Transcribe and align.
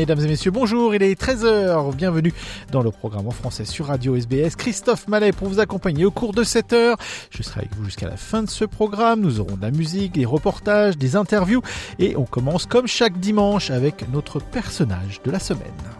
Mesdames 0.00 0.20
et 0.20 0.28
messieurs, 0.28 0.50
bonjour, 0.50 0.94
il 0.94 1.02
est 1.02 1.20
13h, 1.20 1.94
bienvenue 1.94 2.32
dans 2.72 2.80
le 2.80 2.90
programme 2.90 3.28
en 3.28 3.32
français 3.32 3.66
sur 3.66 3.88
Radio 3.88 4.16
SBS. 4.16 4.56
Christophe 4.56 5.06
Mallet 5.08 5.30
pour 5.30 5.46
vous 5.48 5.60
accompagner 5.60 6.06
au 6.06 6.10
cours 6.10 6.32
de 6.32 6.42
cette 6.42 6.72
heure. 6.72 6.96
Je 7.28 7.42
serai 7.42 7.60
avec 7.60 7.74
vous 7.76 7.84
jusqu'à 7.84 8.08
la 8.08 8.16
fin 8.16 8.42
de 8.42 8.48
ce 8.48 8.64
programme. 8.64 9.20
Nous 9.20 9.40
aurons 9.40 9.56
de 9.56 9.60
la 9.60 9.70
musique, 9.70 10.12
des 10.12 10.24
reportages, 10.24 10.96
des 10.96 11.16
interviews 11.16 11.60
et 11.98 12.16
on 12.16 12.24
commence 12.24 12.64
comme 12.64 12.86
chaque 12.86 13.20
dimanche 13.20 13.70
avec 13.70 14.10
notre 14.10 14.40
personnage 14.40 15.20
de 15.22 15.30
la 15.30 15.38
semaine. 15.38 15.99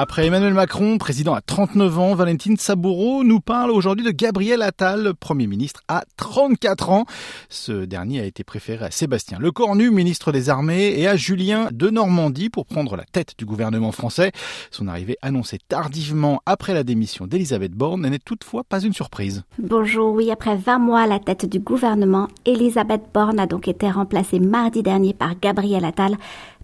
Après 0.00 0.28
Emmanuel 0.28 0.54
Macron, 0.54 0.96
président 0.96 1.34
à 1.34 1.40
39 1.40 1.98
ans, 1.98 2.14
Valentine 2.14 2.56
Saboureau 2.56 3.24
nous 3.24 3.40
parle 3.40 3.72
aujourd'hui 3.72 4.04
de 4.04 4.12
Gabriel 4.12 4.62
Attal, 4.62 5.12
Premier 5.18 5.48
ministre 5.48 5.82
à 5.88 6.04
34 6.16 6.90
ans. 6.90 7.04
Ce 7.48 7.84
dernier 7.84 8.20
a 8.20 8.24
été 8.24 8.44
préféré 8.44 8.84
à 8.84 8.92
Sébastien 8.92 9.40
Lecornu, 9.40 9.90
ministre 9.90 10.30
des 10.30 10.50
Armées, 10.50 10.94
et 10.96 11.08
à 11.08 11.16
Julien 11.16 11.66
de 11.72 11.90
Normandie 11.90 12.48
pour 12.48 12.64
prendre 12.64 12.94
la 12.94 13.02
tête 13.02 13.34
du 13.38 13.44
gouvernement 13.44 13.90
français. 13.90 14.30
Son 14.70 14.86
arrivée 14.86 15.16
annoncée 15.20 15.58
tardivement 15.66 16.42
après 16.46 16.74
la 16.74 16.84
démission 16.84 17.26
d'Elisabeth 17.26 17.72
Borne 17.72 18.08
n'est 18.08 18.20
toutefois 18.20 18.62
pas 18.62 18.78
une 18.78 18.92
surprise. 18.92 19.42
Bonjour, 19.58 20.14
oui, 20.14 20.30
après 20.30 20.54
20 20.54 20.78
mois 20.78 21.00
à 21.00 21.06
la 21.08 21.18
tête 21.18 21.44
du 21.44 21.58
gouvernement, 21.58 22.28
Elisabeth 22.46 23.02
Borne 23.12 23.40
a 23.40 23.48
donc 23.48 23.66
été 23.66 23.90
remplacée 23.90 24.38
mardi 24.38 24.84
dernier 24.84 25.12
par 25.12 25.34
Gabriel 25.40 25.84
Attal, 25.84 26.16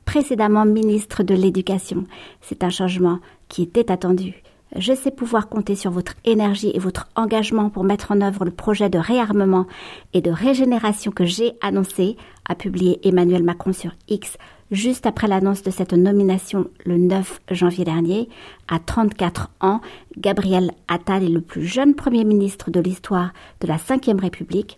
précédemment 0.05 0.65
ministre 0.65 1.23
de 1.23 1.35
l'Éducation. 1.35 2.05
C'est 2.41 2.65
un 2.65 2.71
changement 2.71 3.19
qui 3.49 3.63
était 3.63 3.91
attendu. 3.91 4.43
Je 4.77 4.93
sais 4.93 5.13
pouvoir 5.13 5.49
compter 5.49 5.77
sur 5.77 5.93
votre 5.93 6.15
énergie 6.25 6.73
et 6.75 6.81
votre 6.81 7.09
engagement 7.15 7.71
pour 7.71 7.85
mettre 7.85 8.11
en 8.11 8.21
œuvre 8.21 8.45
le 8.45 8.51
projet 8.51 8.91
de 8.91 8.99
réarmement 8.99 9.67
et 10.15 10.21
de 10.21 10.33
régénération 10.33 11.13
que 11.13 11.25
j'ai 11.25 11.53
annoncé, 11.61 12.17
a 12.49 12.57
publié 12.57 12.99
Emmanuel 13.07 13.45
Macron 13.45 13.73
sur 13.73 13.93
X 14.09 14.37
juste 14.73 15.07
après 15.07 15.29
l'annonce 15.29 15.63
de 15.63 15.71
cette 15.71 15.93
nomination 15.93 16.69
le 16.85 16.99
9 16.99 17.41
janvier 17.53 17.85
dernier. 17.85 18.29
À 18.69 18.81
34 18.81 19.51
ans, 19.61 19.81
Gabriel 20.19 20.73
Attal 20.89 21.23
est 21.23 21.29
le 21.29 21.41
plus 21.41 21.65
jeune 21.65 21.95
Premier 21.95 22.25
ministre 22.25 22.71
de 22.71 22.81
l'histoire 22.81 23.33
de 23.61 23.69
la 23.69 23.77
Ve 23.77 24.21
République. 24.21 24.77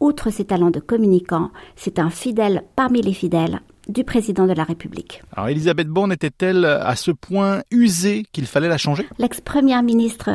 Outre 0.00 0.30
ses 0.30 0.44
talents 0.44 0.70
de 0.70 0.80
communicant, 0.80 1.50
c'est 1.74 1.98
un 1.98 2.10
fidèle 2.10 2.64
parmi 2.76 3.00
les 3.00 3.14
fidèles 3.14 3.60
du 3.88 4.04
président 4.04 4.46
de 4.46 4.52
la 4.52 4.64
République. 4.64 5.22
Alors 5.32 5.48
Elisabeth 5.48 5.88
Borne 5.88 6.12
était-elle 6.12 6.64
à 6.64 6.96
ce 6.96 7.10
point 7.10 7.62
usée 7.70 8.24
qu'il 8.32 8.46
fallait 8.46 8.68
la 8.68 8.78
changer? 8.78 9.06
L'ex-première 9.18 9.82
ministre 9.82 10.30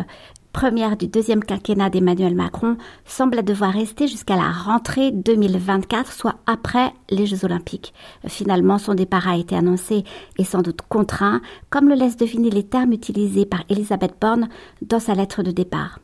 première 0.54 0.96
du 0.96 1.08
deuxième 1.08 1.44
quinquennat 1.44 1.90
d'Emmanuel 1.90 2.36
Macron 2.36 2.78
semble 3.06 3.44
devoir 3.44 3.74
rester 3.74 4.08
jusqu'à 4.08 4.36
la 4.36 4.52
rentrée 4.52 5.12
2024, 5.12 6.14
soit 6.14 6.36
après 6.46 6.94
les 7.10 7.26
Jeux 7.26 7.44
Olympiques. 7.44 7.94
Finalement, 8.28 8.78
son 8.78 8.94
départ 8.94 9.28
a 9.28 9.36
été 9.36 9.56
annoncé 9.56 10.04
et 10.38 10.46
sans 10.46 10.62
doute 10.62 10.82
contraint, 10.88 11.42
comme 11.72 11.90
le 11.90 11.96
laissent 11.96 12.18
deviner 12.18 12.52
les 12.52 12.64
termes 12.64 12.94
utilisés 12.94 13.46
par 13.46 13.64
Elisabeth 13.70 14.14
Borne 14.22 14.48
dans 14.84 15.00
sa 15.00 15.16
lettre 15.16 15.42
de 15.42 15.52
départ 15.52 16.00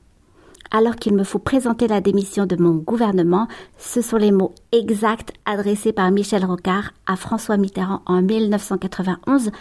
alors 0.72 0.96
qu'il 0.96 1.16
me 1.16 1.24
faut 1.24 1.40
présenter 1.40 1.88
la 1.88 2.02
démission 2.02 2.46
de 2.46 2.56
mon 2.56 2.76
gouvernement, 2.76 3.48
ce 3.78 4.02
sont 4.02 4.18
les 4.18 4.32
mots 4.32 4.54
exacts 4.72 5.34
adressés 5.46 5.94
par 5.94 6.12
Michel 6.12 6.46
Rocard 6.46 6.94
à 7.06 7.16
François 7.16 7.58
Mitterrand 7.58 8.02
en 8.06 8.22
1991. 8.22 9.52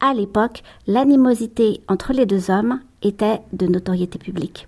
À 0.00 0.14
l'époque, 0.14 0.62
l'animosité 0.86 1.80
entre 1.88 2.12
les 2.12 2.26
deux 2.26 2.50
hommes 2.50 2.80
était 3.02 3.40
de 3.52 3.66
notoriété 3.66 4.18
publique. 4.18 4.66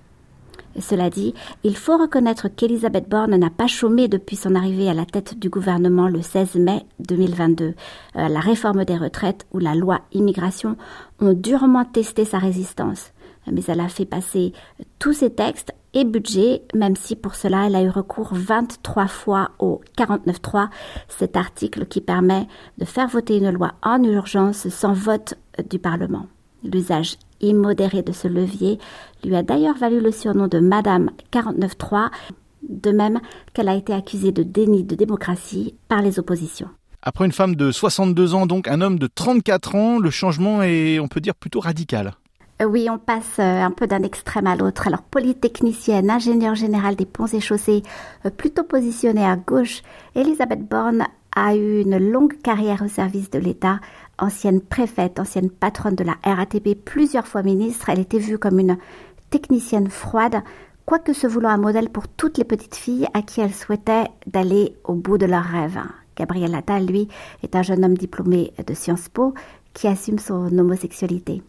Cela 0.78 1.10
dit, 1.10 1.34
il 1.64 1.76
faut 1.76 1.98
reconnaître 1.98 2.46
qu'Elisabeth 2.46 3.08
Borne 3.08 3.34
n'a 3.34 3.50
pas 3.50 3.66
chômé 3.66 4.06
depuis 4.06 4.36
son 4.36 4.54
arrivée 4.54 4.88
à 4.88 4.94
la 4.94 5.04
tête 5.04 5.36
du 5.36 5.48
gouvernement 5.48 6.06
le 6.06 6.22
16 6.22 6.54
mai 6.54 6.84
2022. 7.00 7.64
Euh, 7.64 8.28
la 8.28 8.38
réforme 8.38 8.84
des 8.84 8.96
retraites 8.96 9.46
ou 9.52 9.58
la 9.58 9.74
loi 9.74 10.02
immigration 10.12 10.76
ont 11.20 11.32
durement 11.32 11.84
testé 11.84 12.24
sa 12.24 12.38
résistance 12.38 13.12
mais 13.50 13.62
elle 13.68 13.80
a 13.80 13.88
fait 13.88 14.04
passer 14.04 14.52
tous 14.98 15.12
ses 15.12 15.30
textes 15.30 15.72
et 15.94 16.04
budget, 16.04 16.62
même 16.74 16.96
si 16.96 17.16
pour 17.16 17.34
cela 17.34 17.66
elle 17.66 17.76
a 17.76 17.82
eu 17.82 17.88
recours 17.88 18.30
23 18.32 19.06
fois 19.06 19.50
au 19.58 19.80
49.3, 19.98 20.68
cet 21.08 21.36
article 21.36 21.86
qui 21.86 22.00
permet 22.00 22.46
de 22.78 22.84
faire 22.84 23.08
voter 23.08 23.38
une 23.38 23.50
loi 23.50 23.72
en 23.82 24.02
urgence 24.02 24.68
sans 24.68 24.92
vote 24.92 25.34
du 25.68 25.78
Parlement. 25.78 26.26
L'usage 26.62 27.16
immodéré 27.40 28.02
de 28.02 28.12
ce 28.12 28.28
levier 28.28 28.78
lui 29.24 29.34
a 29.34 29.42
d'ailleurs 29.42 29.76
valu 29.76 30.00
le 30.00 30.12
surnom 30.12 30.46
de 30.46 30.58
Madame 30.58 31.10
49.3, 31.32 32.10
de 32.68 32.90
même 32.90 33.20
qu'elle 33.54 33.68
a 33.68 33.74
été 33.74 33.92
accusée 33.92 34.32
de 34.32 34.42
déni 34.42 34.84
de 34.84 34.94
démocratie 34.94 35.74
par 35.88 36.02
les 36.02 36.18
oppositions. 36.18 36.68
Après 37.02 37.24
une 37.24 37.32
femme 37.32 37.56
de 37.56 37.72
62 37.72 38.34
ans, 38.34 38.46
donc 38.46 38.68
un 38.68 38.82
homme 38.82 38.98
de 38.98 39.06
34 39.06 39.74
ans, 39.74 39.98
le 39.98 40.10
changement 40.10 40.62
est, 40.62 41.00
on 41.00 41.08
peut 41.08 41.22
dire, 41.22 41.34
plutôt 41.34 41.60
radical. 41.60 42.12
Euh, 42.60 42.66
oui, 42.66 42.88
on 42.90 42.98
passe 42.98 43.38
euh, 43.38 43.62
un 43.62 43.70
peu 43.70 43.86
d'un 43.86 44.02
extrême 44.02 44.46
à 44.46 44.54
l'autre. 44.54 44.86
Alors, 44.86 45.02
polytechnicienne, 45.02 46.10
ingénieure 46.10 46.54
générale 46.54 46.96
des 46.96 47.06
ponts 47.06 47.26
et 47.26 47.40
chaussées, 47.40 47.82
euh, 48.26 48.30
plutôt 48.30 48.64
positionnée 48.64 49.24
à 49.24 49.36
gauche, 49.36 49.82
Elisabeth 50.14 50.68
Borne 50.68 51.06
a 51.34 51.54
eu 51.56 51.80
une 51.80 51.96
longue 51.96 52.36
carrière 52.42 52.82
au 52.82 52.88
service 52.88 53.30
de 53.30 53.38
l'État. 53.38 53.80
Ancienne 54.18 54.60
préfète, 54.60 55.18
ancienne 55.18 55.48
patronne 55.48 55.94
de 55.94 56.04
la 56.04 56.16
RATP, 56.22 56.74
plusieurs 56.84 57.26
fois 57.26 57.42
ministre, 57.42 57.88
elle 57.88 58.00
était 58.00 58.18
vue 58.18 58.38
comme 58.38 58.58
une 58.58 58.76
technicienne 59.30 59.88
froide, 59.88 60.42
quoique 60.84 61.14
se 61.14 61.26
voulant 61.26 61.50
un 61.50 61.56
modèle 61.56 61.88
pour 61.88 62.08
toutes 62.08 62.36
les 62.36 62.44
petites 62.44 62.74
filles 62.74 63.06
à 63.14 63.22
qui 63.22 63.40
elle 63.40 63.54
souhaitait 63.54 64.08
d'aller 64.26 64.74
au 64.84 64.94
bout 64.94 65.16
de 65.16 65.26
leurs 65.26 65.44
rêves. 65.44 65.80
Gabriel 66.16 66.54
Attal, 66.54 66.84
lui, 66.84 67.08
est 67.42 67.56
un 67.56 67.62
jeune 67.62 67.84
homme 67.84 67.96
diplômé 67.96 68.52
de 68.66 68.74
Sciences 68.74 69.08
Po 69.08 69.32
qui 69.72 69.86
assume 69.86 70.18
son 70.18 70.58
homosexualité. 70.58 71.42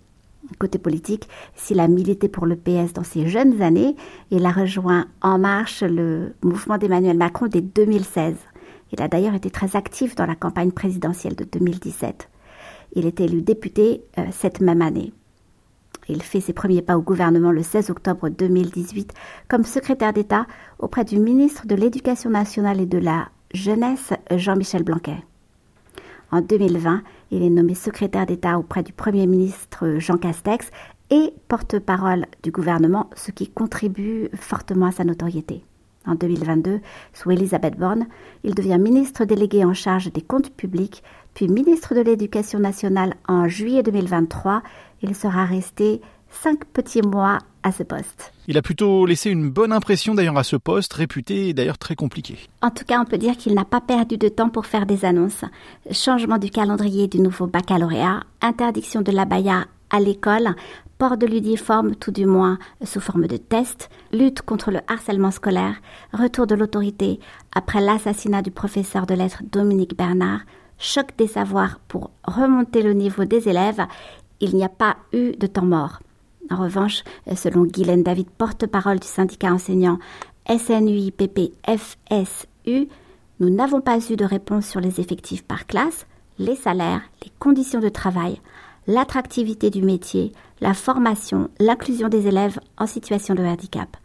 Côté 0.59 0.77
politique, 0.77 1.27
s'il 1.55 1.79
a 1.79 1.87
milité 1.87 2.27
pour 2.27 2.45
le 2.45 2.55
PS 2.55 2.93
dans 2.93 3.03
ses 3.03 3.27
jeunes 3.27 3.61
années, 3.61 3.95
il 4.31 4.45
a 4.45 4.51
rejoint 4.51 5.07
En 5.21 5.39
Marche 5.39 5.81
le 5.81 6.33
mouvement 6.43 6.77
d'Emmanuel 6.77 7.17
Macron 7.17 7.47
dès 7.47 7.61
2016. 7.61 8.35
Il 8.91 9.01
a 9.01 9.07
d'ailleurs 9.07 9.33
été 9.33 9.49
très 9.49 9.75
actif 9.75 10.15
dans 10.15 10.25
la 10.25 10.35
campagne 10.35 10.71
présidentielle 10.71 11.35
de 11.35 11.45
2017. 11.45 12.29
Il 12.93 13.05
est 13.05 13.21
élu 13.21 13.41
député 13.41 14.03
euh, 14.17 14.25
cette 14.31 14.61
même 14.61 14.81
année. 14.81 15.13
Il 16.09 16.21
fait 16.21 16.41
ses 16.41 16.53
premiers 16.53 16.81
pas 16.81 16.97
au 16.97 17.01
gouvernement 17.01 17.51
le 17.51 17.63
16 17.63 17.89
octobre 17.89 18.29
2018 18.29 19.13
comme 19.47 19.63
secrétaire 19.63 20.13
d'État 20.13 20.45
auprès 20.79 21.05
du 21.05 21.19
ministre 21.19 21.67
de 21.67 21.75
l'Éducation 21.75 22.29
nationale 22.29 22.81
et 22.81 22.85
de 22.85 22.97
la 22.97 23.29
Jeunesse, 23.53 24.11
Jean-Michel 24.31 24.83
Blanquet. 24.83 25.23
En 26.31 26.39
2020, 26.39 27.03
il 27.31 27.43
est 27.43 27.49
nommé 27.49 27.75
secrétaire 27.75 28.25
d'État 28.25 28.57
auprès 28.57 28.83
du 28.83 28.93
Premier 28.93 29.27
ministre 29.27 29.97
Jean 29.99 30.17
Castex 30.17 30.71
et 31.09 31.33
porte-parole 31.49 32.25
du 32.41 32.51
gouvernement, 32.51 33.09
ce 33.15 33.31
qui 33.31 33.49
contribue 33.49 34.29
fortement 34.33 34.87
à 34.87 34.91
sa 34.91 35.03
notoriété. 35.03 35.65
En 36.07 36.15
2022, 36.15 36.79
sous 37.13 37.31
Elisabeth 37.31 37.77
Borne, 37.77 38.07
il 38.43 38.55
devient 38.55 38.79
ministre 38.79 39.25
délégué 39.25 39.65
en 39.65 39.73
charge 39.73 40.11
des 40.11 40.21
comptes 40.21 40.49
publics, 40.51 41.03
puis 41.33 41.49
ministre 41.49 41.93
de 41.93 42.01
l'Éducation 42.01 42.59
nationale 42.59 43.13
en 43.27 43.47
juillet 43.49 43.83
2023. 43.83 44.63
Il 45.03 45.13
sera 45.13 45.45
resté 45.45 46.01
cinq 46.29 46.63
petits 46.65 47.01
mois 47.01 47.39
à 47.63 47.71
ce 47.71 47.83
poste. 47.83 48.33
Il 48.47 48.57
a 48.57 48.61
plutôt 48.61 49.05
laissé 49.05 49.29
une 49.29 49.49
bonne 49.49 49.71
impression 49.71 50.15
d'ailleurs 50.15 50.37
à 50.37 50.43
ce 50.43 50.55
poste, 50.55 50.93
réputé 50.93 51.49
et 51.49 51.53
d'ailleurs 51.53 51.77
très 51.77 51.95
compliqué. 51.95 52.37
En 52.61 52.69
tout 52.69 52.85
cas, 52.85 52.99
on 52.99 53.05
peut 53.05 53.17
dire 53.17 53.37
qu'il 53.37 53.53
n'a 53.53 53.65
pas 53.65 53.81
perdu 53.81 54.17
de 54.17 54.29
temps 54.29 54.49
pour 54.49 54.65
faire 54.65 54.85
des 54.85 55.05
annonces. 55.05 55.45
Changement 55.91 56.37
du 56.37 56.49
calendrier 56.49 57.07
du 57.07 57.19
nouveau 57.19 57.47
baccalauréat, 57.47 58.21
interdiction 58.41 59.01
de 59.01 59.11
l'abaya 59.11 59.65
à 59.89 59.99
l'école, 59.99 60.55
port 60.97 61.17
de 61.17 61.25
l'uniforme 61.25 61.95
tout 61.95 62.11
du 62.11 62.25
moins 62.25 62.59
sous 62.83 62.99
forme 62.99 63.27
de 63.27 63.37
test, 63.37 63.89
lutte 64.11 64.41
contre 64.41 64.71
le 64.71 64.79
harcèlement 64.87 65.31
scolaire, 65.31 65.75
retour 66.13 66.47
de 66.47 66.55
l'autorité 66.55 67.19
après 67.55 67.81
l'assassinat 67.81 68.41
du 68.41 68.51
professeur 68.51 69.05
de 69.05 69.15
lettres 69.15 69.43
Dominique 69.51 69.97
Bernard, 69.97 70.41
choc 70.77 71.07
des 71.17 71.27
savoirs 71.27 71.79
pour 71.87 72.11
remonter 72.23 72.81
le 72.81 72.93
niveau 72.93 73.25
des 73.25 73.49
élèves, 73.49 73.81
il 74.39 74.55
n'y 74.55 74.63
a 74.63 74.69
pas 74.69 74.97
eu 75.11 75.31
de 75.31 75.47
temps 75.47 75.65
mort. 75.65 75.99
En 76.51 76.57
revanche, 76.57 77.03
selon 77.33 77.63
Guylaine 77.63 78.03
David, 78.03 78.29
porte-parole 78.29 78.99
du 78.99 79.07
syndicat 79.07 79.53
enseignant 79.53 79.99
SNUIPP-FSU, 80.49 81.49
nous 83.39 83.49
n'avons 83.49 83.79
pas 83.79 83.99
eu 84.09 84.17
de 84.17 84.25
réponse 84.25 84.67
sur 84.67 84.81
les 84.81 84.99
effectifs 84.99 85.45
par 85.45 85.65
classe, 85.65 86.05
les 86.39 86.57
salaires, 86.57 87.03
les 87.23 87.31
conditions 87.39 87.79
de 87.79 87.87
travail, 87.87 88.41
l'attractivité 88.85 89.69
du 89.69 89.81
métier, 89.81 90.33
la 90.59 90.73
formation, 90.73 91.49
l'inclusion 91.57 92.09
des 92.09 92.27
élèves 92.27 92.59
en 92.77 92.85
situation 92.85 93.33
de 93.33 93.43
handicap. 93.43 93.95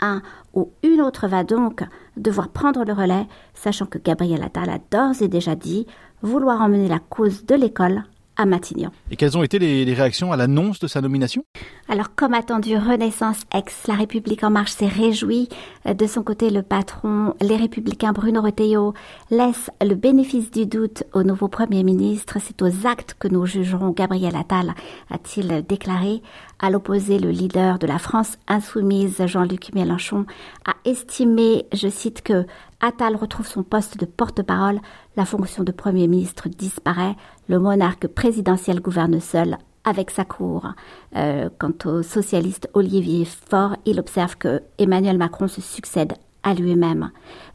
Un 0.00 0.20
ou 0.52 0.70
une 0.82 1.00
autre 1.00 1.26
va 1.26 1.42
donc 1.42 1.82
devoir 2.18 2.50
prendre 2.50 2.84
le 2.84 2.92
relais, 2.92 3.26
sachant 3.54 3.86
que 3.86 3.98
Gabriel 3.98 4.42
Attal 4.42 4.68
a 4.68 4.78
d'ores 4.90 5.22
et 5.22 5.28
déjà 5.28 5.54
dit 5.54 5.86
vouloir 6.20 6.60
emmener 6.60 6.88
la 6.88 6.98
cause 6.98 7.46
de 7.46 7.54
l'école 7.54 8.04
à 8.38 8.46
Matignon. 8.46 8.90
Et 9.10 9.16
quelles 9.16 9.36
ont 9.36 9.42
été 9.42 9.58
les, 9.58 9.92
réactions 9.92 10.32
à 10.32 10.36
l'annonce 10.36 10.78
de 10.78 10.86
sa 10.86 11.00
nomination? 11.00 11.44
Alors, 11.88 12.14
comme 12.14 12.34
attendu, 12.34 12.76
Renaissance 12.76 13.40
ex 13.52 13.86
La 13.88 13.94
République 13.94 14.44
en 14.44 14.50
marche 14.50 14.70
s'est 14.70 14.86
réjouie. 14.86 15.48
De 15.84 16.06
son 16.06 16.22
côté, 16.22 16.48
le 16.50 16.62
patron, 16.62 17.34
les 17.40 17.56
républicains 17.56 18.12
Bruno 18.12 18.40
Retailleau, 18.40 18.94
laisse 19.30 19.70
le 19.82 19.94
bénéfice 19.94 20.50
du 20.50 20.66
doute 20.66 21.02
au 21.12 21.24
nouveau 21.24 21.48
Premier 21.48 21.82
ministre. 21.82 22.38
C'est 22.40 22.62
aux 22.62 22.86
actes 22.86 23.16
que 23.18 23.28
nous 23.28 23.44
jugerons 23.44 23.90
Gabriel 23.90 24.36
Attal, 24.36 24.74
a-t-il 25.10 25.64
déclaré. 25.66 26.22
À 26.60 26.70
l'opposé, 26.70 27.18
le 27.18 27.30
leader 27.30 27.78
de 27.78 27.86
la 27.86 27.98
France 27.98 28.38
insoumise, 28.48 29.24
Jean-Luc 29.26 29.72
Mélenchon, 29.74 30.26
a 30.64 30.74
estimé, 30.84 31.66
je 31.72 31.88
cite, 31.88 32.22
que 32.22 32.46
Attal 32.80 33.16
retrouve 33.16 33.46
son 33.46 33.64
poste 33.64 33.98
de 33.98 34.06
porte-parole, 34.06 34.80
la 35.16 35.24
fonction 35.24 35.64
de 35.64 35.72
Premier 35.72 36.06
ministre 36.06 36.48
disparaît, 36.48 37.16
le 37.48 37.58
monarque 37.58 38.06
présidentiel 38.06 38.80
gouverne 38.80 39.20
seul 39.20 39.58
avec 39.84 40.10
sa 40.10 40.24
cour. 40.24 40.68
Euh, 41.16 41.48
quant 41.58 41.72
au 41.86 42.02
socialiste 42.02 42.68
Olivier 42.74 43.24
Faure, 43.24 43.76
il 43.84 43.98
observe 43.98 44.36
que 44.36 44.62
Emmanuel 44.78 45.18
Macron 45.18 45.48
se 45.48 45.60
succède 45.60 46.12
à 46.42 46.54
lui-même. 46.54 47.10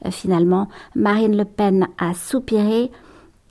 Euh, 0.05 0.11
finalement, 0.11 0.67
Marine 0.95 1.37
Le 1.37 1.45
Pen 1.45 1.87
a 1.97 2.13
soupiré. 2.13 2.91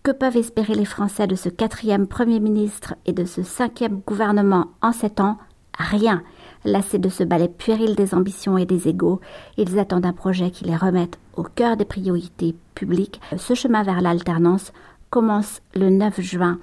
Que 0.02 0.10
peuvent 0.10 0.36
espérer 0.36 0.74
les 0.74 0.84
Français 0.84 1.28
de 1.28 1.36
ce 1.36 1.48
quatrième 1.48 2.08
Premier 2.08 2.40
ministre 2.40 2.96
et 3.06 3.12
de 3.12 3.24
ce 3.24 3.44
cinquième 3.44 4.00
gouvernement 4.04 4.66
en 4.82 4.92
sept 4.92 5.20
ans? 5.20 5.38
Rien. 5.78 6.22
Lassés 6.64 6.98
de 6.98 7.08
ce 7.08 7.24
balai 7.24 7.48
puéril 7.48 7.96
des 7.96 8.14
ambitions 8.14 8.56
et 8.56 8.66
des 8.66 8.88
égaux, 8.88 9.20
ils 9.56 9.78
attendent 9.78 10.06
un 10.06 10.12
projet 10.12 10.50
qui 10.50 10.64
les 10.64 10.76
remette 10.76 11.18
au 11.36 11.42
cœur 11.42 11.76
des 11.76 11.84
priorités 11.84 12.54
publiques. 12.74 13.20
Ce 13.36 13.54
chemin 13.54 13.82
vers 13.82 14.00
l'alternance 14.00 14.72
commence 15.10 15.60
le 15.74 15.90
9 15.90 16.20
juin. 16.20 16.58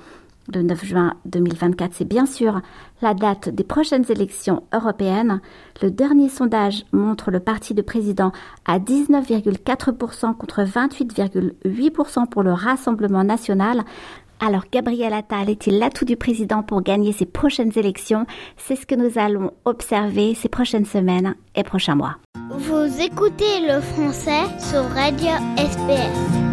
Le 0.54 0.64
9 0.64 0.84
juin 0.84 1.14
2024, 1.26 1.92
c'est 1.94 2.08
bien 2.08 2.26
sûr 2.26 2.62
la 3.04 3.14
date 3.14 3.50
des 3.50 3.64
prochaines 3.64 4.06
élections 4.10 4.64
européennes. 4.74 5.42
Le 5.82 5.92
dernier 5.92 6.28
sondage 6.28 6.86
montre 6.92 7.30
le 7.30 7.40
parti 7.40 7.76
de 7.76 7.84
président 7.84 8.32
à 8.66 8.80
19,4% 8.80 10.36
contre 10.36 10.64
28,8% 10.64 12.28
pour 12.30 12.42
le 12.42 12.54
Rassemblement 12.54 13.24
national. 13.24 13.84
Alors 14.40 14.64
Gabriel 14.72 15.14
Attal 15.14 15.50
est-il 15.50 15.80
l'atout 15.80 16.06
du 16.06 16.16
président 16.16 16.64
pour 16.64 16.82
gagner 16.82 17.12
ces 17.12 17.26
prochaines 17.26 17.78
élections? 17.78 18.26
C'est 18.56 18.78
ce 18.78 18.86
que 18.86 18.96
nous 18.96 19.20
allons 19.20 19.52
observer 19.66 20.34
ces 20.34 20.48
prochaines 20.48 20.86
semaines 20.86 21.36
et 21.56 21.64
prochains 21.64 21.96
mois. 21.96 22.16
Vous 22.52 23.02
écoutez 23.02 23.68
le 23.68 23.82
français 23.82 24.44
sur 24.60 24.84
Radio 24.92 25.30
SPS. 25.58 26.50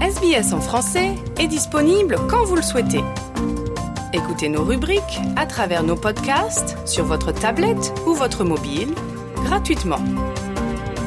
SBS 0.00 0.52
en 0.54 0.60
français 0.60 1.14
est 1.38 1.48
disponible 1.48 2.16
quand 2.30 2.44
vous 2.44 2.56
le 2.56 2.62
souhaitez. 2.62 3.04
Écoutez 4.14 4.48
nos 4.48 4.64
rubriques 4.64 5.20
à 5.36 5.44
travers 5.44 5.82
nos 5.82 5.96
podcasts 5.96 6.78
sur 6.88 7.04
votre 7.04 7.32
tablette 7.32 7.92
ou 8.06 8.14
votre 8.14 8.44
mobile 8.44 8.94
gratuitement 9.44 10.00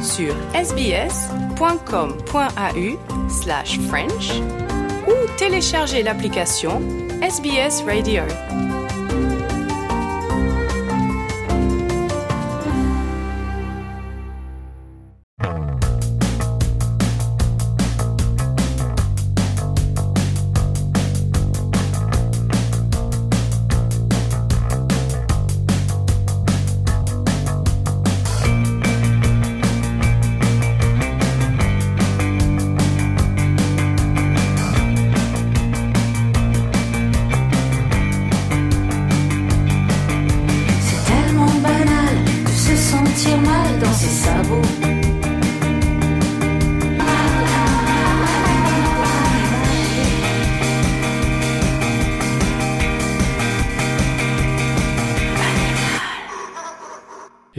sur 0.08 0.34
sbs.com.au 0.54 1.30
slash 3.30 3.80
French 3.90 4.32
ou 5.08 5.14
téléchargez 5.38 6.02
l'application 6.02 6.82
SBS 7.22 7.84
Radio. 7.86 8.24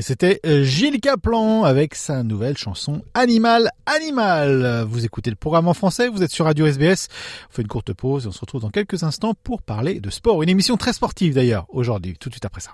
C'était 0.08 0.40
euh, 0.46 0.64
Gilles 0.64 1.02
Caplan 1.02 1.64
avec 1.64 1.94
sa 1.94 2.22
nouvelle 2.22 2.56
chanson 2.56 3.02
Animal 3.12 3.68
Animal. 3.84 4.86
Vous 4.88 5.04
écoutez 5.04 5.28
le 5.28 5.36
programme 5.36 5.68
en 5.68 5.74
français, 5.74 6.08
vous 6.08 6.22
êtes 6.22 6.30
sur 6.30 6.46
Radio 6.46 6.64
SBS. 6.64 7.08
On 7.50 7.52
fait 7.52 7.60
une 7.60 7.68
courte 7.68 7.92
pause 7.92 8.24
et 8.24 8.28
on 8.28 8.32
se 8.32 8.40
retrouve 8.40 8.62
dans 8.62 8.70
quelques 8.70 9.02
instants 9.02 9.34
pour 9.34 9.60
parler 9.60 10.00
de 10.00 10.08
sport. 10.08 10.42
Une 10.42 10.48
émission 10.48 10.78
très 10.78 10.94
sportive 10.94 11.34
d'ailleurs 11.34 11.66
aujourd'hui, 11.68 12.16
tout 12.18 12.30
de 12.30 12.34
suite 12.34 12.46
après 12.46 12.62
ça. 12.62 12.70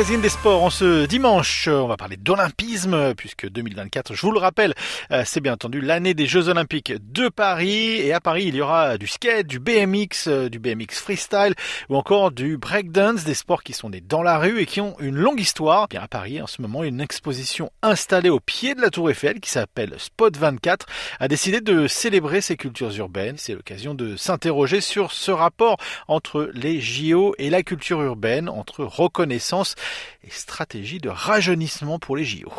Magazine 0.00 0.22
des 0.22 0.30
sports 0.30 0.62
en 0.62 0.70
ce 0.70 1.04
dimanche. 1.04 1.68
On 1.68 1.86
va 1.86 1.98
parler 1.98 2.16
d'olympisme 2.16 3.14
puisque 3.14 3.46
2024, 3.46 4.14
je 4.14 4.22
vous 4.22 4.32
le 4.32 4.38
rappelle, 4.38 4.72
euh, 5.10 5.24
c'est 5.26 5.42
bien 5.42 5.52
entendu 5.52 5.82
l'année 5.82 6.14
des 6.14 6.24
Jeux 6.24 6.48
Olympiques 6.48 6.94
de 7.12 7.28
Paris. 7.28 7.96
Et 7.96 8.14
à 8.14 8.20
Paris, 8.20 8.44
il 8.46 8.54
y 8.54 8.62
aura 8.62 8.96
du 8.96 9.06
skate, 9.06 9.46
du 9.46 9.58
BMX, 9.58 10.26
euh, 10.28 10.48
du 10.48 10.58
BMX 10.58 11.02
freestyle 11.02 11.52
ou 11.90 11.96
encore 11.96 12.30
du 12.30 12.56
breakdance, 12.56 13.24
des 13.24 13.34
sports 13.34 13.62
qui 13.62 13.74
sont 13.74 13.90
des 13.90 14.00
dans 14.00 14.22
la 14.22 14.38
rue 14.38 14.60
et 14.60 14.64
qui 14.64 14.80
ont 14.80 14.96
une 15.00 15.16
longue 15.16 15.38
histoire. 15.38 15.86
Bien 15.86 16.00
à 16.00 16.08
Paris, 16.08 16.40
en 16.40 16.46
ce 16.46 16.62
moment, 16.62 16.82
une 16.82 17.02
exposition 17.02 17.70
installée 17.82 18.30
au 18.30 18.40
pied 18.40 18.74
de 18.74 18.80
la 18.80 18.88
Tour 18.88 19.10
Eiffel 19.10 19.38
qui 19.38 19.50
s'appelle 19.50 19.92
Spot 19.98 20.34
24 20.34 20.86
a 21.18 21.28
décidé 21.28 21.60
de 21.60 21.86
célébrer 21.86 22.40
ces 22.40 22.56
cultures 22.56 22.96
urbaines. 22.96 23.36
C'est 23.36 23.52
l'occasion 23.52 23.92
de 23.92 24.16
s'interroger 24.16 24.80
sur 24.80 25.12
ce 25.12 25.30
rapport 25.30 25.76
entre 26.08 26.50
les 26.54 26.80
JO 26.80 27.34
et 27.36 27.50
la 27.50 27.62
culture 27.62 28.00
urbaine, 28.00 28.48
entre 28.48 28.82
reconnaissance 28.82 29.74
et 30.24 30.30
stratégie 30.30 30.98
de 30.98 31.08
rajeunissement 31.08 31.98
pour 31.98 32.16
les 32.16 32.24
JO. 32.24 32.52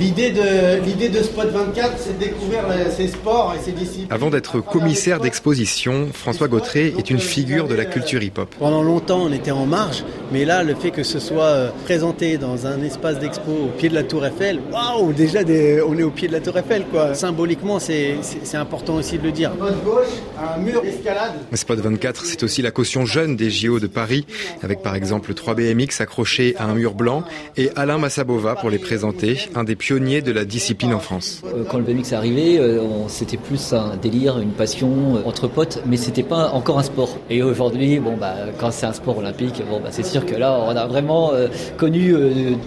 L'idée 0.00 0.30
de, 0.30 0.82
l'idée 0.84 1.10
de 1.10 1.22
Spot 1.22 1.48
24, 1.48 1.98
c'est 1.98 2.18
de 2.18 2.24
découvrir 2.24 2.64
ces 2.96 3.08
sports 3.08 3.54
et 3.54 3.62
ces 3.62 3.72
disciplines. 3.72 4.08
Avant 4.08 4.30
d'être 4.30 4.58
commissaire 4.60 5.20
d'exposition, 5.20 6.08
François 6.14 6.48
Gautret 6.48 6.94
est 6.98 7.10
une 7.10 7.18
figure 7.18 7.68
de 7.68 7.74
la 7.74 7.84
culture 7.84 8.22
hip-hop. 8.22 8.54
Pendant 8.58 8.82
longtemps, 8.82 9.20
on 9.22 9.32
était 9.32 9.50
en 9.50 9.66
marge, 9.66 10.02
mais 10.32 10.46
là, 10.46 10.62
le 10.62 10.74
fait 10.74 10.92
que 10.92 11.02
ce 11.02 11.18
soit 11.18 11.44
euh, 11.44 11.70
présenté 11.84 12.38
dans 12.38 12.66
un 12.66 12.82
espace 12.82 13.18
d'expo 13.18 13.50
au 13.50 13.68
pied 13.78 13.90
de 13.90 13.94
la 13.94 14.02
Tour 14.02 14.24
Eiffel, 14.24 14.60
waouh, 14.72 15.12
déjà 15.12 15.40
on 15.86 15.98
est 15.98 16.02
au 16.02 16.10
pied 16.10 16.26
de 16.26 16.32
la 16.32 16.40
Tour 16.40 16.56
Eiffel, 16.56 16.86
quoi. 16.90 17.14
Symboliquement, 17.14 17.78
c'est, 17.78 18.16
c'est, 18.22 18.56
important 18.56 18.94
aussi 18.94 19.18
de 19.18 19.24
le 19.24 19.32
dire. 19.32 19.52
gauche, 19.84 20.06
un 20.38 20.58
mur 20.58 20.80
d'escalade. 20.80 21.34
Spot 21.52 21.78
24, 21.78 22.24
c'est 22.24 22.42
aussi 22.42 22.62
la 22.62 22.70
caution 22.70 23.04
jeune 23.04 23.36
des 23.36 23.50
JO 23.50 23.78
de 23.78 23.88
Paris, 23.88 24.24
avec 24.62 24.82
par 24.82 24.94
exemple 24.94 25.34
3 25.34 25.54
BMX 25.54 26.00
accrochés 26.00 26.56
à 26.58 26.64
un 26.64 26.74
mur 26.74 26.94
blanc 26.94 27.24
et 27.58 27.70
Alain 27.76 27.98
Massabova 27.98 28.54
pour 28.54 28.70
les 28.70 28.78
présenter, 28.78 29.38
un 29.54 29.64
des 29.64 29.76
pionnier 29.82 30.22
de 30.22 30.30
la 30.30 30.44
discipline 30.44 30.94
en 30.94 31.00
France. 31.00 31.42
Euh, 31.44 31.64
quand 31.68 31.76
le 31.76 31.82
BMX 31.82 32.12
est 32.12 32.14
arrivé, 32.14 32.56
euh, 32.60 32.78
c'était 33.08 33.36
plus 33.36 33.72
un 33.72 33.96
délire, 33.96 34.38
une 34.38 34.52
passion 34.52 35.16
euh, 35.16 35.28
entre 35.28 35.48
potes, 35.48 35.82
mais 35.86 35.96
c'était 35.96 36.22
pas 36.22 36.50
encore 36.50 36.78
un 36.78 36.84
sport. 36.84 37.18
Et 37.28 37.42
aujourd'hui, 37.42 37.98
bon 37.98 38.16
bah 38.16 38.36
quand 38.60 38.70
c'est 38.70 38.86
un 38.86 38.92
sport 38.92 39.18
olympique, 39.18 39.60
bon 39.68 39.80
bah 39.80 39.88
c'est 39.90 40.04
sûr 40.04 40.24
que 40.24 40.36
là 40.36 40.56
on 40.68 40.76
a 40.76 40.86
vraiment 40.86 41.32
connu 41.78 42.14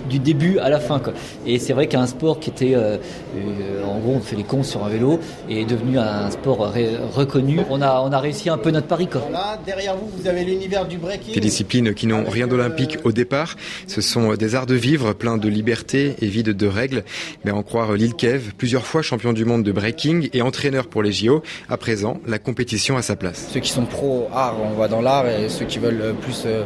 du 0.09 0.19
début 0.19 0.59
à 0.59 0.69
la 0.69 0.79
fin 0.81 0.99
quoi. 0.99 1.13
Et 1.45 1.57
c'est 1.57 1.71
vrai 1.71 1.87
qu'un 1.87 2.05
sport 2.05 2.39
qui 2.41 2.49
était 2.49 2.75
en 2.75 3.99
gros 3.99 4.15
on 4.15 4.19
fait 4.19 4.35
les 4.35 4.43
cons 4.43 4.63
sur 4.63 4.83
un 4.83 4.89
vélo 4.89 5.19
est 5.49 5.65
devenu 5.65 5.97
un 5.97 6.29
sport 6.31 6.73
reconnu. 7.13 7.59
On 7.69 7.81
a 7.81 8.01
on 8.01 8.11
a 8.11 8.19
réussi 8.19 8.49
un 8.49 8.57
peu 8.57 8.71
notre 8.71 8.87
pari 8.87 9.07
quoi. 9.07 9.21
Là 9.31 9.57
derrière 9.65 9.95
vous 9.95 10.09
vous 10.17 10.27
avez 10.27 10.43
l'univers 10.43 10.85
du 10.85 10.97
breaking. 10.97 11.33
Des 11.33 11.39
disciplines 11.39 11.93
qui 11.93 12.07
n'ont 12.07 12.25
rien 12.29 12.47
d'olympique 12.47 12.97
au 13.05 13.11
départ, 13.11 13.55
ce 13.87 14.01
sont 14.01 14.33
des 14.33 14.55
arts 14.55 14.65
de 14.65 14.75
vivre 14.75 15.13
pleins 15.13 15.37
de 15.37 15.47
liberté 15.47 16.15
et 16.21 16.27
vides 16.27 16.49
de 16.49 16.67
règles 16.67 17.04
mais 17.43 17.51
en 17.51 17.63
croire 17.63 17.93
Lil 17.93 18.13
Kev, 18.13 18.51
plusieurs 18.57 18.85
fois 18.85 19.01
champion 19.01 19.33
du 19.33 19.45
monde 19.45 19.63
de 19.63 19.71
breaking 19.71 20.29
et 20.33 20.41
entraîneur 20.41 20.87
pour 20.87 21.03
les 21.03 21.11
JO, 21.11 21.43
à 21.69 21.77
présent, 21.77 22.19
la 22.25 22.39
compétition 22.39 22.97
à 22.97 23.01
sa 23.01 23.15
place. 23.15 23.49
Ceux 23.51 23.59
qui 23.59 23.71
sont 23.71 23.85
pro 23.85 24.27
art, 24.33 24.57
on 24.61 24.73
va 24.73 24.87
dans 24.87 25.01
l'art 25.01 25.27
et 25.27 25.49
ceux 25.49 25.65
qui 25.65 25.79
veulent 25.79 26.15
plus 26.21 26.43
euh, 26.45 26.63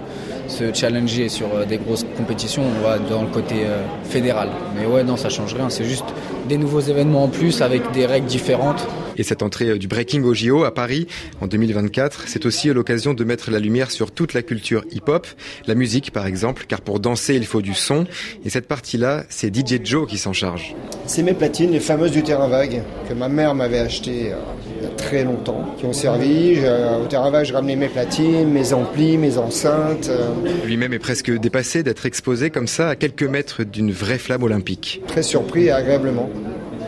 se 0.47 0.73
challenger 0.73 1.29
sur 1.29 1.55
euh, 1.55 1.65
des 1.65 1.77
grosses 1.77 2.05
compétitions, 2.17 2.63
on 2.63 2.81
va 2.81 2.99
dans 2.99 3.23
le 3.23 3.29
côté 3.29 3.65
euh, 3.65 3.83
fédéral. 4.03 4.49
Mais 4.75 4.85
ouais, 4.85 5.03
non, 5.03 5.17
ça 5.17 5.29
change 5.29 5.53
rien, 5.53 5.69
c'est 5.69 5.85
juste 5.85 6.05
des 6.49 6.57
nouveaux 6.57 6.81
événements 6.81 7.23
en 7.23 7.27
plus 7.29 7.61
avec 7.61 7.91
des 7.91 8.05
règles 8.05 8.27
différentes. 8.27 8.85
Et 9.15 9.23
cette 9.23 9.43
entrée 9.43 9.77
du 9.77 9.87
breaking 9.87 10.23
au 10.23 10.33
JO 10.33 10.63
à 10.63 10.73
Paris 10.73 11.07
en 11.39 11.47
2024, 11.47 12.23
c'est 12.27 12.45
aussi 12.45 12.67
l'occasion 12.69 13.13
de 13.13 13.23
mettre 13.23 13.51
la 13.51 13.59
lumière 13.59 13.91
sur 13.91 14.11
toute 14.11 14.33
la 14.33 14.41
culture 14.41 14.83
hip-hop, 14.91 15.27
la 15.67 15.75
musique 15.75 16.11
par 16.11 16.25
exemple, 16.25 16.65
car 16.67 16.81
pour 16.81 16.99
danser 16.99 17.35
il 17.35 17.45
faut 17.45 17.61
du 17.61 17.73
son. 17.73 18.05
Et 18.43 18.49
cette 18.49 18.67
partie-là, 18.67 19.23
c'est 19.29 19.55
DJ 19.55 19.79
Joe 19.83 20.07
qui 20.09 20.17
s'en 20.17 20.33
charge. 20.33 20.75
C'est 21.05 21.23
mes 21.23 21.33
platines, 21.33 21.71
les 21.71 21.79
fameuses 21.79 22.11
du 22.11 22.23
terrain 22.23 22.47
vague, 22.47 22.81
que 23.07 23.13
ma 23.13 23.29
mère 23.29 23.53
m'avait 23.53 23.79
achetées 23.79 24.33
euh, 24.33 24.37
il 24.79 24.83
y 24.83 24.87
a 24.87 24.95
très 24.95 25.23
longtemps, 25.23 25.75
qui 25.77 25.85
ont 25.85 25.93
servi. 25.93 26.59
au 26.59 27.05
terrain 27.07 27.29
vague, 27.31 27.45
je 27.45 27.53
ramenais 27.53 27.75
mes 27.75 27.87
platines, 27.87 28.49
mes 28.49 28.73
amplis, 28.73 29.17
mes 29.17 29.37
enceintes. 29.37 30.09
Euh. 30.09 30.29
Lui-même 30.65 30.93
est 30.93 30.99
presque 30.99 31.31
dépassé 31.31 31.83
d'être 31.83 32.05
exposé 32.05 32.49
comme 32.49 32.67
ça 32.67 32.89
à 32.89 32.95
quelques 32.95 33.23
mètres 33.23 33.63
d'une 33.63 33.91
vraie 33.91 34.17
flamme 34.17 34.43
olympique. 34.43 35.01
Très 35.07 35.23
surpris 35.23 35.65
et 35.65 35.71
agréablement 35.71 36.29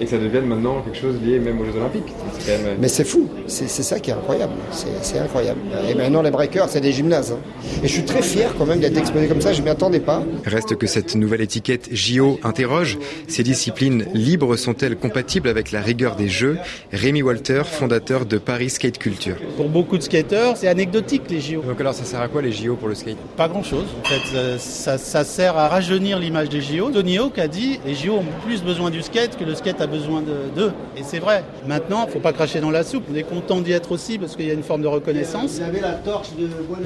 et 0.01 0.05
que 0.05 0.10
ça 0.10 0.17
devienne 0.17 0.46
maintenant 0.46 0.81
quelque 0.81 0.98
chose 0.98 1.15
lié 1.24 1.38
même 1.38 1.62
aux 1.62 1.65
Jeux 1.65 1.77
Olympiques. 1.77 2.12
Euh, 2.50 2.75
Mais 2.79 2.88
c'est 2.88 3.03
fou, 3.03 3.29
c'est 3.46 3.67
ça 3.67 4.00
qui 4.00 4.10
est 4.10 4.13
incroyable, 4.13 4.53
c'est 4.72 5.20
incroyable. 5.20 5.60
Et 5.88 5.93
maintenant 5.93 6.24
les 6.24 6.31
breakers, 6.31 6.67
c'est 6.70 6.81
des 6.81 6.91
gymnases. 6.91 7.34
Hein. 7.34 7.39
Et 7.84 7.88
je 7.88 7.93
suis 7.93 8.03
très 8.03 8.24
fier 8.24 8.51
quand 8.58 8.65
même 8.65 8.79
d'être 8.79 8.98
exposé 8.98 9.27
comme 9.27 9.41
ça, 9.41 9.53
je 9.53 9.62
m'y 9.62 9.70
attendais 9.70 10.00
pas. 10.00 10.24
Reste 10.46 10.75
que 10.75 10.88
cette 10.88 11.15
nouvelle 11.15 11.41
étiquette 11.41 11.89
JO 11.91 12.39
interroge, 12.43 12.98
ces 13.27 13.43
disciplines 13.43 14.05
libres 14.15 14.55
sont-elles 14.55 14.96
compatibles 14.96 15.48
avec 15.48 15.72
la 15.72 15.81
rigueur 15.81 16.15
des 16.15 16.29
Jeux? 16.29 16.58
Rémi 16.91 17.22
Walter, 17.22 17.62
fondateur 17.63 18.25
de 18.25 18.39
Paris 18.39 18.72
Skate 18.72 18.98
Culture. 18.98 19.36
Pour 19.55 19.70
beaucoup 19.70 20.00
de 20.00 20.03
skateurs, 20.03 20.58
c'est 20.58 20.67
anecdotique 20.67 21.24
les 21.29 21.41
JO. 21.41 21.62
Donc 21.62 21.79
alors 21.79 21.93
ça 21.93 22.05
sert 22.05 22.22
à 22.22 22.27
quoi 22.27 22.41
les 22.41 22.51
JO 22.51 22.75
pour 22.75 22.88
le 22.88 22.96
skate? 22.96 23.17
Pas 23.38 23.48
grand-chose. 23.48 23.86
En 24.03 24.08
fait, 24.08 24.58
ça, 24.58 24.98
ça, 24.98 25.24
sert 25.24 25.58
à 25.58 25.67
rajeunir 25.67 26.17
l'image 26.17 26.50
des 26.50 26.62
JO. 26.62 26.89
Tony 26.89 27.20
Hawk 27.20 27.38
a 27.38 27.48
dit 27.48 27.79
les 27.86 27.93
JO 27.93 28.15
ont 28.15 28.25
plus 28.48 28.63
besoin 28.63 28.89
du 28.89 29.03
skate 29.03 29.38
que 29.38 29.43
le 29.43 29.53
skate 29.53 29.79
a 29.79 29.90
besoin 29.91 30.21
d'eux. 30.21 30.71
Et 30.98 31.03
c'est 31.03 31.19
vrai. 31.19 31.43
Maintenant, 31.67 32.07
faut 32.07 32.19
pas 32.19 32.33
cracher 32.33 32.62
dans 32.62 32.71
la 32.71 32.83
soupe. 32.83 33.03
On 33.12 33.15
est 33.15 33.24
content 33.24 33.62
d'y 33.62 33.71
être 33.71 33.91
aussi 33.91 34.17
parce 34.17 34.36
qu'il 34.36 34.48
y 34.48 34.51
a 34.51 34.53
une 34.53 34.63
forme 34.63 34.81
de 34.81 34.88
reconnaissance. 34.88 35.60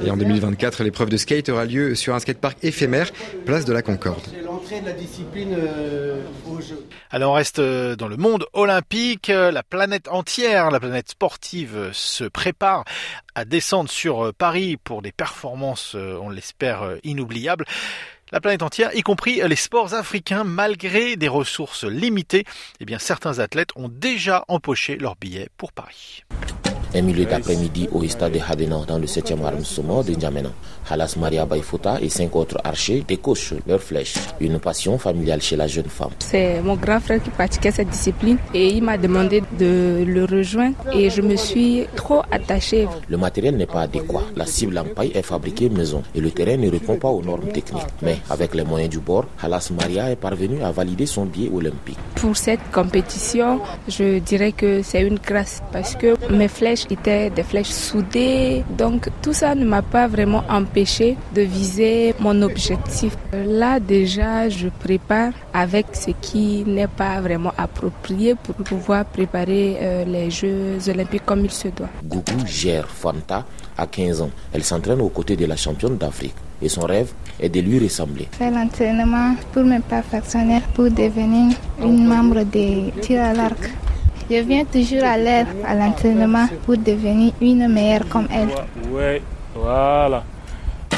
Et 0.04 0.10
en 0.10 0.16
2024, 0.16 0.82
l'épreuve 0.82 1.08
de 1.08 1.16
skate 1.16 1.48
aura 1.48 1.64
lieu 1.64 1.94
sur 1.94 2.14
un 2.14 2.20
skatepark 2.20 2.58
éphémère, 2.62 3.10
place 3.44 3.64
de 3.64 3.72
la 3.72 3.82
Concorde. 3.82 4.20
C'est 4.30 4.42
l'entrée 4.42 4.80
de 4.80 4.86
la 4.86 4.92
discipline 4.92 5.54
euh, 5.56 6.20
au 6.50 6.60
jeu. 6.60 6.84
Alors 7.10 7.32
on 7.32 7.34
reste 7.34 7.60
euh, 7.60 7.96
dans 7.96 8.08
le 8.08 8.16
monde 8.16 8.44
olympique. 8.52 9.28
La 9.28 9.62
planète 9.62 10.08
entière, 10.08 10.70
la 10.70 10.80
planète 10.80 11.10
sportive 11.10 11.90
se 11.92 12.24
prépare 12.24 12.84
à 13.34 13.44
descendre 13.44 13.90
sur 13.90 14.32
Paris 14.34 14.76
pour 14.82 15.02
des 15.02 15.12
performances, 15.12 15.94
euh, 15.94 16.18
on 16.20 16.30
l'espère, 16.30 16.96
inoubliables 17.04 17.64
la 18.32 18.40
planète 18.40 18.62
entière, 18.62 18.94
y 18.94 19.02
compris 19.02 19.40
les 19.46 19.56
sports 19.56 19.94
africains, 19.94 20.44
malgré 20.44 21.16
des 21.16 21.28
ressources 21.28 21.84
limitées, 21.84 22.44
eh 22.80 22.98
certains 22.98 23.38
athlètes 23.38 23.70
ont 23.76 23.88
déjà 23.88 24.44
empoché 24.48 24.96
leur 24.96 25.16
billet 25.16 25.48
pour 25.56 25.72
Paris. 25.72 26.24
Un 26.96 27.02
milieu 27.02 27.26
d'après-midi 27.26 27.90
au 27.92 28.02
stade 28.08 28.32
de 28.32 28.38
Hadena 28.38 28.78
dans 28.88 28.98
le 28.98 29.04
7e 29.04 29.44
arrondissement 29.44 30.02
de 30.02 30.12
N'Djamena. 30.12 30.48
Halas 30.88 31.14
Maria 31.18 31.44
Baifota 31.44 31.98
et 32.00 32.08
cinq 32.08 32.34
autres 32.34 32.56
archers 32.64 33.04
décochent 33.06 33.52
leurs 33.66 33.82
flèches. 33.82 34.14
Une 34.40 34.58
passion 34.58 34.96
familiale 34.96 35.42
chez 35.42 35.56
la 35.56 35.66
jeune 35.66 35.90
femme. 35.90 36.12
C'est 36.20 36.62
mon 36.62 36.74
grand 36.74 36.98
frère 37.00 37.22
qui 37.22 37.28
pratiquait 37.28 37.70
cette 37.70 37.90
discipline 37.90 38.38
et 38.54 38.68
il 38.68 38.82
m'a 38.82 38.96
demandé 38.96 39.42
de 39.58 40.04
le 40.06 40.24
rejoindre 40.24 40.76
et 40.94 41.10
je 41.10 41.20
me 41.20 41.36
suis 41.36 41.86
trop 41.96 42.22
attachée. 42.30 42.88
Le 43.08 43.18
matériel 43.18 43.58
n'est 43.58 43.66
pas 43.66 43.82
adéquat. 43.82 44.22
La 44.34 44.46
cible 44.46 44.78
en 44.78 44.84
paille 44.84 45.12
est 45.14 45.20
fabriquée 45.20 45.68
maison 45.68 46.02
et 46.14 46.20
le 46.22 46.30
terrain 46.30 46.56
ne 46.56 46.70
répond 46.70 46.96
pas 46.96 47.08
aux 47.08 47.22
normes 47.22 47.48
techniques. 47.48 47.82
Mais 48.00 48.16
avec 48.30 48.54
les 48.54 48.64
moyens 48.64 48.88
du 48.88 49.00
bord, 49.00 49.26
Halas 49.42 49.70
Maria 49.78 50.10
est 50.10 50.16
parvenu 50.16 50.62
à 50.62 50.70
valider 50.70 51.04
son 51.04 51.26
billet 51.26 51.50
olympique. 51.52 51.98
Pour 52.14 52.34
cette 52.38 52.70
compétition, 52.72 53.60
je 53.86 54.18
dirais 54.18 54.52
que 54.52 54.80
c'est 54.82 55.02
une 55.02 55.18
grâce 55.18 55.60
parce 55.72 55.94
que 55.94 56.14
mes 56.32 56.48
flèches 56.48 56.85
étaient 56.90 57.30
des 57.30 57.42
flèches 57.42 57.70
soudées. 57.70 58.64
Donc 58.76 59.08
tout 59.22 59.32
ça 59.32 59.54
ne 59.54 59.64
m'a 59.64 59.82
pas 59.82 60.06
vraiment 60.06 60.42
empêché 60.48 61.16
de 61.34 61.42
viser 61.42 62.14
mon 62.20 62.42
objectif. 62.42 63.16
Là 63.32 63.80
déjà, 63.80 64.48
je 64.48 64.68
prépare 64.68 65.32
avec 65.52 65.86
ce 65.92 66.10
qui 66.20 66.64
n'est 66.66 66.88
pas 66.88 67.20
vraiment 67.20 67.52
approprié 67.56 68.34
pour 68.34 68.54
pouvoir 68.56 69.04
préparer 69.04 69.76
euh, 69.80 70.04
les 70.04 70.30
Jeux 70.30 70.78
olympiques 70.88 71.24
comme 71.24 71.44
il 71.44 71.50
se 71.50 71.68
doit. 71.68 71.88
Gougou 72.04 72.46
gère 72.46 72.88
Fanta 72.88 73.44
à 73.76 73.86
15 73.86 74.22
ans. 74.22 74.30
Elle 74.52 74.64
s'entraîne 74.64 75.00
aux 75.00 75.08
côtés 75.08 75.36
de 75.36 75.46
la 75.46 75.56
championne 75.56 75.96
d'Afrique 75.96 76.34
et 76.62 76.68
son 76.68 76.82
rêve 76.82 77.12
est 77.38 77.48
de 77.48 77.60
lui 77.60 77.78
ressembler. 77.78 78.28
Faire 78.32 78.50
l'entraînement 78.50 79.34
pour 79.52 79.62
me 79.62 79.80
perfectionner, 79.80 80.60
pour 80.74 80.90
devenir 80.90 81.54
une 81.82 82.06
membre 82.06 82.44
des 82.44 82.92
tirs 83.02 83.22
à 83.24 83.34
l'arc. 83.34 83.70
Je 84.28 84.36
viens 84.42 84.64
toujours 84.64 85.04
à 85.04 85.16
l'heure 85.16 85.46
à 85.64 85.74
l'entraînement 85.74 86.48
pour 86.64 86.76
devenir 86.76 87.32
une 87.40 87.68
meilleure 87.68 88.08
comme 88.08 88.26
elle. 88.32 88.48
Oui, 88.90 89.22
voilà. 89.54 90.24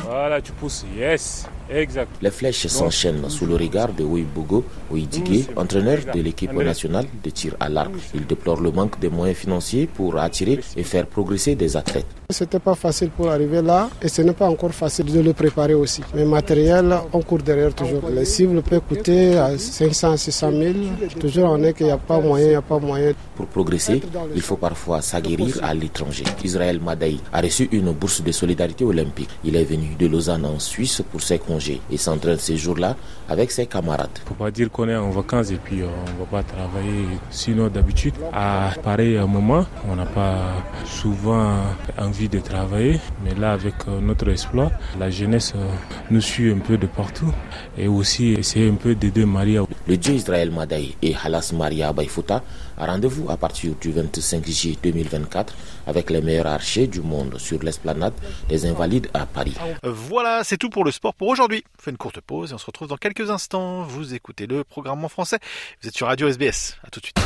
Voilà, 0.05 0.41
tu 0.41 0.53
pousses. 0.53 0.87
Yes. 0.97 1.47
Exact. 1.71 2.09
Les 2.23 2.31
flèches 2.31 2.67
s'enchaînent 2.67 3.29
sous 3.29 3.47
le 3.47 3.57
regard 3.57 3.93
de 3.93 4.03
Ouibogo 4.03 4.65
Ouidigé, 4.91 5.45
entraîneur 5.57 5.99
de 6.15 6.21
l'équipe 6.21 6.53
nationale 6.53 7.07
de 7.23 7.31
tir 7.31 7.55
à 7.61 7.69
l'arc. 7.69 7.91
Il 8.15 8.27
déplore 8.27 8.61
le 8.61 8.71
manque 8.71 8.99
de 9.01 9.09
moyens 9.09 9.39
financiers 9.39 9.87
pour 9.87 10.19
attirer 10.19 10.61
et 10.77 10.83
faire 10.83 11.07
progresser 11.07 11.55
des 11.55 11.77
athlètes. 11.77 12.07
C'était 12.31 12.59
pas 12.59 12.75
facile 12.75 13.11
pour 13.11 13.31
arriver 13.31 13.63
là 13.63 13.89
et 14.03 14.09
ce 14.09 14.23
n'est 14.23 14.33
pas 14.33 14.49
encore 14.49 14.73
facile 14.73 15.07
de 15.07 15.21
le 15.21 15.33
préparer 15.33 15.75
aussi. 15.75 16.03
Mais 16.15 16.25
matériel, 16.25 16.95
on 17.13 17.21
court 17.23 17.39
derrière 17.39 17.75
toujours. 17.75 18.03
Les 18.11 18.25
cibles 18.25 18.63
peuvent 18.63 18.83
coûter 18.89 19.37
à 19.39 19.57
500, 19.57 20.17
600 20.17 20.51
000. 20.53 20.75
Toujours 21.21 21.51
on 21.51 21.63
est 21.63 21.73
qu'il 21.75 21.87
n'y 21.87 21.93
a 21.93 21.99
pas 21.99 22.21
moyen, 22.21 22.47
il 22.47 22.51
n'y 22.51 22.55
a 22.57 22.63
pas 22.63 22.79
moyen. 22.79 23.13
Pour 23.37 23.47
progresser, 23.47 24.03
il 24.35 24.43
faut 24.43 24.57
parfois 24.57 25.01
s'aguerrir 25.03 25.59
à 25.63 25.75
l'étranger. 25.75 26.25
Israël 26.45 26.81
Madaï 26.81 27.19
a 27.33 27.41
reçu 27.41 27.69
une 27.73 27.93
bourse 27.93 28.23
de 28.23 28.33
solidarité 28.33 28.85
olympique. 28.85 29.31
Il 29.45 29.57
est 29.57 29.65
venu 29.65 29.95
de 29.99 30.07
Lausanne 30.07 30.45
en 30.45 30.59
Suisse 30.59 31.03
pour 31.11 31.23
ses 31.23 31.39
congés 31.39 31.58
et 31.91 31.97
s'entraîne 31.97 32.39
ces 32.39 32.57
jours-là 32.57 32.97
avec 33.29 33.51
ses 33.51 33.67
camarades. 33.67 34.19
Faut 34.27 34.35
pas 34.35 34.51
dire 34.51 34.71
qu'on 34.71 34.89
est 34.89 34.97
en 34.97 35.11
vacances 35.11 35.51
et 35.51 35.57
puis 35.57 35.83
euh, 35.83 35.87
on 35.87 36.25
va 36.25 36.27
pas 36.31 36.43
travailler. 36.43 37.07
Sinon 37.31 37.69
d'habitude, 37.69 38.15
à 38.33 38.71
pareil 38.83 39.19
moment, 39.29 39.67
on 39.89 39.97
n'a 39.97 40.07
pas 40.07 40.39
souvent 40.85 41.59
envie 41.99 42.29
de 42.29 42.39
travailler, 42.39 43.01
mais 43.25 43.35
là 43.35 43.53
avec 43.53 43.75
euh, 43.89 44.01
notre 44.01 44.29
exploit, 44.31 44.71
la 44.99 45.11
jeunesse 45.11 45.53
euh, 45.57 45.69
nous 46.11 46.21
suit 46.21 46.51
un 46.51 46.59
peu 46.59 46.77
de 46.79 46.87
partout 46.87 47.33
et 47.77 47.89
aussi 47.89 48.33
essayer 48.33 48.69
un 48.71 48.75
peu 48.75 48.95
d'aider 48.95 49.25
Maria. 49.25 49.63
Le 49.87 49.97
dieu 49.97 50.15
Israël 50.15 50.51
Madaï 50.51 50.95
et 51.03 51.15
Halas 51.23 51.53
Maria 51.55 51.93
Baifouta 51.93 52.43
Rendez-vous 52.79 53.31
à 53.31 53.37
partir 53.37 53.75
du 53.81 53.91
25 53.91 54.47
juillet 54.47 54.77
2024 54.83 55.55
avec 55.87 56.11
les 56.11 56.21
meilleurs 56.21 56.47
archers 56.47 56.87
du 56.87 57.01
monde 57.01 57.39
sur 57.39 57.63
l'esplanade 57.63 58.15
des 58.49 58.67
Invalides 58.67 59.09
à 59.15 59.27
Paris. 59.27 59.57
Voilà, 59.83 60.45
c'est 60.45 60.57
tout 60.57 60.71
pour 60.71 60.85
le 60.85 60.91
sport 60.91 61.15
pour 61.15 61.29
aujourd'hui. 61.29 61.65
On 61.79 61.83
fait 61.83 61.91
une 61.91 61.97
courte 61.97 62.21
pause 62.21 62.53
et 62.53 62.55
on 62.55 62.59
se 62.59 62.67
retrouve 62.67 62.89
dans 62.89 62.97
quelques 62.97 63.31
instants. 63.31 63.83
Vous 63.83 64.15
écoutez 64.15 64.47
le 64.47 64.65
programme 64.65 65.05
en 65.05 65.09
français. 65.09 65.39
Vous 65.83 65.89
êtes 65.89 65.97
sur 65.97 66.07
Radio 66.07 66.29
SBS. 66.29 66.77
À 66.85 66.91
tout 66.91 67.01
de 67.01 67.07
suite. 67.07 67.19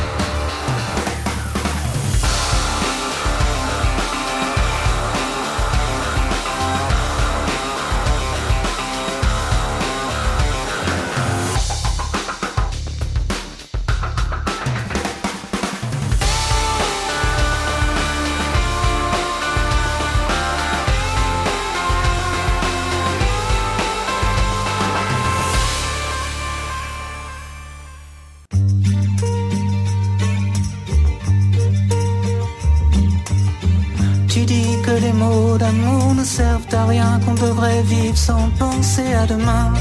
D'amour 35.59 36.15
ne 36.15 36.25
servent 36.25 36.67
à 36.73 36.87
rien, 36.87 37.21
qu'on 37.25 37.35
devrait 37.35 37.83
vivre 37.83 38.17
sans 38.17 38.49
penser 38.59 39.13
à 39.15 39.27
demain, 39.27 39.73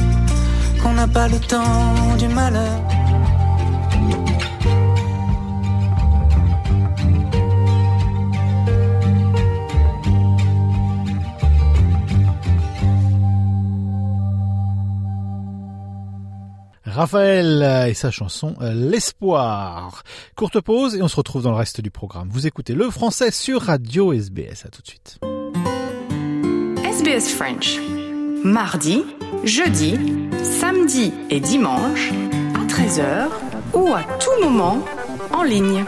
qu'on 0.81 0.93
n'a 0.93 1.07
pas 1.07 1.27
le 1.27 1.39
temps 1.39 2.15
du 2.17 2.27
malheur. 2.27 2.81
Raphaël 16.91 17.87
et 17.89 17.93
sa 17.93 18.11
chanson 18.11 18.53
euh, 18.61 18.73
L'espoir. 18.73 20.03
Courte 20.35 20.59
pause 20.59 20.95
et 20.95 21.01
on 21.01 21.07
se 21.07 21.15
retrouve 21.15 21.41
dans 21.41 21.51
le 21.51 21.57
reste 21.57 21.79
du 21.79 21.89
programme. 21.89 22.27
Vous 22.29 22.47
écoutez 22.47 22.73
le 22.73 22.89
français 22.89 23.31
sur 23.31 23.61
Radio 23.61 24.11
SBS. 24.11 24.65
À 24.65 24.69
tout 24.69 24.81
de 24.81 24.87
suite. 24.87 25.19
Mardi, 28.43 29.03
jeudi, 29.43 29.97
samedi 30.43 31.11
et 31.31 31.39
dimanche 31.39 32.11
à 32.53 32.65
13h 32.71 33.27
ou 33.73 33.87
à 33.91 34.03
tout 34.19 34.43
moment 34.43 34.85
en 35.33 35.41
ligne. 35.41 35.83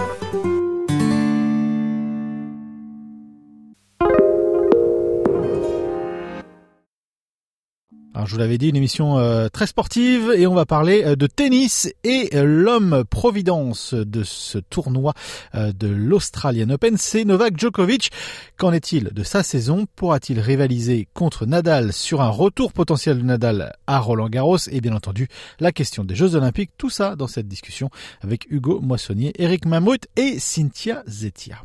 Alors, 8.15 8.27
je 8.27 8.33
vous 8.33 8.39
l'avais 8.39 8.59
dit, 8.59 8.69
une 8.69 8.75
émission 8.75 9.17
euh, 9.17 9.47
très 9.49 9.65
sportive 9.65 10.31
et 10.37 10.45
on 10.45 10.53
va 10.53 10.67
parler 10.67 11.03
euh, 11.03 11.15
de 11.15 11.25
tennis 11.25 11.91
et 12.03 12.29
euh, 12.35 12.43
l'homme 12.43 13.03
providence 13.09 13.95
de 13.95 14.21
ce 14.21 14.59
tournoi 14.59 15.13
euh, 15.55 15.71
de 15.71 15.87
l'Australian 15.87 16.69
Open, 16.69 16.95
c'est 16.97 17.25
Novak 17.25 17.59
Djokovic. 17.59 18.11
Qu'en 18.55 18.71
est-il 18.71 19.05
de 19.05 19.23
sa 19.23 19.41
saison? 19.41 19.87
Pourra-t-il 19.95 20.39
rivaliser 20.39 21.07
contre 21.15 21.47
Nadal 21.47 21.91
sur 21.91 22.21
un 22.21 22.29
retour 22.29 22.71
potentiel 22.71 23.17
de 23.17 23.23
Nadal 23.23 23.73
à 23.87 23.99
Roland 23.99 24.29
Garros? 24.29 24.57
Et 24.69 24.79
bien 24.79 24.93
entendu, 24.93 25.27
la 25.59 25.71
question 25.71 26.03
des 26.03 26.13
Jeux 26.13 26.35
Olympiques, 26.35 26.71
tout 26.77 26.91
ça 26.91 27.15
dans 27.15 27.27
cette 27.27 27.47
discussion 27.47 27.89
avec 28.21 28.45
Hugo 28.51 28.79
Moissonnier, 28.79 29.33
Eric 29.39 29.65
Mammouth 29.65 30.05
et 30.17 30.37
Cynthia 30.37 31.01
Zetia. 31.07 31.63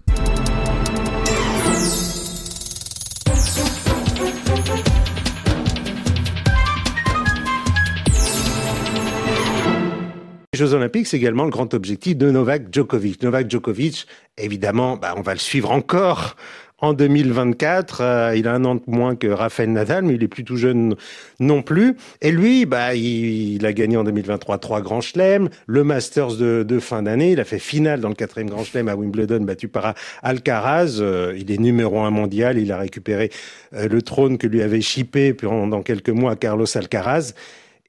Jeux 10.58 10.74
Olympiques, 10.74 11.06
c'est 11.06 11.18
également 11.18 11.44
le 11.44 11.50
grand 11.50 11.72
objectif 11.72 12.16
de 12.16 12.32
Novak 12.32 12.74
Djokovic. 12.74 13.22
Novak 13.22 13.48
Djokovic, 13.48 14.08
évidemment, 14.38 14.96
bah, 14.96 15.14
on 15.16 15.20
va 15.20 15.32
le 15.32 15.38
suivre 15.38 15.70
encore 15.70 16.34
en 16.78 16.94
2024. 16.94 18.00
Euh, 18.00 18.34
il 18.36 18.48
a 18.48 18.54
un 18.54 18.64
an 18.64 18.74
de 18.74 18.82
moins 18.88 19.14
que 19.14 19.28
Rafael 19.28 19.70
Nadal, 19.70 20.02
mais 20.02 20.14
il 20.14 20.22
est 20.24 20.28
plus 20.28 20.42
tout 20.42 20.56
jeune 20.56 20.96
non 21.38 21.62
plus. 21.62 21.96
Et 22.22 22.32
lui, 22.32 22.66
bah, 22.66 22.96
il, 22.96 23.64
a 23.64 23.72
gagné 23.72 23.96
en 23.96 24.02
2023 24.02 24.58
trois 24.58 24.80
grands 24.80 25.00
chelems, 25.00 25.48
le 25.68 25.84
Masters 25.84 26.34
de, 26.34 26.64
de 26.64 26.78
fin 26.80 27.04
d'année. 27.04 27.30
Il 27.30 27.38
a 27.38 27.44
fait 27.44 27.60
finale 27.60 28.00
dans 28.00 28.08
le 28.08 28.16
quatrième 28.16 28.50
grand 28.50 28.64
chelem 28.64 28.88
à 28.88 28.96
Wimbledon, 28.96 29.44
battu 29.44 29.68
par 29.68 29.94
Alcaraz. 30.24 30.98
Euh, 30.98 31.36
il 31.38 31.52
est 31.52 31.58
numéro 31.58 32.00
un 32.00 32.10
mondial. 32.10 32.58
Il 32.58 32.72
a 32.72 32.78
récupéré 32.78 33.30
euh, 33.74 33.86
le 33.86 34.02
trône 34.02 34.38
que 34.38 34.48
lui 34.48 34.60
avait 34.60 34.80
chippé 34.80 35.34
pendant 35.34 35.82
quelques 35.82 36.10
mois 36.10 36.32
à 36.32 36.36
Carlos 36.36 36.66
Alcaraz. 36.76 37.32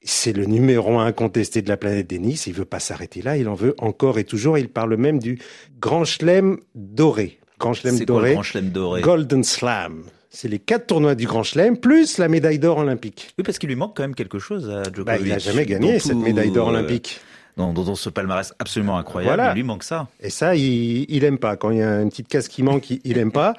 C'est 0.02 0.32
le 0.32 0.46
numéro 0.46 0.98
un 0.98 1.04
incontesté 1.06 1.60
de 1.62 1.68
la 1.68 1.76
planète 1.76 2.08
tennis. 2.08 2.46
Il 2.46 2.54
veut 2.54 2.64
pas 2.64 2.80
s'arrêter 2.80 3.20
là. 3.20 3.36
Il 3.36 3.48
en 3.48 3.54
veut 3.54 3.74
encore 3.78 4.18
et 4.18 4.24
toujours. 4.24 4.56
Il 4.56 4.68
parle 4.70 4.96
même 4.96 5.18
du 5.18 5.38
Grand 5.80 6.04
Chelem 6.04 6.58
doré. 6.74 7.38
Grand 7.58 7.74
Chelem 7.74 7.98
doré? 8.06 8.32
Grand 8.32 8.42
Chelem 8.42 8.70
doré? 8.70 9.02
Golden 9.02 9.44
Slam. 9.44 10.04
C'est 10.30 10.48
les 10.48 10.58
quatre 10.58 10.86
tournois 10.86 11.14
du 11.14 11.26
Grand 11.26 11.42
Chelem 11.42 11.76
plus 11.76 12.16
la 12.16 12.28
médaille 12.28 12.58
d'or 12.58 12.78
olympique. 12.78 13.34
Oui, 13.36 13.44
parce 13.44 13.58
qu'il 13.58 13.68
lui 13.68 13.76
manque 13.76 13.94
quand 13.96 14.02
même 14.04 14.14
quelque 14.14 14.38
chose 14.38 14.70
à 14.70 14.84
Djokovic. 14.84 15.04
Bah, 15.04 15.18
il 15.18 15.32
a 15.32 15.38
jamais 15.38 15.66
gagné 15.66 15.98
cette 15.98 16.16
médaille 16.16 16.50
d'or 16.50 16.68
euh, 16.68 16.70
olympique. 16.72 17.20
Dans, 17.56 17.74
dans, 17.74 17.82
dans 17.84 17.94
ce 17.96 18.08
palmarès 18.08 18.54
absolument 18.58 18.96
incroyable, 18.96 19.34
Voilà. 19.36 19.52
il 19.52 19.56
lui 19.56 19.62
manque 19.64 19.82
ça. 19.82 20.08
Et 20.22 20.30
ça, 20.30 20.54
il, 20.54 21.04
il 21.10 21.24
aime 21.24 21.36
pas. 21.36 21.56
Quand 21.56 21.70
il 21.72 21.78
y 21.78 21.82
a 21.82 22.00
une 22.00 22.08
petite 22.08 22.28
case 22.28 22.48
qui 22.48 22.62
manque, 22.62 22.88
il, 22.90 23.00
il 23.04 23.18
aime 23.18 23.32
pas. 23.32 23.54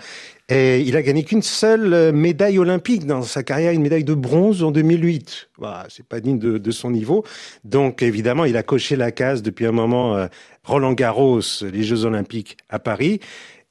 Et 0.53 0.81
il 0.81 0.97
a 0.97 1.01
gagné 1.01 1.23
qu'une 1.23 1.41
seule 1.41 1.93
euh, 1.93 2.11
médaille 2.11 2.59
olympique 2.59 3.05
dans 3.05 3.21
sa 3.21 3.41
carrière, 3.41 3.71
une 3.71 3.83
médaille 3.83 4.03
de 4.03 4.13
bronze 4.13 4.63
en 4.63 4.71
2008. 4.71 5.47
Voilà, 5.57 5.85
c'est 5.87 6.05
pas 6.05 6.19
digne 6.19 6.39
de, 6.39 6.71
son 6.71 6.91
niveau. 6.91 7.23
Donc 7.63 8.03
évidemment, 8.03 8.43
il 8.43 8.57
a 8.57 8.63
coché 8.63 8.97
la 8.97 9.13
case 9.13 9.43
depuis 9.43 9.65
un 9.65 9.71
moment. 9.71 10.17
euh, 10.17 10.27
Roland 10.65 10.91
Garros, 10.91 11.39
les 11.61 11.83
Jeux 11.83 12.03
Olympiques 12.03 12.57
à 12.67 12.79
Paris, 12.79 13.21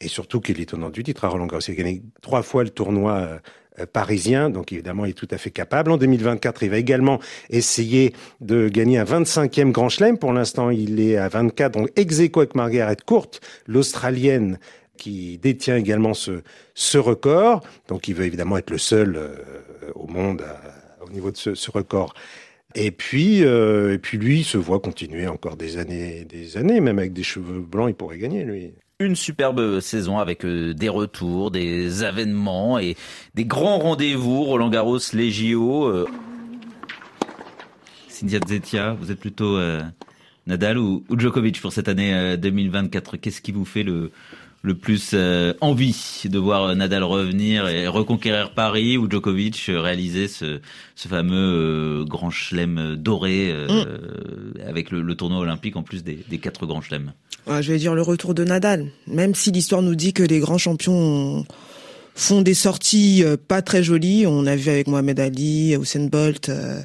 et 0.01 0.09
surtout 0.09 0.41
qu'il 0.41 0.59
est 0.59 0.71
tenant 0.71 0.89
du 0.89 1.03
titre 1.03 1.27
à 1.27 1.29
Roland 1.29 1.47
Garros. 1.47 1.61
Il 1.69 1.73
a 1.73 1.75
gagné 1.75 2.03
trois 2.23 2.43
fois 2.43 2.65
le 2.65 2.71
tournoi. 2.71 3.13
euh, 3.13 3.39
parisien, 3.93 4.51
donc 4.51 4.73
évidemment 4.73 5.05
il 5.05 5.11
est 5.11 5.15
tout 5.15 5.29
à 5.31 5.39
fait 5.39 5.51
capable. 5.51 5.91
En 5.93 5.97
2024, 5.97 6.63
il 6.65 6.71
va 6.71 6.77
également 6.77 7.21
essayer 7.51 8.15
de 8.41 8.69
gagner 8.69 8.99
un 8.99 9.05
25e 9.05 9.71
Grand 9.71 9.89
Chelem. 9.89 10.19
Pour 10.19 10.33
l'instant, 10.33 10.71
il 10.71 11.01
est 11.01 11.17
à 11.17 11.29
24, 11.29 11.73
donc 11.73 11.89
ex 11.97 12.19
avec 12.19 12.55
Margaret 12.55 12.97
Court, 13.07 13.31
l'Australienne 13.67 14.59
qui 15.01 15.39
détient 15.39 15.77
également 15.77 16.15
ce, 16.15 16.43
ce 16.75 16.99
record. 16.99 17.63
Donc 17.89 18.07
il 18.07 18.15
veut 18.15 18.27
évidemment 18.27 18.59
être 18.59 18.71
le 18.71 18.79
seul 18.79 19.17
euh, 19.17 19.35
au 19.95 20.07
monde 20.07 20.45
au 21.05 21.11
niveau 21.11 21.31
de 21.31 21.37
ce, 21.37 21.71
record. 21.71 22.15
Et 22.75 22.91
puis, 22.91 23.43
euh, 23.43 23.95
et 23.95 23.99
puis 23.99 24.19
lui, 24.19 24.41
il 24.41 24.45
se 24.45 24.59
voit 24.59 24.79
continuer 24.79 25.27
encore 25.27 25.57
des 25.57 25.79
années, 25.79 26.25
des 26.25 26.57
années, 26.57 26.81
même 26.81 26.99
avec 26.99 27.13
des 27.13 27.23
cheveux 27.23 27.61
blancs, 27.61 27.89
il 27.89 27.95
pourrait 27.95 28.19
gagner 28.19 28.45
lui. 28.45 28.75
Une 29.01 29.17
superbe 29.17 29.81
saison 29.81 30.19
avec 30.19 30.45
euh, 30.45 30.75
des 30.75 30.91
retours, 30.91 31.51
des 31.51 32.03
avènements 32.03 32.79
et 32.79 32.95
des 33.35 33.47
grands 33.47 33.79
rendez-vous. 33.79 34.45
Roland 34.45 34.69
Garros, 34.69 34.99
les 35.15 35.31
JO. 35.31 36.07
Cynthia 38.09 38.39
Zetia, 38.47 38.93
vous 38.93 39.11
êtes 39.11 39.19
plutôt 39.19 39.59
Nadal 40.47 40.79
ou, 40.79 41.05
Djokovic 41.17 41.61
pour 41.61 41.73
cette 41.73 41.89
année 41.89 42.15
euh, 42.15 42.37
2024 42.37 43.17
Qu'est-ce 43.17 43.41
qui 43.41 43.53
vous 43.53 43.65
fait 43.65 43.83
le, 43.83 44.11
le 44.63 44.75
plus 44.75 45.13
euh, 45.15 45.55
envie 45.63 46.23
de 46.25 46.39
voir 46.39 46.75
Nadal 46.77 47.03
revenir 47.03 47.67
et 47.69 47.89
reconquérir 47.89 48.51
Paris 48.53 48.99
ou 48.99 49.11
Djokovic 49.11 49.67
euh, 49.71 49.81
réaliser 49.81 50.29
ce, 50.29 50.61
ce 50.97 51.09
fameux 51.09 52.03
euh, 52.03 52.05
grand 52.05 52.31
chelem 52.31 52.95
doré 52.97 53.51
euh, 53.51 53.87
avec 54.69 54.91
le, 54.91 55.01
le 55.01 55.15
tournoi 55.15 55.39
olympique 55.39 55.77
en 55.77 55.83
plus 55.83 56.05
des, 56.05 56.19
des 56.29 56.39
quatre 56.39 56.67
grands 56.67 56.83
chelems 56.83 57.13
Ouais, 57.47 57.63
je 57.63 57.73
vais 57.73 57.79
dire 57.79 57.95
le 57.95 58.03
retour 58.03 58.35
de 58.35 58.45
Nadal. 58.45 58.89
Même 59.07 59.35
si 59.35 59.51
l'histoire 59.51 59.81
nous 59.81 59.95
dit 59.95 60.13
que 60.13 60.23
les 60.23 60.41
grands 60.41 60.59
champions 60.59 61.47
font 62.15 62.43
des 62.43 62.53
sorties 62.55 63.23
euh, 63.25 63.37
pas 63.39 63.63
très 63.63 63.83
jolies, 63.83 64.27
on 64.27 64.45
a 64.45 64.57
vu 64.57 64.69
avec 64.69 64.89
Mohamed 64.89 65.19
Ali, 65.19 65.75
Usain 65.75 66.07
Bolt 66.07 66.51
euh, 66.51 66.81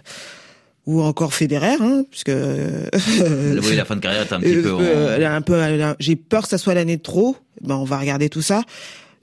ou 0.85 1.01
encore 1.01 1.33
Federer, 1.33 1.77
hein, 1.79 2.03
puisque 2.11 2.29
Oui, 2.29 3.75
la 3.75 3.85
fin 3.85 3.95
de 3.95 4.01
carrière 4.01 4.21
est 4.23 4.33
un 4.33 4.39
petit 4.39 4.55
Euh, 4.55 4.61
peu. 4.63 4.77
euh, 4.81 5.41
peu, 5.41 5.95
j'ai 5.99 6.15
peur 6.15 6.43
que 6.43 6.49
ça 6.49 6.57
soit 6.57 6.73
l'année 6.73 6.97
de 6.97 7.01
trop. 7.01 7.35
Ben, 7.61 7.75
on 7.75 7.85
va 7.85 7.97
regarder 7.97 8.29
tout 8.29 8.41
ça. 8.41 8.63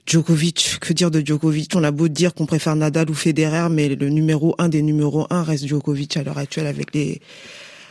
Djokovic, 0.05 0.77
que 0.81 0.91
dire 0.91 1.11
de 1.11 1.21
Djokovic? 1.25 1.71
On 1.75 1.83
a 1.83 1.91
beau 1.91 2.09
dire 2.09 2.33
qu'on 2.33 2.45
préfère 2.45 2.75
Nadal 2.75 3.09
ou 3.09 3.13
Federer, 3.13 3.69
mais 3.71 3.87
le 3.89 4.09
numéro 4.09 4.53
un 4.57 4.67
des 4.67 4.81
numéros 4.81 5.25
un 5.29 5.43
reste 5.43 5.65
Djokovic 5.65 6.17
à 6.17 6.23
l'heure 6.23 6.37
actuelle 6.37 6.67
avec 6.67 6.93
les, 6.93 7.21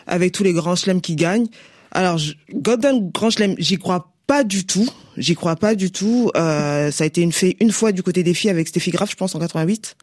avec 0.06 0.32
tous 0.32 0.42
les 0.42 0.52
grands 0.52 0.76
chelems 0.76 1.00
qui 1.00 1.16
gagnent. 1.16 1.46
Alors, 1.90 2.18
Golden 2.52 3.10
Grand 3.10 3.30
Chelem, 3.30 3.54
j'y 3.58 3.78
crois 3.78 4.12
pas 4.26 4.44
du 4.44 4.66
tout. 4.66 4.88
J'y 5.16 5.34
crois 5.34 5.56
pas 5.56 5.74
du 5.74 5.90
tout. 5.90 6.30
Euh, 6.36 6.90
ça 6.90 7.04
a 7.04 7.06
été 7.06 7.22
une 7.22 7.32
fait 7.32 7.56
une 7.60 7.72
fois 7.72 7.92
du 7.92 8.02
côté 8.02 8.22
des 8.22 8.34
filles 8.34 8.50
avec 8.50 8.68
Steffi 8.68 8.90
Graf, 8.90 9.10
je 9.10 9.16
pense, 9.16 9.34
en 9.34 9.38
88. 9.38 9.96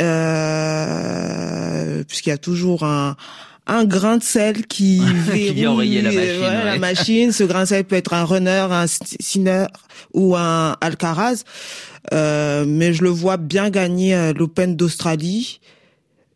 Euh, 0.00 2.04
puisqu'il 2.04 2.30
y 2.30 2.32
a 2.32 2.38
toujours 2.38 2.84
un, 2.84 3.16
un 3.66 3.84
grain 3.84 4.16
de 4.16 4.22
sel 4.22 4.66
qui 4.66 5.02
Qui 5.32 5.66
enrayer 5.66 6.02
la 6.02 6.12
machine, 6.12 6.40
ouais, 6.40 6.64
la 6.64 6.78
machine. 6.78 7.32
Ce 7.32 7.44
grain 7.44 7.62
de 7.62 7.68
sel 7.68 7.84
peut 7.84 7.96
être 7.96 8.14
un 8.14 8.24
runner, 8.24 8.66
un 8.70 8.86
Sinner 8.86 9.66
ou 10.14 10.36
un 10.36 10.76
Alcaraz. 10.80 11.44
Euh, 12.12 12.64
mais 12.66 12.92
je 12.92 13.02
le 13.02 13.10
vois 13.10 13.36
bien 13.36 13.70
gagner 13.70 14.14
euh, 14.14 14.32
l'Open 14.32 14.76
d'Australie. 14.76 15.60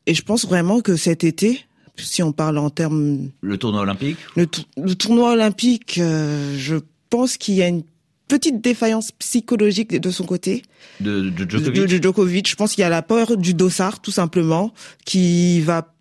Et 0.07 0.15
je 0.15 0.23
pense 0.23 0.47
vraiment 0.47 0.81
que 0.81 0.97
cet 0.97 1.25
été, 1.25 1.65
si 1.97 2.23
on 2.23 2.33
parle 2.33 2.59
en 2.59 2.71
termes 2.71 3.31
Le 3.41 3.57
tournoi 3.57 3.83
olympique? 3.83 4.19
Le 4.37 4.95
tournoi 4.95 5.33
olympique, 5.33 5.99
euh, 5.99 6.57
je 6.59 6.77
pense 7.09 7.37
qu'il 7.37 7.55
y 7.55 7.63
a 7.63 7.69
une 7.69 7.85
petite 8.29 8.61
défaillance 8.63 9.13
psychologique 9.13 9.91
de 10.01 10.11
son 10.11 10.25
côté. 10.25 10.63
de, 11.01 11.31
de 11.31 11.45
De, 11.45 11.51
Djokovic. 11.51 11.87
de 11.87 12.03
Djokovic. 12.03 12.49
Je 12.49 12.57
pense 12.57 12.75
qu'il 12.75 12.83
y 12.83 12.85
a 12.85 12.89
la 12.89 13.03
peur 13.03 13.37
du 13.37 13.55
dossard, 13.55 14.01
tout 14.01 14.11
simplement, 14.11 14.73
qui 15.05 15.61
va. 15.61 15.95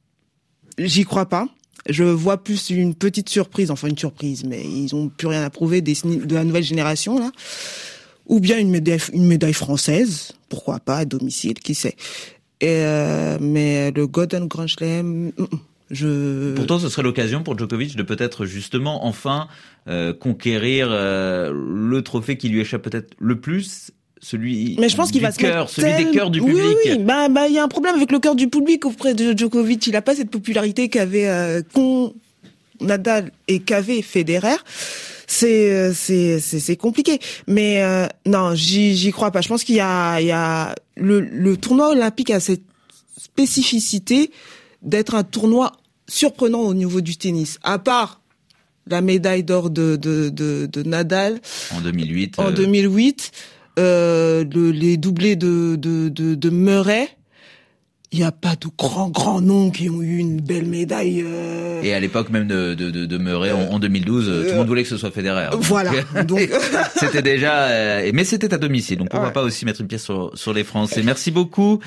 J'y 0.77 1.03
crois 1.03 1.27
pas. 1.27 1.47
Je 1.89 2.03
vois 2.03 2.43
plus 2.43 2.69
une 2.69 2.93
petite 2.93 3.27
surprise, 3.29 3.71
enfin 3.71 3.87
une 3.87 3.97
surprise, 3.97 4.43
mais 4.45 4.63
ils 4.63 4.93
ont 4.93 5.09
plus 5.09 5.27
rien 5.27 5.43
à 5.43 5.49
prouver 5.49 5.81
des, 5.81 5.95
de 6.03 6.35
la 6.35 6.43
nouvelle 6.43 6.63
génération 6.63 7.17
là. 7.17 7.31
Ou 8.27 8.39
bien 8.39 8.59
une 8.59 8.69
médaille, 8.69 8.99
une 9.13 9.25
médaille 9.25 9.53
française, 9.53 10.33
pourquoi 10.47 10.79
pas 10.79 10.97
à 10.97 11.05
domicile, 11.05 11.55
qui 11.55 11.73
sait. 11.73 11.95
Et 12.61 12.67
euh, 12.69 13.39
mais 13.41 13.89
le 13.91 14.05
Golden 14.05 14.47
Grand 14.47 14.67
Slam, 14.67 15.07
mm, 15.07 15.31
mm, 15.41 15.45
je. 15.91 16.53
Pourtant, 16.55 16.79
ce 16.79 16.89
serait 16.89 17.03
l'occasion 17.03 17.43
pour 17.43 17.57
Djokovic 17.57 17.95
de 17.95 18.03
peut-être 18.03 18.45
justement 18.45 19.05
enfin 19.05 19.47
euh, 19.87 20.13
conquérir 20.13 20.87
euh, 20.89 21.51
le 21.53 22.01
trophée 22.01 22.37
qui 22.37 22.49
lui 22.49 22.61
échappe 22.61 22.81
peut-être 22.81 23.13
le 23.19 23.39
plus, 23.39 23.91
celui 24.21 24.75
Mais 24.79 24.89
je 24.89 24.95
pense 24.95 25.11
qu'il 25.11 25.21
va 25.21 25.31
se 25.31 25.39
cœur, 25.39 25.69
celui 25.69 26.05
des 26.05 26.11
cœurs 26.11 26.29
du 26.29 26.39
Oui, 26.39 26.51
public. 26.53 26.77
Oui, 26.85 26.97
bah, 26.99 27.27
bah, 27.27 27.47
il 27.47 27.53
y 27.53 27.59
a 27.59 27.63
un 27.63 27.67
problème 27.67 27.95
avec 27.95 28.11
le 28.11 28.19
cœur 28.19 28.35
du 28.35 28.47
public 28.47 28.85
auprès 28.85 29.13
de 29.13 29.37
Djokovic. 29.37 29.87
Il 29.87 29.95
a 29.95 30.01
pas 30.01 30.15
cette 30.15 30.29
popularité 30.29 30.89
qu'avait 30.89 31.27
euh, 31.27 31.61
qu'ont 31.73 32.13
Nadal 32.79 33.31
et 33.47 33.59
qu'avait 33.59 34.01
Federer. 34.01 34.57
C'est 35.27 35.71
euh, 35.71 35.91
c'est 35.93 36.39
c'est 36.39 36.59
c'est 36.59 36.75
compliqué. 36.75 37.19
Mais 37.47 37.81
euh, 37.81 38.05
non, 38.25 38.53
j'y 38.53 38.95
j'y 38.95 39.11
crois 39.11 39.31
pas. 39.31 39.41
Je 39.41 39.47
pense 39.47 39.63
qu'il 39.63 39.75
y 39.75 39.81
a 39.81 40.19
il 40.19 40.27
y 40.27 40.31
a 40.31 40.75
le 40.95 41.19
le 41.21 41.57
tournoi 41.57 41.89
olympique 41.89 42.29
a 42.29 42.39
cette 42.39 42.63
spécificité 43.17 44.31
d'être 44.81 45.15
un 45.15 45.23
tournoi 45.23 45.71
surprenant 46.11 46.59
au 46.59 46.73
niveau 46.73 47.01
du 47.01 47.15
tennis. 47.17 47.57
À 47.63 47.79
part 47.79 48.19
la 48.87 49.01
médaille 49.01 49.43
d'or 49.43 49.69
de, 49.69 49.95
de, 49.95 50.29
de, 50.29 50.65
de 50.71 50.83
Nadal 50.83 51.39
En 51.73 51.81
2008. 51.81 52.39
en 52.39 52.47
euh, 52.47 52.51
2008, 52.51 53.31
euh, 53.79 54.43
le- 54.53 54.71
les 54.71 54.97
doublés 54.97 55.35
de, 55.35 55.75
de, 55.77 56.09
de, 56.09 56.35
de 56.35 56.49
Murray, 56.49 57.07
il 58.11 58.19
n'y 58.19 58.25
a 58.25 58.31
pas 58.33 58.55
de 58.59 58.67
grands, 58.77 59.09
grands 59.09 59.39
noms 59.39 59.69
qui 59.71 59.89
ont 59.89 60.01
eu 60.01 60.17
une 60.17 60.41
belle 60.41 60.65
médaille. 60.65 61.23
euh, 61.25 61.81
Et 61.83 61.93
à 61.93 61.99
l'époque 62.01 62.29
même 62.29 62.47
de, 62.47 62.73
de, 62.73 63.17
Murray 63.17 63.51
en, 63.53 63.71
en 63.71 63.79
2012, 63.79 64.27
euh, 64.27 64.43
tout 64.43 64.49
le 64.49 64.55
monde 64.57 64.67
voulait 64.67 64.83
que 64.83 64.89
ce 64.89 64.97
soit 64.97 65.11
Federer. 65.11 65.47
Voilà. 65.59 65.91
Donc, 66.27 66.49
c'était 66.99 67.21
déjà, 67.21 67.67
euh, 67.69 68.11
mais 68.13 68.25
c'était 68.25 68.53
à 68.53 68.57
domicile, 68.57 68.97
donc 68.97 69.09
pourquoi 69.09 69.27
Ouais. 69.29 69.33
pas 69.33 69.43
aussi 69.43 69.63
mettre 69.63 69.79
une 69.79 69.87
pièce 69.87 70.03
sur, 70.03 70.31
sur 70.33 70.53
les 70.53 70.65
Français. 70.65 71.03
Merci 71.03 71.31
beaucoup. 71.31 71.79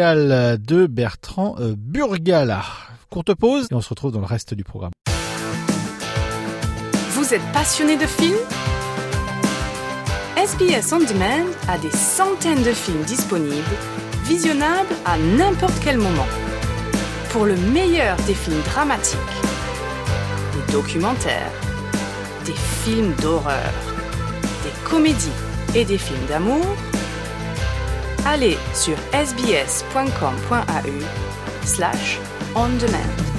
De 0.00 0.86
Bertrand 0.86 1.56
euh, 1.60 1.74
Burgala. 1.76 2.62
Courte 3.10 3.34
pause 3.34 3.66
et 3.70 3.74
on 3.74 3.82
se 3.82 3.90
retrouve 3.90 4.12
dans 4.12 4.20
le 4.20 4.26
reste 4.26 4.54
du 4.54 4.64
programme. 4.64 4.92
Vous 7.10 7.34
êtes 7.34 7.42
passionné 7.52 7.96
de 7.98 8.06
films? 8.06 8.38
SBS 10.36 10.92
On 10.94 11.00
Demand 11.00 11.46
a 11.68 11.76
des 11.76 11.90
centaines 11.90 12.62
de 12.62 12.72
films 12.72 13.02
disponibles, 13.02 13.76
visionnables 14.24 14.94
à 15.04 15.18
n'importe 15.18 15.78
quel 15.84 15.98
moment. 15.98 16.28
Pour 17.28 17.44
le 17.44 17.56
meilleur 17.56 18.16
des 18.26 18.34
films 18.34 18.62
dramatiques, 18.64 19.18
des 20.54 20.72
documentaires, 20.72 21.52
des 22.46 22.54
films 22.84 23.12
d'horreur, 23.20 23.72
des 24.64 24.88
comédies 24.88 25.28
et 25.74 25.84
des 25.84 25.98
films 25.98 26.26
d'amour, 26.26 26.64
allez 28.26 28.56
sur 28.74 28.96
sbs.com.au 29.12 29.66
slash 31.64 32.18
on 32.54 32.68
demand. 32.78 33.30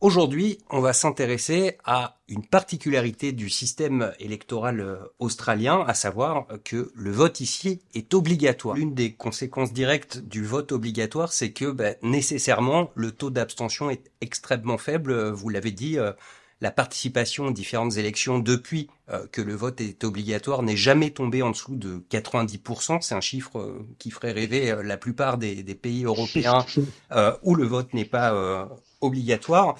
Aujourd'hui, 0.00 0.58
on 0.70 0.80
va 0.80 0.94
s'intéresser 0.94 1.76
à 1.84 2.16
une 2.26 2.44
particularité 2.46 3.32
du 3.32 3.50
système 3.50 4.12
électoral 4.18 4.80
euh, 4.80 4.96
australien, 5.18 5.84
à 5.86 5.92
savoir 5.92 6.46
que 6.64 6.90
le 6.94 7.10
vote 7.10 7.40
ici 7.40 7.82
est 7.94 8.14
obligatoire. 8.14 8.76
L'une 8.76 8.94
des 8.94 9.12
conséquences 9.12 9.74
directes 9.74 10.18
du 10.18 10.42
vote 10.42 10.72
obligatoire, 10.72 11.32
c'est 11.32 11.52
que 11.52 11.70
ben, 11.70 11.96
nécessairement 12.02 12.90
le 12.94 13.12
taux 13.12 13.28
d'abstention 13.28 13.90
est 13.90 14.10
extrêmement 14.22 14.78
faible. 14.78 15.30
Vous 15.30 15.50
l'avez 15.50 15.70
dit, 15.70 15.98
euh, 15.98 16.12
la 16.60 16.70
participation 16.70 17.46
aux 17.46 17.52
différentes 17.52 17.96
élections 17.96 18.38
depuis 18.38 18.88
euh, 19.10 19.26
que 19.32 19.40
le 19.40 19.54
vote 19.54 19.80
est 19.80 20.04
obligatoire 20.04 20.62
n'est 20.62 20.76
jamais 20.76 21.10
tombée 21.10 21.42
en 21.42 21.50
dessous 21.50 21.74
de 21.74 22.04
90%. 22.10 23.00
C'est 23.00 23.14
un 23.14 23.20
chiffre 23.20 23.58
euh, 23.58 23.86
qui 23.98 24.10
ferait 24.10 24.32
rêver 24.32 24.70
euh, 24.70 24.82
la 24.82 24.96
plupart 24.96 25.38
des, 25.38 25.62
des 25.62 25.74
pays 25.74 26.04
européens 26.04 26.64
où 27.42 27.54
le 27.54 27.64
vote 27.64 27.94
n'est 27.94 28.04
pas 28.04 28.68
obligatoire. 29.00 29.76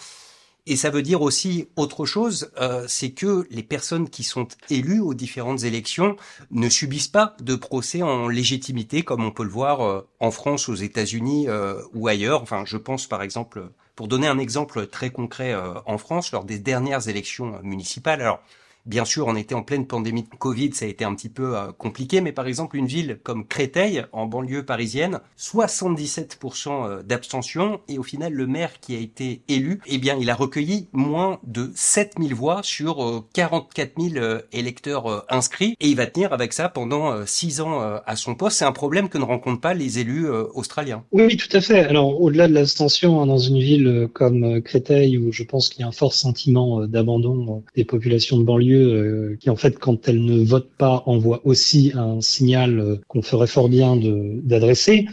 Et 0.66 0.76
ça 0.76 0.90
veut 0.90 1.02
dire 1.02 1.22
aussi 1.22 1.68
autre 1.76 2.04
chose, 2.04 2.52
euh, 2.60 2.84
c'est 2.86 3.10
que 3.10 3.46
les 3.50 3.62
personnes 3.62 4.08
qui 4.08 4.22
sont 4.22 4.46
élues 4.68 5.00
aux 5.00 5.14
différentes 5.14 5.64
élections 5.64 6.16
ne 6.50 6.68
subissent 6.68 7.08
pas 7.08 7.34
de 7.40 7.54
procès 7.56 8.02
en 8.02 8.28
légitimité 8.28 9.02
comme 9.02 9.24
on 9.24 9.30
peut 9.30 9.42
le 9.42 9.50
voir 9.50 9.80
euh, 9.80 10.06
en 10.20 10.30
France, 10.30 10.68
aux 10.68 10.74
États-Unis 10.74 11.48
euh, 11.48 11.82
ou 11.94 12.08
ailleurs. 12.08 12.42
Enfin, 12.42 12.64
je 12.66 12.76
pense 12.76 13.06
par 13.06 13.22
exemple, 13.22 13.70
pour 14.00 14.08
donner 14.08 14.28
un 14.28 14.38
exemple 14.38 14.86
très 14.86 15.10
concret 15.10 15.52
euh, 15.52 15.74
en 15.84 15.98
France, 15.98 16.32
lors 16.32 16.44
des 16.44 16.58
dernières 16.58 17.08
élections 17.08 17.60
élections 17.62 18.22
Alors, 18.22 18.40
Bien 18.86 19.04
sûr, 19.04 19.26
on 19.26 19.36
était 19.36 19.54
en 19.54 19.62
pleine 19.62 19.86
pandémie 19.86 20.22
de 20.22 20.36
Covid, 20.38 20.72
ça 20.72 20.84
a 20.84 20.88
été 20.88 21.04
un 21.04 21.14
petit 21.14 21.28
peu 21.28 21.56
euh, 21.56 21.72
compliqué, 21.72 22.20
mais 22.20 22.32
par 22.32 22.46
exemple, 22.46 22.76
une 22.76 22.86
ville 22.86 23.18
comme 23.22 23.46
Créteil, 23.46 24.04
en 24.12 24.26
banlieue 24.26 24.64
parisienne, 24.64 25.20
77% 25.38 26.68
euh, 26.68 27.02
d'abstention, 27.02 27.80
et 27.88 27.98
au 27.98 28.02
final, 28.02 28.32
le 28.32 28.46
maire 28.46 28.80
qui 28.80 28.96
a 28.96 28.98
été 28.98 29.42
élu, 29.48 29.80
eh 29.86 29.98
bien, 29.98 30.16
il 30.18 30.30
a 30.30 30.34
recueilli 30.34 30.88
moins 30.92 31.38
de 31.44 31.70
7000 31.74 32.34
voix 32.34 32.60
sur 32.62 33.02
euh, 33.02 33.24
44 33.32 33.92
000 34.00 34.16
euh, 34.16 34.40
électeurs 34.52 35.06
euh, 35.06 35.20
inscrits, 35.28 35.76
et 35.80 35.88
il 35.88 35.96
va 35.96 36.06
tenir 36.06 36.32
avec 36.32 36.52
ça 36.52 36.68
pendant 36.68 37.24
6 37.26 37.60
ans 37.60 37.80
à 37.80 38.16
son 38.16 38.34
poste. 38.34 38.58
C'est 38.58 38.64
un 38.64 38.72
problème 38.72 39.08
que 39.08 39.18
ne 39.18 39.24
rencontrent 39.24 39.60
pas 39.60 39.74
les 39.74 39.98
élus 39.98 40.28
australiens. 40.28 41.04
Oui, 41.12 41.36
tout 41.36 41.54
à 41.56 41.60
fait. 41.60 41.80
Alors, 41.80 42.20
au-delà 42.20 42.48
de 42.48 42.54
l'abstention, 42.54 43.20
hein, 43.20 43.26
dans 43.26 43.38
une 43.38 43.58
ville 43.58 44.08
comme 44.12 44.62
Créteil, 44.62 45.18
où 45.18 45.32
je 45.32 45.42
pense 45.42 45.68
qu'il 45.68 45.80
y 45.80 45.84
a 45.84 45.88
un 45.88 45.92
fort 45.92 46.14
sentiment 46.14 46.86
d'abandon 46.86 47.62
des 47.76 47.84
populations 47.84 48.38
de 48.38 48.44
banlieue, 48.44 48.69
euh, 48.76 49.36
qui 49.38 49.50
en 49.50 49.56
fait, 49.56 49.78
quand 49.78 50.08
elles 50.08 50.24
ne 50.24 50.44
votent 50.44 50.70
pas, 50.76 51.02
envoient 51.06 51.40
aussi 51.44 51.92
un 51.94 52.20
signal 52.20 52.78
euh, 52.78 52.96
qu'on 53.08 53.22
ferait 53.22 53.46
fort 53.46 53.68
bien 53.68 53.96
d'adresser. 53.96 55.06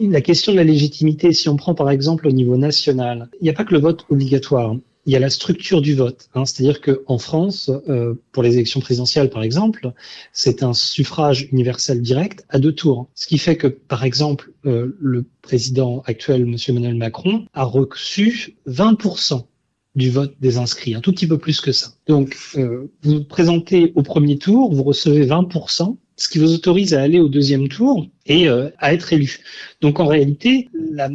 La 0.00 0.20
question 0.20 0.52
de 0.52 0.56
la 0.56 0.64
légitimité, 0.64 1.32
si 1.32 1.48
on 1.48 1.56
prend 1.56 1.74
par 1.74 1.90
exemple 1.90 2.26
au 2.26 2.32
niveau 2.32 2.56
national, 2.56 3.28
il 3.40 3.44
n'y 3.44 3.50
a 3.50 3.52
pas 3.52 3.64
que 3.64 3.74
le 3.74 3.80
vote 3.80 4.04
obligatoire. 4.10 4.76
il 5.06 5.12
y 5.12 5.16
a 5.16 5.18
la 5.18 5.30
structure 5.30 5.80
du 5.80 5.94
vote. 5.94 6.28
Hein. 6.34 6.44
C'est-à-dire 6.44 6.80
qu'en 6.80 7.18
France, 7.18 7.70
euh, 7.88 8.14
pour 8.32 8.42
les 8.42 8.54
élections 8.54 8.80
présidentielles, 8.80 9.30
par 9.30 9.42
exemple, 9.42 9.92
c'est 10.32 10.62
un 10.62 10.74
suffrage 10.74 11.48
universel 11.50 12.02
direct 12.02 12.44
à 12.48 12.58
deux 12.58 12.74
tours. 12.74 13.08
Ce 13.14 13.26
qui 13.26 13.38
fait 13.38 13.56
que, 13.56 13.66
par 13.66 14.04
exemple, 14.04 14.52
le 14.64 15.24
président 15.40 16.02
actuel, 16.06 16.42
M. 16.42 16.56
Emmanuel 16.68 16.94
Macron, 16.94 17.46
a 17.54 17.64
reçu 17.64 18.56
20% 18.68 19.44
du 19.98 20.10
vote 20.10 20.34
des 20.40 20.56
inscrits, 20.56 20.94
un 20.94 21.00
tout 21.00 21.12
petit 21.12 21.26
peu 21.26 21.38
plus 21.38 21.60
que 21.60 21.72
ça. 21.72 21.88
Donc, 22.06 22.36
euh, 22.56 22.90
vous 23.02 23.16
vous 23.16 23.24
présentez 23.24 23.92
au 23.96 24.02
premier 24.02 24.38
tour, 24.38 24.72
vous 24.72 24.84
recevez 24.84 25.26
20%, 25.26 25.96
ce 26.16 26.28
qui 26.28 26.38
vous 26.38 26.54
autorise 26.54 26.94
à 26.94 27.02
aller 27.02 27.18
au 27.18 27.28
deuxième 27.28 27.68
tour 27.68 28.06
et 28.24 28.48
euh, 28.48 28.70
à 28.78 28.94
être 28.94 29.12
élu. 29.12 29.40
Donc, 29.80 30.00
en 30.00 30.06
réalité, 30.06 30.68
la 30.92 31.10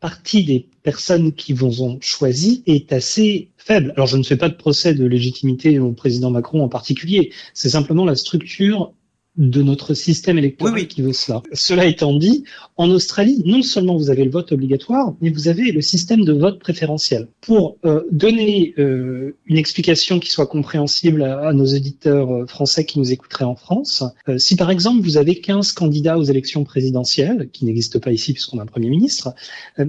partie 0.00 0.44
des 0.44 0.68
personnes 0.84 1.32
qui 1.32 1.52
vous 1.52 1.82
ont 1.82 1.98
choisi 2.00 2.62
est 2.66 2.92
assez 2.92 3.50
faible. 3.56 3.92
Alors, 3.96 4.06
je 4.06 4.16
ne 4.16 4.22
fais 4.22 4.36
pas 4.36 4.48
de 4.48 4.54
procès 4.54 4.94
de 4.94 5.04
légitimité 5.04 5.80
au 5.80 5.90
président 5.90 6.30
Macron 6.30 6.62
en 6.62 6.68
particulier. 6.68 7.32
C'est 7.54 7.68
simplement 7.68 8.04
la 8.04 8.14
structure 8.14 8.92
de 9.38 9.62
notre 9.62 9.94
système 9.94 10.36
électoral 10.36 10.86
qui 10.88 11.00
veut 11.00 11.12
cela. 11.12 11.42
Cela 11.52 11.86
étant 11.86 12.12
dit, 12.12 12.44
en 12.76 12.90
Australie, 12.90 13.42
non 13.46 13.62
seulement 13.62 13.96
vous 13.96 14.10
avez 14.10 14.24
le 14.24 14.30
vote 14.30 14.52
obligatoire, 14.52 15.14
mais 15.20 15.30
vous 15.30 15.48
avez 15.48 15.70
le 15.70 15.80
système 15.80 16.24
de 16.24 16.32
vote 16.32 16.58
préférentiel. 16.58 17.28
Pour 17.40 17.78
euh, 17.84 18.02
donner 18.10 18.74
euh, 18.78 19.36
une 19.46 19.56
explication 19.56 20.18
qui 20.18 20.30
soit 20.30 20.46
compréhensible 20.46 21.22
à, 21.22 21.52
nos 21.52 21.64
éditeurs 21.64 22.32
euh, 22.32 22.46
français 22.46 22.84
qui 22.84 22.98
nous 22.98 23.12
écouteraient 23.12 23.44
en 23.44 23.54
France, 23.54 24.02
si 24.36 24.56
par 24.56 24.70
exemple 24.70 25.02
vous 25.02 25.16
avez 25.16 25.40
15 25.40 25.72
candidats 25.72 26.18
aux 26.18 26.24
élections 26.24 26.64
présidentielles, 26.64 27.48
qui 27.52 27.64
n'existent 27.64 28.00
pas 28.00 28.12
ici 28.12 28.32
puisqu'on 28.32 28.58
a 28.58 28.62
un 28.62 28.66
Premier 28.66 28.90
ministre, 28.90 29.34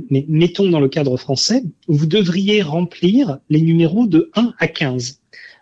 mais 0.10 0.26
mettons 0.28 0.70
dans 0.70 0.80
le 0.80 0.90
cadre 0.90 1.18
français, 1.18 1.64
vous 1.88 2.06
devriez 2.06 2.62
remplir 2.62 3.40
les 3.50 3.62
numéros 3.62 4.08
de 4.08 4.30
1 4.36 4.54
à 4.60 4.68
15. 4.68 5.19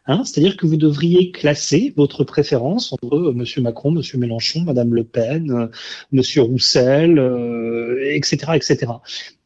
Hein, 0.08 0.24
C'est-à-dire 0.24 0.56
que 0.56 0.66
vous 0.66 0.78
devriez 0.78 1.32
classer 1.32 1.94
votre 1.98 2.24
préférence 2.24 2.94
entre 2.94 3.14
euh, 3.14 3.34
Monsieur 3.34 3.62
Macron, 3.62 3.92
Monsieur 3.92 4.18
Mélenchon, 4.18 4.62
Madame 4.62 4.94
Le 4.94 5.04
Pen, 5.04 5.52
euh, 5.52 5.68
Monsieur 6.14 6.44
Roussel, 6.44 7.20
etc., 8.14 8.38
euh, 8.48 8.54
etc. 8.54 8.88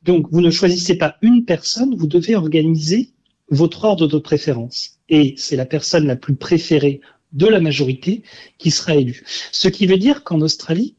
Donc, 0.04 0.28
vous 0.32 0.42
ne 0.42 0.52
choisissez 0.52 0.96
pas 0.96 1.16
une 1.24 1.46
personne, 1.46 1.96
vous 1.96 2.06
devez 2.06 2.36
organiser 2.36 3.10
votre 3.50 3.86
ordre 3.86 4.08
de 4.08 4.20
préférence. 4.20 5.00
Et 5.10 5.34
c'est 5.36 5.56
la 5.56 5.66
personne 5.66 6.06
la 6.06 6.16
plus 6.16 6.36
préférée 6.36 7.02
de 7.34 7.48
la 7.48 7.60
majorité 7.60 8.22
qui 8.60 8.70
sera 8.70 8.96
élue. 8.96 9.24
Ce 9.52 9.68
qui 9.68 9.88
veut 9.88 9.98
dire 9.98 10.24
qu'en 10.24 10.42
Australie, 10.42 10.96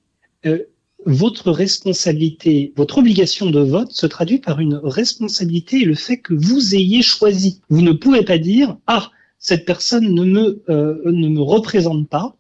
votre 1.07 1.51
responsabilité, 1.51 2.73
votre 2.77 2.99
obligation 2.99 3.51
de 3.51 3.61
vote 3.61 3.93
se 3.93 4.07
traduit 4.07 4.39
par 4.39 4.61
une 4.61 4.75
responsabilité 4.75 5.83
et 5.83 5.85
le 5.85 5.95
fait 5.95 6.19
que 6.19 6.35
vous 6.35 6.75
ayez 6.75 7.03
choisi. 7.03 7.61
Vous 7.69 7.83
ne 7.83 7.93
pouvez 7.93 8.23
pas 8.23 8.39
dire 8.39 8.77
ah 8.87 9.11
cette 9.43 9.67
personne 9.67 10.15
ne 10.15 10.25
me, 10.25 10.63
euh, 10.71 11.03
ne 11.05 11.29
me 11.29 11.43
représente 11.43 12.09
pas. 12.09 12.37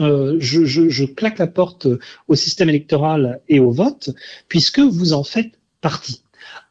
Euh, 0.00 0.36
je, 0.40 0.64
je, 0.64 0.88
je, 0.88 1.04
claque 1.04 1.38
la 1.38 1.46
porte 1.46 1.86
au 2.26 2.34
système 2.34 2.68
électoral 2.68 3.40
et 3.48 3.60
au 3.60 3.70
vote, 3.70 4.10
puisque 4.48 4.80
vous 4.80 5.12
en 5.12 5.24
faites 5.24 5.52
partie. 5.80 6.22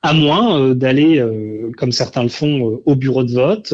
À 0.01 0.13
moins 0.13 0.59
euh, 0.59 0.73
d'aller, 0.73 1.19
euh, 1.19 1.71
comme 1.77 1.91
certains 1.91 2.23
le 2.23 2.29
font, 2.29 2.81
au 2.83 2.95
bureau 2.95 3.23
de 3.23 3.33
vote, 3.33 3.73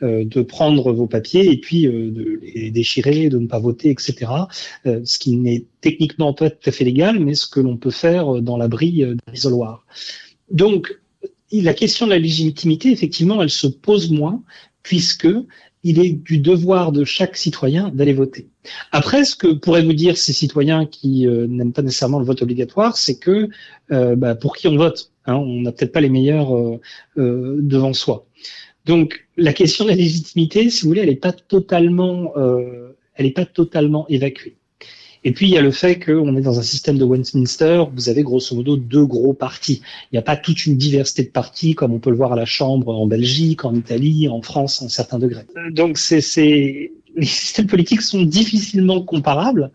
de 0.00 0.42
prendre 0.42 0.92
vos 0.92 1.08
papiers 1.08 1.50
et 1.50 1.56
puis 1.58 1.82
de 1.86 2.40
les 2.54 2.70
déchirer, 2.70 3.28
de 3.28 3.38
ne 3.38 3.48
pas 3.48 3.58
voter, 3.58 3.90
etc. 3.90 4.30
ce 4.84 5.18
qui 5.18 5.36
n'est 5.36 5.64
techniquement 5.80 6.34
pas 6.34 6.50
tout 6.50 6.68
à 6.68 6.72
fait 6.72 6.84
légal, 6.84 7.18
mais 7.18 7.34
ce 7.34 7.48
que 7.48 7.58
l'on 7.58 7.76
peut 7.76 7.90
faire 7.90 8.40
dans 8.42 8.56
l'abri 8.56 9.00
d'un 9.02 9.32
isoloir. 9.32 9.84
Donc, 10.52 11.00
la 11.52 11.74
question 11.74 12.06
de 12.06 12.10
la 12.12 12.18
légitimité, 12.18 12.90
effectivement, 12.90 13.42
elle 13.42 13.50
se 13.50 13.66
pose 13.66 14.10
moins, 14.10 14.42
puisque 14.86 15.26
il 15.82 15.98
est 15.98 16.12
du 16.12 16.38
devoir 16.38 16.92
de 16.92 17.04
chaque 17.04 17.36
citoyen 17.36 17.88
d'aller 17.88 18.12
voter. 18.12 18.46
Après, 18.92 19.24
ce 19.24 19.34
que 19.34 19.48
pourraient 19.48 19.82
vous 19.82 19.94
dire 19.94 20.16
ces 20.16 20.32
citoyens 20.32 20.86
qui 20.86 21.26
euh, 21.26 21.48
n'aiment 21.48 21.72
pas 21.72 21.82
nécessairement 21.82 22.20
le 22.20 22.24
vote 22.24 22.40
obligatoire, 22.40 22.96
c'est 22.96 23.18
que 23.18 23.48
euh, 23.90 24.14
bah, 24.14 24.36
pour 24.36 24.56
qui 24.56 24.68
on 24.68 24.76
vote 24.76 25.10
hein, 25.26 25.34
On 25.34 25.62
n'a 25.62 25.72
peut-être 25.72 25.90
pas 25.90 26.00
les 26.00 26.08
meilleurs 26.08 26.56
euh, 26.56 26.78
devant 27.16 27.92
soi. 27.94 28.26
Donc, 28.84 29.26
la 29.36 29.52
question 29.52 29.86
de 29.86 29.90
la 29.90 29.96
légitimité, 29.96 30.70
si 30.70 30.82
vous 30.82 30.88
voulez, 30.90 31.00
elle 31.00 31.08
n'est 31.08 31.16
pas 31.16 31.32
totalement, 31.32 32.34
elle 33.16 33.26
n'est 33.26 33.32
pas 33.32 33.44
totalement 33.44 34.06
évacuée. 34.06 34.56
Et 35.26 35.32
puis, 35.32 35.48
il 35.48 35.54
y 35.54 35.58
a 35.58 35.60
le 35.60 35.72
fait 35.72 35.98
qu'on 35.98 36.36
est 36.36 36.40
dans 36.40 36.60
un 36.60 36.62
système 36.62 36.98
de 36.98 37.04
Westminster, 37.04 37.82
vous 37.92 38.08
avez 38.08 38.22
grosso 38.22 38.54
modo 38.54 38.76
deux 38.76 39.04
gros 39.04 39.32
partis. 39.32 39.82
Il 40.04 40.14
n'y 40.14 40.20
a 40.20 40.22
pas 40.22 40.36
toute 40.36 40.66
une 40.66 40.76
diversité 40.76 41.24
de 41.24 41.30
partis 41.30 41.74
comme 41.74 41.92
on 41.92 41.98
peut 41.98 42.10
le 42.10 42.16
voir 42.16 42.34
à 42.34 42.36
la 42.36 42.44
Chambre 42.44 42.94
en 42.94 43.08
Belgique, 43.08 43.64
en 43.64 43.74
Italie, 43.74 44.28
en 44.28 44.40
France, 44.40 44.82
à 44.82 44.84
un 44.84 44.88
certain 44.88 45.18
degré. 45.18 45.42
Donc, 45.72 45.98
c'est, 45.98 46.20
les 47.16 47.26
systèmes 47.26 47.66
politiques 47.66 48.02
sont 48.02 48.22
difficilement 48.22 49.02
comparables. 49.02 49.72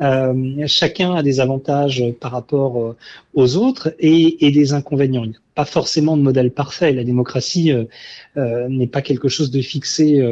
Euh, 0.00 0.68
chacun 0.68 1.16
a 1.16 1.24
des 1.24 1.40
avantages 1.40 2.04
par 2.20 2.30
rapport 2.30 2.80
euh, 2.80 2.96
aux 3.34 3.56
autres 3.56 3.96
et, 3.98 4.52
des 4.52 4.72
inconvénients. 4.72 5.24
Il 5.24 5.30
n'y 5.30 5.36
a 5.36 5.40
pas 5.56 5.64
forcément 5.64 6.16
de 6.16 6.22
modèle 6.22 6.52
parfait. 6.52 6.92
La 6.92 7.02
démocratie 7.02 7.72
euh, 7.72 8.68
n'est 8.68 8.86
pas 8.86 9.02
quelque 9.02 9.28
chose 9.28 9.50
de 9.50 9.62
fixé 9.62 10.22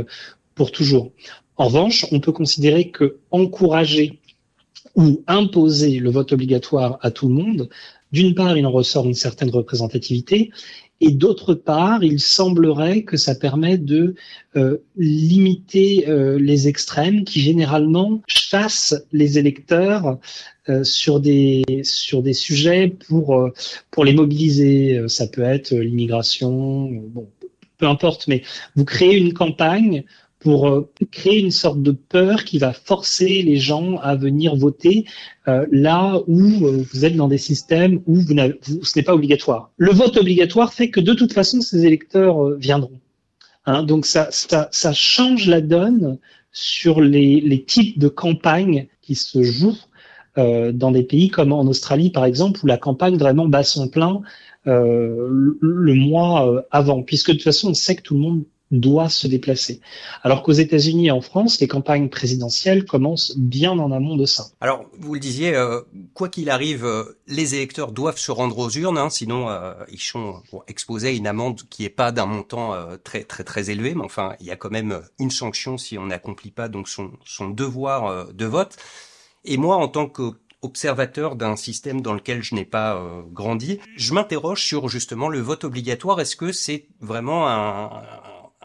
pour 0.54 0.70
toujours. 0.70 1.10
En 1.60 1.66
revanche, 1.66 2.06
on 2.10 2.20
peut 2.20 2.32
considérer 2.32 2.88
que 2.88 3.18
encourager 3.30 4.19
ou 4.96 5.22
imposer 5.26 5.98
le 5.98 6.10
vote 6.10 6.32
obligatoire 6.32 6.98
à 7.02 7.10
tout 7.10 7.28
le 7.28 7.34
monde, 7.34 7.68
d'une 8.12 8.34
part, 8.34 8.56
il 8.56 8.66
en 8.66 8.72
ressort 8.72 9.06
une 9.06 9.14
certaine 9.14 9.50
représentativité, 9.50 10.50
et 11.00 11.12
d'autre 11.12 11.54
part, 11.54 12.04
il 12.04 12.20
semblerait 12.20 13.04
que 13.04 13.16
ça 13.16 13.34
permet 13.34 13.78
de 13.78 14.14
euh, 14.56 14.78
limiter 14.96 16.08
euh, 16.08 16.38
les 16.38 16.68
extrêmes 16.68 17.24
qui 17.24 17.40
généralement 17.40 18.20
chassent 18.26 18.94
les 19.10 19.38
électeurs 19.38 20.18
euh, 20.68 20.84
sur 20.84 21.20
des 21.20 21.62
sur 21.84 22.22
des 22.22 22.34
sujets 22.34 22.88
pour 22.88 23.50
pour 23.90 24.04
les 24.04 24.12
mobiliser. 24.12 25.02
Ça 25.08 25.26
peut 25.26 25.42
être 25.42 25.72
l'immigration, 25.72 26.90
bon, 26.90 27.28
peu 27.78 27.86
importe, 27.86 28.28
mais 28.28 28.42
vous 28.76 28.84
créez 28.84 29.16
une 29.16 29.32
campagne 29.32 30.04
pour 30.40 30.68
euh, 30.68 30.90
créer 31.12 31.38
une 31.38 31.50
sorte 31.50 31.82
de 31.82 31.92
peur 31.92 32.44
qui 32.44 32.58
va 32.58 32.72
forcer 32.72 33.42
les 33.42 33.56
gens 33.56 33.96
à 33.98 34.16
venir 34.16 34.56
voter 34.56 35.04
euh, 35.46 35.66
là 35.70 36.18
où 36.26 36.66
euh, 36.66 36.82
vous 36.92 37.04
êtes 37.04 37.14
dans 37.14 37.28
des 37.28 37.38
systèmes 37.38 38.00
où 38.06 38.16
vous 38.16 38.34
ce 38.82 38.98
n'est 38.98 39.02
pas 39.04 39.14
obligatoire. 39.14 39.70
Le 39.76 39.92
vote 39.92 40.16
obligatoire 40.16 40.72
fait 40.72 40.90
que 40.90 41.00
de 41.00 41.12
toute 41.12 41.34
façon, 41.34 41.60
ces 41.60 41.84
électeurs 41.84 42.56
viendront. 42.56 42.98
Hein, 43.66 43.82
donc 43.82 44.06
ça, 44.06 44.28
ça, 44.30 44.68
ça, 44.72 44.92
change 44.94 45.46
la 45.46 45.60
donne 45.60 46.18
sur 46.52 47.02
les, 47.02 47.40
les 47.40 47.62
types 47.62 47.98
de 47.98 48.08
campagnes 48.08 48.88
qui 49.02 49.14
se 49.14 49.42
jouent 49.42 49.78
dans 50.36 50.90
des 50.90 51.02
pays 51.02 51.28
comme 51.28 51.52
en 51.52 51.62
Australie, 51.62 52.08
par 52.08 52.24
exemple, 52.24 52.60
où 52.62 52.66
la 52.66 52.78
campagne 52.78 53.18
vraiment 53.18 53.46
bat 53.46 53.62
son 53.62 53.88
plein 53.88 54.22
le, 54.64 55.58
le 55.60 55.94
mois 55.94 56.64
avant, 56.70 57.02
puisque 57.02 57.28
de 57.28 57.34
toute 57.34 57.42
façon, 57.42 57.70
on 57.70 57.74
sait 57.74 57.94
que 57.94 58.02
tout 58.02 58.14
le 58.14 58.20
monde 58.20 58.44
doit 58.70 59.08
se 59.08 59.26
déplacer. 59.26 59.80
Alors 60.22 60.42
qu'aux 60.42 60.52
États-Unis 60.52 61.08
et 61.08 61.10
en 61.10 61.20
France, 61.20 61.60
les 61.60 61.68
campagnes 61.68 62.08
présidentielles 62.08 62.84
commencent 62.84 63.36
bien 63.36 63.72
en 63.72 63.90
amont 63.90 64.16
de 64.16 64.26
ça. 64.26 64.46
Alors, 64.60 64.84
vous 64.98 65.14
le 65.14 65.20
disiez, 65.20 65.54
euh, 65.54 65.80
quoi 66.14 66.28
qu'il 66.28 66.50
arrive, 66.50 66.84
euh, 66.84 67.18
les 67.26 67.54
électeurs 67.54 67.92
doivent 67.92 68.18
se 68.18 68.30
rendre 68.30 68.58
aux 68.58 68.70
urnes, 68.70 68.98
hein, 68.98 69.10
sinon 69.10 69.48
euh, 69.48 69.72
ils 69.90 70.00
sont 70.00 70.42
exposés 70.68 71.08
à 71.08 71.12
une 71.12 71.26
amende 71.26 71.62
qui 71.68 71.84
est 71.84 71.90
pas 71.90 72.12
d'un 72.12 72.26
montant 72.26 72.74
très 73.04 73.24
très 73.24 73.44
très 73.44 73.70
élevé, 73.70 73.94
mais 73.94 74.04
enfin, 74.04 74.34
il 74.40 74.46
y 74.46 74.50
a 74.50 74.56
quand 74.56 74.70
même 74.70 75.00
une 75.18 75.30
sanction 75.30 75.78
si 75.78 75.98
on 75.98 76.06
n'accomplit 76.06 76.50
pas 76.50 76.68
donc 76.68 76.88
son, 76.88 77.12
son 77.24 77.48
devoir 77.48 78.32
de 78.32 78.44
vote. 78.44 78.76
Et 79.44 79.56
moi, 79.56 79.76
en 79.76 79.88
tant 79.88 80.08
que 80.08 80.32
observateur 80.62 81.36
d'un 81.36 81.56
système 81.56 82.02
dans 82.02 82.12
lequel 82.12 82.42
je 82.42 82.54
n'ai 82.54 82.64
pas 82.64 83.02
grandi, 83.32 83.80
je 83.96 84.12
m'interroge 84.12 84.62
sur 84.62 84.88
justement 84.88 85.28
le 85.28 85.40
vote 85.40 85.64
obligatoire. 85.64 86.20
Est-ce 86.20 86.36
que 86.36 86.52
c'est 86.52 86.86
vraiment 87.00 87.48
un, 87.48 88.02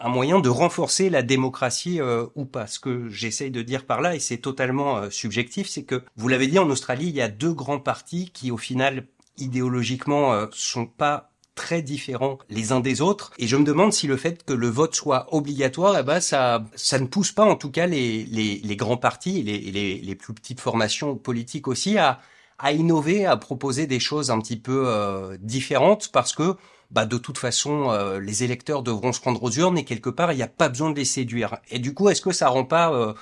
un 0.05 0.09
moyen 0.09 0.39
de 0.39 0.49
renforcer 0.49 1.09
la 1.09 1.23
démocratie 1.23 1.99
euh, 1.99 2.27
ou 2.35 2.45
pas. 2.45 2.67
Ce 2.67 2.79
que 2.79 3.09
j'essaye 3.09 3.49
de 3.49 3.63
dire 3.63 3.85
par 3.85 4.01
là, 4.01 4.15
et 4.15 4.19
c'est 4.19 4.37
totalement 4.37 4.97
euh, 4.97 5.09
subjectif, 5.09 5.67
c'est 5.67 5.83
que, 5.83 6.03
vous 6.15 6.27
l'avez 6.27 6.45
dit, 6.45 6.59
en 6.59 6.69
Australie, 6.69 7.07
il 7.07 7.15
y 7.15 7.21
a 7.21 7.27
deux 7.27 7.53
grands 7.53 7.79
partis 7.79 8.29
qui, 8.31 8.51
au 8.51 8.57
final, 8.57 9.07
idéologiquement, 9.37 10.31
euh, 10.33 10.45
sont 10.51 10.85
pas 10.85 11.31
très 11.55 11.81
différents 11.81 12.37
les 12.49 12.71
uns 12.71 12.81
des 12.81 13.01
autres. 13.01 13.31
Et 13.39 13.47
je 13.47 13.55
me 13.55 13.63
demande 13.63 13.93
si 13.93 14.05
le 14.05 14.15
fait 14.15 14.43
que 14.43 14.53
le 14.53 14.67
vote 14.67 14.93
soit 14.93 15.33
obligatoire, 15.33 15.97
eh 15.97 16.03
ben, 16.03 16.19
ça, 16.19 16.63
ça 16.75 16.99
ne 16.99 17.07
pousse 17.07 17.31
pas, 17.31 17.45
en 17.45 17.55
tout 17.55 17.71
cas, 17.71 17.87
les, 17.87 18.25
les, 18.25 18.61
les 18.63 18.75
grands 18.75 18.97
partis 18.97 19.39
et 19.39 19.43
les, 19.43 20.01
les, 20.01 20.15
plus 20.15 20.35
petites 20.35 20.59
formations 20.59 21.15
politiques 21.15 21.67
aussi 21.67 21.97
à, 21.97 22.19
à 22.59 22.73
innover, 22.73 23.25
à 23.25 23.37
proposer 23.37 23.87
des 23.87 23.99
choses 23.99 24.29
un 24.29 24.39
petit 24.39 24.57
peu 24.57 25.37
différentes 25.39 26.11
parce 26.11 26.33
que 26.33 26.55
bah 26.91 27.05
de 27.05 27.17
toute 27.17 27.37
façon 27.37 27.91
euh, 27.91 28.19
les 28.19 28.43
électeurs 28.43 28.83
devront 28.83 29.13
se 29.13 29.21
rendre 29.21 29.43
aux 29.43 29.51
urnes 29.51 29.77
et 29.77 29.85
quelque 29.85 30.09
part 30.09 30.31
il 30.31 30.37
n'y 30.37 30.43
a 30.43 30.47
pas 30.47 30.69
besoin 30.69 30.91
de 30.91 30.97
les 30.97 31.05
séduire. 31.05 31.57
Et 31.69 31.79
du 31.79 31.93
coup, 31.93 32.09
est-ce 32.09 32.21
que 32.21 32.31
ça 32.31 32.49
rend 32.49 32.65
pas 32.65 32.93
euh, 32.93 33.13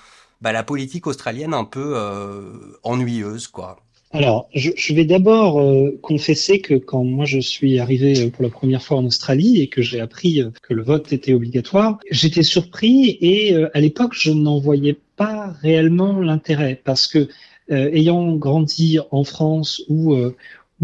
bah, 0.41 0.51
la 0.51 0.63
politique 0.63 1.07
australienne 1.07 1.53
un 1.53 1.65
peu 1.65 1.93
euh, 1.95 2.77
ennuyeuse 2.83 3.47
quoi? 3.47 3.77
Alors, 4.15 4.47
je, 4.53 4.69
je 4.75 4.93
vais 4.93 5.05
d'abord 5.05 5.59
euh, 5.59 5.97
confesser 6.03 6.61
que 6.61 6.75
quand 6.75 7.03
moi 7.03 7.25
je 7.25 7.39
suis 7.39 7.79
arrivé 7.79 8.19
euh, 8.19 8.29
pour 8.29 8.43
la 8.43 8.51
première 8.51 8.83
fois 8.83 8.97
en 8.97 9.05
Australie 9.05 9.59
et 9.59 9.69
que 9.69 9.81
j'ai 9.81 9.99
appris 9.99 10.39
euh, 10.39 10.51
que 10.61 10.75
le 10.75 10.83
vote 10.83 11.11
était 11.11 11.33
obligatoire, 11.33 11.97
j'étais 12.11 12.43
surpris 12.43 13.17
et 13.21 13.55
à 13.73 13.79
l'époque 13.79 14.13
je 14.13 14.31
n'en 14.31 14.59
voyais 14.59 14.99
pas 15.15 15.55
réellement 15.61 16.19
l'intérêt 16.19 16.79
parce 16.83 17.07
que 17.07 17.27
ayant 17.69 18.35
grandi 18.35 18.99
en 19.09 19.23
France 19.23 19.81
où 19.87 20.15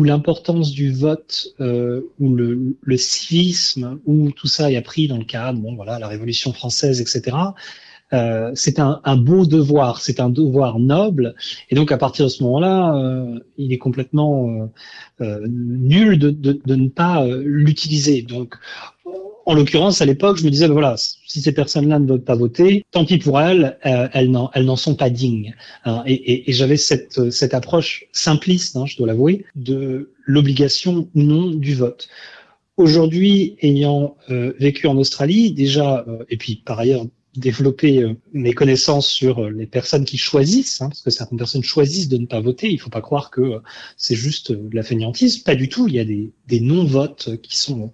l'importance 0.04 0.72
du 0.72 0.92
vote, 0.92 1.48
euh, 1.60 2.02
le, 2.20 2.98
civisme, 2.98 4.00
où 4.06 4.32
tout 4.32 4.48
ça 4.48 4.72
est 4.72 4.76
appris 4.76 5.08
dans 5.08 5.18
le 5.18 5.26
cadre, 5.26 5.60
bon 5.60 5.76
voilà, 5.76 6.00
la 6.00 6.08
Révolution 6.08 6.54
française, 6.54 7.02
etc. 7.02 7.38
Euh, 8.12 8.52
c'est 8.56 8.80
un, 8.80 9.02
un, 9.04 9.18
beau 9.18 9.46
devoir, 9.46 10.02
c'est 10.02 10.20
un 10.20 10.30
devoir 10.30 10.80
noble, 10.80 11.36
et 11.70 11.76
donc 11.76 11.92
à 11.92 11.98
partir 11.98 12.26
de 12.26 12.30
ce 12.30 12.42
moment-là, 12.44 12.96
euh, 12.96 13.40
il 13.58 13.72
est 13.72 13.78
complètement 13.78 14.50
euh, 14.50 14.66
euh 15.22 15.48
nul 15.48 16.18
de, 16.18 16.32
de, 16.32 16.60
de, 16.66 16.76
ne 16.76 16.90
pas 16.90 17.24
euh, 17.24 17.44
l'utiliser. 17.46 18.24
Donc, 18.24 18.56
en 19.50 19.56
l'occurrence, 19.56 20.00
à 20.00 20.06
l'époque, 20.06 20.38
je 20.38 20.46
me 20.46 20.52
disais, 20.52 20.68
ben 20.68 20.74
voilà, 20.74 20.96
si 20.96 21.42
ces 21.42 21.52
personnes-là 21.52 21.98
ne 21.98 22.08
veulent 22.08 22.24
pas 22.24 22.36
voter, 22.36 22.86
tant 22.92 23.04
pis 23.04 23.18
pour 23.18 23.42
elles, 23.42 23.80
elles 23.82 24.30
n'en, 24.30 24.52
elles 24.54 24.66
n'en 24.66 24.76
sont 24.76 24.94
pas 24.94 25.10
dignes. 25.10 25.56
Hein. 25.86 26.04
et, 26.06 26.14
et, 26.14 26.50
et 26.50 26.54
j'avais 26.54 26.78
cette, 26.78 27.32
cette 27.32 27.56
approche 27.56 28.06
simpliste, 28.12 28.76
hein, 28.76 28.86
je 28.86 28.96
dois 28.96 29.08
l'avouer, 29.08 29.46
de 29.56 30.12
l'obligation 30.24 31.10
ou 31.16 31.22
non 31.22 31.50
du 31.50 31.74
vote. 31.74 32.10
Aujourd'hui, 32.78 33.58
ayant 33.64 34.18
vécu 34.30 34.86
en 34.86 34.98
Australie, 34.98 35.52
déjà, 35.52 36.06
et 36.30 36.38
puis 36.38 36.62
par 36.64 36.78
ailleurs 36.78 37.06
développer 37.36 38.04
euh, 38.04 38.13
mes 38.34 38.54
connaissances 38.54 39.08
sur 39.08 39.39
euh, 39.39 39.50
les 39.50 39.65
personnes 39.65 40.06
qui 40.06 40.18
choisissent, 40.18 40.82
hein, 40.82 40.89
parce 40.89 41.02
que 41.02 41.12
certaines 41.12 41.38
personnes 41.38 41.63
choisissent 41.63 42.10
de 42.10 42.18
ne 42.18 42.26
pas 42.26 42.39
voter. 42.39 42.70
Il 42.70 42.76
ne 42.76 42.80
faut 42.80 42.89
pas 42.89 43.02
croire 43.02 43.30
que 43.30 43.42
euh, 43.42 43.60
c'est 43.98 44.15
juste 44.15 44.52
de 44.52 44.76
la 44.76 44.84
fainéantise. 44.84 45.39
Pas 45.39 45.56
du 45.56 45.70
tout. 45.70 45.88
Il 45.88 45.94
y 45.94 46.00
a 46.00 46.06
des, 46.06 46.32
des 46.48 46.60
non-votes 46.60 47.42
qui 47.42 47.58
sont 47.58 47.92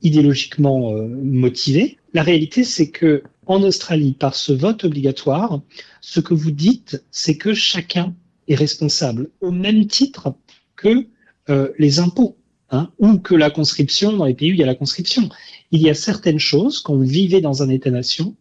idéologiquement 0.00 0.92
motivés. 0.92 1.98
La 2.14 2.22
réalité, 2.22 2.62
c'est 2.62 2.90
que 2.90 3.24
en 3.46 3.64
Australie, 3.64 4.12
par 4.12 4.36
ce 4.36 4.52
vote 4.52 4.84
obligatoire, 4.84 5.60
ce 6.00 6.20
que 6.20 6.34
vous 6.34 6.52
dites, 6.52 7.02
c'est 7.10 7.36
que 7.36 7.52
chacun 7.52 8.14
est 8.46 8.54
responsable 8.54 9.28
au 9.40 9.50
même 9.50 9.88
titre 9.88 10.36
que 10.76 11.08
les 11.48 11.98
impôts. 11.98 12.36
Hein, 12.70 12.90
ou 12.98 13.18
que 13.18 13.36
la 13.36 13.48
conscription 13.48 14.12
dans 14.12 14.24
les 14.24 14.34
pays 14.34 14.50
où 14.50 14.54
il 14.54 14.58
y 14.58 14.62
a 14.64 14.66
la 14.66 14.74
conscription 14.74 15.28
il 15.70 15.82
y 15.82 15.90
a 15.90 15.94
certaines 15.94 16.38
choses, 16.38 16.80
vous 16.96 17.04
vivez 17.04 17.40
dans 17.40 17.62
un 17.62 17.68
État-nation, 17.68 18.34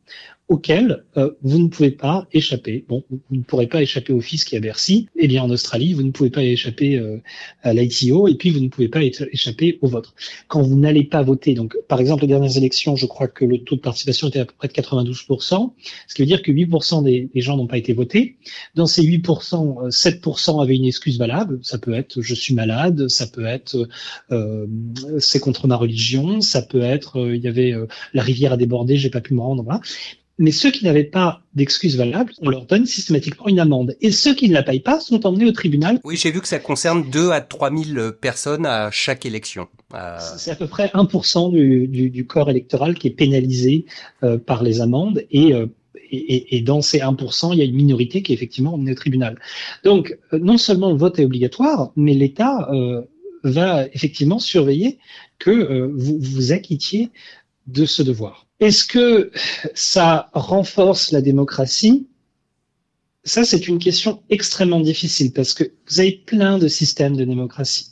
auquel 0.47 1.03
euh, 1.17 1.31
vous 1.41 1.57
ne 1.57 1.67
pouvez 1.67 1.91
pas 1.91 2.27
échapper. 2.31 2.85
Bon, 2.87 3.03
vous 3.09 3.19
ne 3.31 3.41
pourrez 3.41 3.65
pas 3.65 3.81
échapper 3.81 4.13
au 4.13 4.21
fisc 4.21 4.53
et 4.53 4.57
à 4.57 4.59
Bercy. 4.59 5.07
Eh 5.15 5.27
bien, 5.27 5.41
en 5.43 5.49
Australie, 5.49 5.93
vous 5.93 6.03
ne 6.03 6.11
pouvez 6.11 6.29
pas 6.29 6.43
échapper 6.43 6.97
euh, 6.97 7.17
à 7.63 7.73
l'ITO 7.73 8.27
et 8.27 8.35
puis 8.35 8.51
vous 8.51 8.59
ne 8.59 8.69
pouvez 8.69 8.87
pas 8.87 9.01
échapper 9.01 9.79
au 9.81 9.87
vôtre. 9.87 10.13
Quand 10.47 10.61
vous 10.61 10.77
n'allez 10.77 11.03
pas 11.03 11.23
voter, 11.23 11.55
donc 11.55 11.75
par 11.87 11.99
exemple, 11.99 12.21
les 12.21 12.27
dernières 12.27 12.57
élections, 12.57 12.95
je 12.95 13.07
crois 13.07 13.27
que 13.27 13.43
le 13.43 13.57
taux 13.63 13.75
de 13.75 13.81
participation 13.81 14.27
était 14.27 14.39
à 14.39 14.45
peu 14.45 14.53
près 14.55 14.67
de 14.67 14.73
92%, 14.73 15.71
ce 16.07 16.15
qui 16.15 16.21
veut 16.21 16.27
dire 16.27 16.43
que 16.43 16.51
8% 16.51 17.03
des, 17.03 17.29
gens 17.41 17.57
n'ont 17.57 17.67
pas 17.67 17.77
été 17.77 17.93
votés. 17.93 18.37
Dans 18.75 18.85
ces 18.85 19.03
8%, 19.03 19.89
7% 19.89 20.59
euh, 20.59 20.61
avaient 20.61 20.75
une 20.75 20.85
excuse 20.85 21.17
valable. 21.17 21.59
Ça 21.63 21.79
peut 21.79 21.93
être 21.93 22.21
je 22.21 22.35
suis 22.35 22.53
malade, 22.53 23.07
ça 23.07 23.25
peut 23.25 23.45
être 23.45 23.87
euh, 24.31 24.67
c'est 25.19 25.39
contre 25.39 25.67
ma 25.67 25.75
religion, 25.75 26.41
ça 26.41 26.61
peut 26.61 26.81
être 26.81 27.33
il 27.33 27.41
y 27.41 27.47
avait 27.47 27.73
la 28.13 28.21
rivière 28.21 28.53
a 28.53 28.57
débordé, 28.57 28.97
j'ai 28.97 29.09
pas 29.09 29.21
pu 29.21 29.33
me 29.33 29.41
rendre. 29.41 29.63
Voilà. 29.63 29.81
Mais 30.37 30.51
ceux 30.51 30.69
qui 30.69 30.83
n'avaient 30.83 31.05
pas 31.05 31.41
d'excuses 31.53 31.97
valables, 31.97 32.33
on 32.41 32.49
leur 32.49 32.65
donne 32.65 32.85
systématiquement 32.85 33.47
une 33.47 33.59
amende. 33.59 33.95
Et 34.01 34.11
ceux 34.11 34.35
qui 34.35 34.49
ne 34.49 34.53
la 34.53 34.63
payent 34.63 34.81
pas 34.81 34.99
sont 34.99 35.25
emmenés 35.25 35.45
au 35.45 35.53
tribunal. 35.53 35.99
Oui, 36.03 36.17
j'ai 36.17 36.31
vu 36.31 36.41
que 36.41 36.47
ça 36.47 36.59
concerne 36.59 37.09
2 37.09 37.31
à 37.31 37.39
3 37.39 37.71
000 37.71 38.11
personnes 38.19 38.65
à 38.65 38.91
chaque 38.91 39.25
élection. 39.25 39.67
Euh... 39.93 40.17
C'est 40.37 40.51
à 40.51 40.55
peu 40.55 40.67
près 40.67 40.87
1% 40.87 41.51
du, 41.51 41.87
du, 41.87 42.09
du, 42.09 42.27
corps 42.27 42.49
électoral 42.49 42.95
qui 42.95 43.07
est 43.07 43.11
pénalisé 43.11 43.85
euh, 44.23 44.37
par 44.37 44.61
les 44.61 44.81
amendes. 44.81 45.23
Et, 45.31 45.53
euh, 45.53 45.67
et, 46.11 46.57
et, 46.57 46.61
dans 46.61 46.81
ces 46.81 46.99
1%, 46.99 47.53
il 47.53 47.59
y 47.59 47.61
a 47.61 47.65
une 47.65 47.75
minorité 47.75 48.21
qui 48.21 48.33
est 48.33 48.35
effectivement 48.35 48.73
emmenée 48.73 48.91
au 48.91 48.95
tribunal. 48.95 49.39
Donc, 49.85 50.17
non 50.33 50.57
seulement 50.57 50.91
le 50.91 50.97
vote 50.97 51.17
est 51.17 51.25
obligatoire, 51.25 51.91
mais 51.95 52.13
l'État 52.13 52.69
va 53.43 53.87
effectivement 53.87 54.39
surveiller 54.39 54.99
que 55.39 55.91
vous 55.93 56.17
vous 56.19 56.51
acquittiez 56.51 57.09
de 57.67 57.85
ce 57.85 58.03
devoir. 58.03 58.44
Est-ce 58.59 58.85
que 58.85 59.31
ça 59.73 60.29
renforce 60.33 61.11
la 61.11 61.21
démocratie? 61.21 62.07
Ça, 63.23 63.43
c'est 63.43 63.67
une 63.67 63.79
question 63.79 64.21
extrêmement 64.29 64.79
difficile 64.79 65.33
parce 65.33 65.53
que 65.53 65.63
vous 65.89 65.99
avez 65.99 66.21
plein 66.25 66.57
de 66.57 66.67
systèmes 66.67 67.17
de 67.17 67.25
démocratie. 67.25 67.91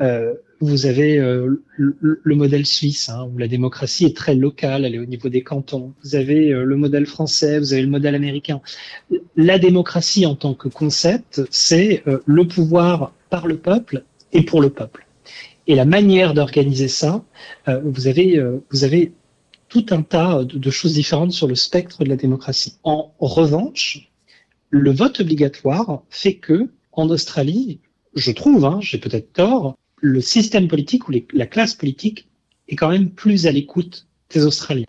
Euh, 0.00 0.34
vous 0.60 0.86
avez 0.86 1.18
euh, 1.18 1.62
le, 1.76 2.20
le, 2.22 2.34
modèle 2.34 2.64
suisse, 2.64 3.08
hein, 3.08 3.28
où 3.32 3.38
la 3.38 3.48
démocratie 3.48 4.04
est 4.04 4.16
très 4.16 4.34
locale, 4.34 4.84
elle 4.84 4.94
est 4.94 4.98
au 4.98 5.04
niveau 5.06 5.28
des 5.28 5.42
cantons. 5.42 5.94
Vous 6.04 6.14
avez 6.14 6.52
euh, 6.52 6.64
le 6.64 6.76
modèle 6.76 7.06
français, 7.06 7.58
vous 7.58 7.72
avez 7.72 7.82
le 7.82 7.88
modèle 7.88 8.14
américain. 8.14 8.60
La 9.36 9.58
démocratie 9.58 10.26
en 10.26 10.36
tant 10.36 10.54
que 10.54 10.68
concept, 10.68 11.42
c'est 11.50 12.02
euh, 12.06 12.18
le 12.26 12.46
pouvoir 12.46 13.12
par 13.30 13.46
le 13.46 13.56
peuple 13.56 14.04
et 14.32 14.42
pour 14.42 14.60
le 14.60 14.70
peuple. 14.70 15.06
Et 15.66 15.74
la 15.74 15.86
manière 15.86 16.34
d'organiser 16.34 16.88
ça, 16.88 17.24
euh, 17.68 17.80
vous 17.84 18.06
avez, 18.06 18.42
vous 18.70 18.84
avez 18.84 19.12
tout 19.74 19.86
un 19.90 20.02
tas 20.02 20.44
de, 20.44 20.70
choses 20.70 20.94
différentes 20.94 21.32
sur 21.32 21.48
le 21.48 21.56
spectre 21.56 22.04
de 22.04 22.08
la 22.08 22.14
démocratie. 22.14 22.74
En 22.84 23.12
revanche, 23.18 24.08
le 24.70 24.92
vote 24.92 25.18
obligatoire 25.18 26.04
fait 26.10 26.36
que, 26.36 26.70
en 26.92 27.10
Australie, 27.10 27.80
je 28.14 28.30
trouve, 28.30 28.64
hein, 28.64 28.78
j'ai 28.80 28.98
peut-être 28.98 29.32
tort, 29.32 29.76
le 29.96 30.20
système 30.20 30.68
politique 30.68 31.08
ou 31.08 31.12
la 31.32 31.46
classe 31.46 31.74
politique 31.74 32.28
est 32.68 32.76
quand 32.76 32.88
même 32.88 33.10
plus 33.10 33.48
à 33.48 33.50
l'écoute 33.50 34.06
des 34.32 34.46
Australiens. 34.46 34.86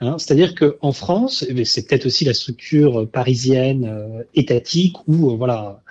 Hein, 0.00 0.16
C'est-à-dire 0.18 0.56
qu'en 0.56 0.90
France, 0.90 1.44
eh 1.48 1.64
c'est 1.64 1.86
peut-être 1.86 2.06
aussi 2.06 2.24
la 2.24 2.34
structure 2.34 3.08
parisienne 3.08 3.84
euh, 3.84 4.24
étatique 4.34 4.96
où 5.06 5.30
euh, 5.30 5.36
voilà, 5.36 5.84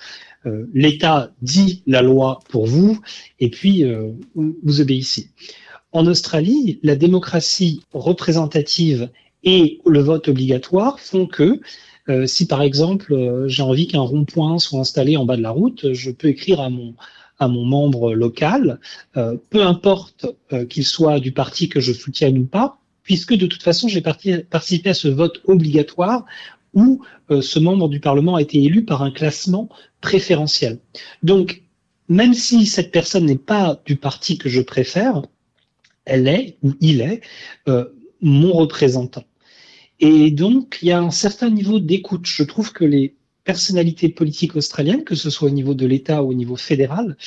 euh, 0.46 0.66
l'État 0.74 1.32
dit 1.42 1.84
la 1.88 2.02
loi 2.02 2.39
pour 2.50 2.66
vous 2.66 3.00
et 3.39 3.50
puis 3.50 3.86
euh, 3.86 4.12
vous 4.36 4.82
obéissez. 4.82 5.30
En 5.94 6.08
Australie, 6.08 6.80
la 6.84 6.96
démocratie 6.96 7.82
représentative 7.94 9.10
et 9.44 9.80
le 9.86 10.00
vote 10.02 10.28
obligatoire 10.28 11.00
font 11.00 11.28
que 11.28 11.62
euh, 12.10 12.28
si 12.28 12.48
par 12.48 12.62
exemple 12.62 13.14
euh, 13.14 13.48
j'ai 13.48 13.64
envie 13.64 13.88
qu'un 13.88 14.02
rond-point 14.02 14.60
soit 14.60 14.82
installé 14.82 15.16
en 15.16 15.26
bas 15.26 15.38
de 15.38 15.42
la 15.42 15.52
route, 15.52 15.94
je 15.94 16.12
peux 16.12 16.28
écrire 16.28 16.60
à 16.60 16.70
mon 16.70 16.96
à 17.40 17.48
mon 17.48 17.66
membre 17.66 18.14
local, 18.14 18.80
euh, 19.18 19.38
peu 19.50 19.64
importe 19.64 20.26
euh, 20.52 20.66
qu'il 20.66 20.86
soit 20.86 21.20
du 21.20 21.32
parti 21.32 21.70
que 21.70 21.80
je 21.80 21.92
soutienne 21.92 22.38
ou 22.38 22.46
pas, 22.46 22.78
puisque 23.04 23.36
de 23.36 23.48
toute 23.48 23.64
façon 23.64 23.88
j'ai 23.88 24.02
participé 24.02 24.90
à 24.90 24.94
ce 24.94 25.08
vote 25.08 25.42
obligatoire 25.46 26.26
où 26.74 27.02
euh, 27.32 27.42
ce 27.42 27.60
membre 27.60 27.90
du 27.90 28.00
Parlement 28.00 28.36
a 28.36 28.42
été 28.42 28.64
élu 28.64 28.86
par 28.86 29.04
un 29.04 29.12
classement 29.12 29.70
préférentiel. 30.02 30.80
Donc 31.22 31.64
même 32.10 32.34
si 32.34 32.66
cette 32.66 32.92
personne 32.92 33.26
n'est 33.26 33.38
pas 33.38 33.82
du 33.86 33.96
parti 33.96 34.38
que 34.38 34.50
je 34.50 34.62
préfère, 34.62 35.22
elle 36.06 36.28
est 36.28 36.58
ou 36.63 36.74
il 36.80 37.02
est 37.02 37.22
euh, 37.68 37.86
mon 38.22 38.54
représentant. 38.54 39.24
Et 40.00 40.32
donc, 40.32 40.80
il 40.82 40.89
y 40.89 40.92
a 40.92 41.00
un 41.00 41.12
certain 41.12 41.50
niveau 41.50 41.80
d'écoute. 41.80 42.26
Je 42.26 42.44
trouve 42.44 42.74
que 42.74 42.84
les 42.84 43.16
personnalités 43.44 44.10
politiques 44.10 44.56
australiennes, 44.56 45.04
que 45.04 45.16
ce 45.16 45.30
soit 45.30 45.50
au 45.50 45.52
niveau 45.52 45.74
de 45.74 45.86
l'État 45.86 46.24
ou 46.24 46.32
au 46.32 46.34
niveau 46.34 46.56
fédéral, 46.56 47.18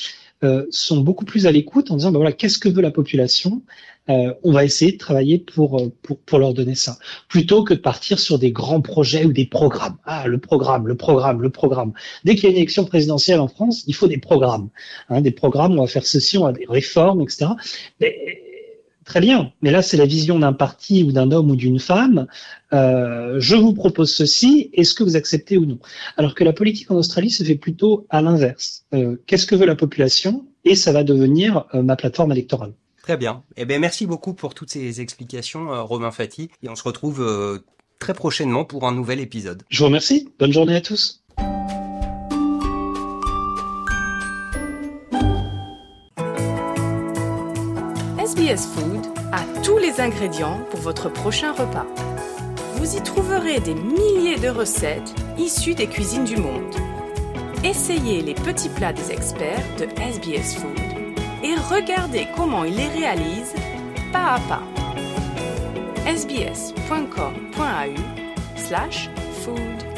euh, 0.44 0.66
sont 0.70 0.98
beaucoup 1.00 1.24
plus 1.24 1.46
à 1.46 1.50
l'écoute 1.50 1.90
en 1.90 1.96
disant 1.96 2.12
ben 2.12 2.18
voilà 2.18 2.32
qu'est-ce 2.32 2.58
que 2.58 2.68
veut 2.68 2.82
la 2.82 2.90
population 2.90 3.62
euh, 4.10 4.34
on 4.44 4.52
va 4.52 4.66
essayer 4.66 4.92
de 4.92 4.98
travailler 4.98 5.38
pour, 5.38 5.80
euh, 5.80 5.90
pour, 6.02 6.18
pour 6.18 6.38
leur 6.38 6.52
donner 6.52 6.74
ça 6.74 6.98
plutôt 7.26 7.64
que 7.64 7.72
de 7.72 7.78
partir 7.78 8.18
sur 8.18 8.38
des 8.38 8.52
grands 8.52 8.82
projets 8.82 9.24
ou 9.24 9.32
des 9.32 9.46
programmes 9.46 9.96
ah 10.04 10.28
le 10.28 10.36
programme 10.36 10.88
le 10.88 10.94
programme 10.94 11.40
le 11.40 11.48
programme 11.48 11.94
dès 12.24 12.34
qu'il 12.34 12.44
y 12.44 12.46
a 12.48 12.50
une 12.50 12.58
élection 12.58 12.84
présidentielle 12.84 13.40
en 13.40 13.48
France 13.48 13.84
il 13.86 13.94
faut 13.94 14.08
des 14.08 14.18
programmes 14.18 14.68
hein, 15.08 15.22
des 15.22 15.30
programmes 15.30 15.78
on 15.78 15.80
va 15.80 15.86
faire 15.86 16.06
ceci 16.06 16.36
on 16.36 16.44
va 16.44 16.52
des 16.52 16.66
réformes 16.68 17.22
etc 17.22 17.52
Très 19.06 19.20
bien, 19.20 19.52
mais 19.62 19.70
là 19.70 19.82
c'est 19.82 19.96
la 19.96 20.04
vision 20.04 20.38
d'un 20.40 20.52
parti 20.52 21.04
ou 21.04 21.12
d'un 21.12 21.30
homme 21.30 21.50
ou 21.52 21.56
d'une 21.56 21.78
femme. 21.78 22.26
Euh, 22.72 23.36
je 23.38 23.54
vous 23.54 23.72
propose 23.72 24.12
ceci, 24.12 24.68
est-ce 24.72 24.94
que 24.94 25.04
vous 25.04 25.14
acceptez 25.14 25.56
ou 25.56 25.64
non? 25.64 25.78
Alors 26.16 26.34
que 26.34 26.42
la 26.42 26.52
politique 26.52 26.90
en 26.90 26.96
Australie 26.96 27.30
se 27.30 27.44
fait 27.44 27.54
plutôt 27.54 28.06
à 28.10 28.20
l'inverse. 28.20 28.84
Euh, 28.92 29.16
Qu'est-ce 29.26 29.46
que 29.46 29.54
veut 29.54 29.64
la 29.64 29.76
population? 29.76 30.44
Et 30.64 30.74
ça 30.74 30.90
va 30.90 31.04
devenir 31.04 31.66
euh, 31.72 31.82
ma 31.82 31.94
plateforme 31.94 32.32
électorale. 32.32 32.72
Très 33.00 33.16
bien. 33.16 33.44
Eh 33.56 33.64
bien, 33.64 33.78
merci 33.78 34.06
beaucoup 34.06 34.34
pour 34.34 34.54
toutes 34.54 34.70
ces 34.70 35.00
explications, 35.00 35.68
Romain 35.86 36.10
Fati. 36.10 36.50
Et 36.64 36.68
on 36.68 36.74
se 36.74 36.82
retrouve 36.82 37.22
euh, 37.22 37.60
très 38.00 38.14
prochainement 38.14 38.64
pour 38.64 38.88
un 38.88 38.92
nouvel 38.92 39.20
épisode. 39.20 39.62
Je 39.68 39.78
vous 39.78 39.84
remercie. 39.84 40.28
Bonne 40.40 40.52
journée 40.52 40.74
à 40.74 40.80
tous. 40.80 41.22
SBS 48.46 48.66
Food 48.68 49.06
a 49.32 49.40
tous 49.64 49.78
les 49.78 50.00
ingrédients 50.00 50.60
pour 50.70 50.78
votre 50.78 51.08
prochain 51.08 51.50
repas. 51.50 51.86
Vous 52.76 52.96
y 52.96 53.02
trouverez 53.02 53.58
des 53.58 53.74
milliers 53.74 54.38
de 54.38 54.48
recettes 54.48 55.14
issues 55.36 55.74
des 55.74 55.88
cuisines 55.88 56.24
du 56.24 56.36
monde. 56.36 56.74
Essayez 57.64 58.22
les 58.22 58.34
petits 58.34 58.68
plats 58.68 58.92
des 58.92 59.10
experts 59.10 59.64
de 59.78 59.86
SBS 60.00 60.54
Food 60.54 60.78
et 61.42 61.56
regardez 61.56 62.28
comment 62.36 62.62
ils 62.62 62.76
les 62.76 62.88
réalisent 62.88 63.54
pas 64.12 64.34
à 64.34 64.40
pas. 64.40 64.62
sbs.com.au 66.06 67.56
slash 68.56 69.10
food. 69.42 69.95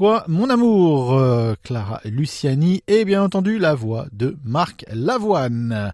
Mon 0.00 0.50
amour, 0.50 1.14
euh, 1.14 1.54
Clara 1.62 2.00
Luciani, 2.04 2.82
et 2.88 3.04
bien 3.04 3.22
entendu 3.22 3.58
la 3.58 3.74
voix 3.74 4.06
de 4.12 4.36
Marc 4.44 4.84
Lavoine. 4.92 5.92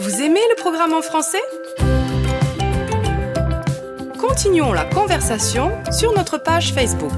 Vous 0.00 0.22
aimez 0.22 0.40
le 0.50 0.56
programme 0.56 0.92
en 0.92 1.02
français? 1.02 1.42
Continuons 4.18 4.72
la 4.72 4.84
conversation 4.84 5.70
sur 5.92 6.12
notre 6.12 6.38
page 6.38 6.72
Facebook. 6.72 7.12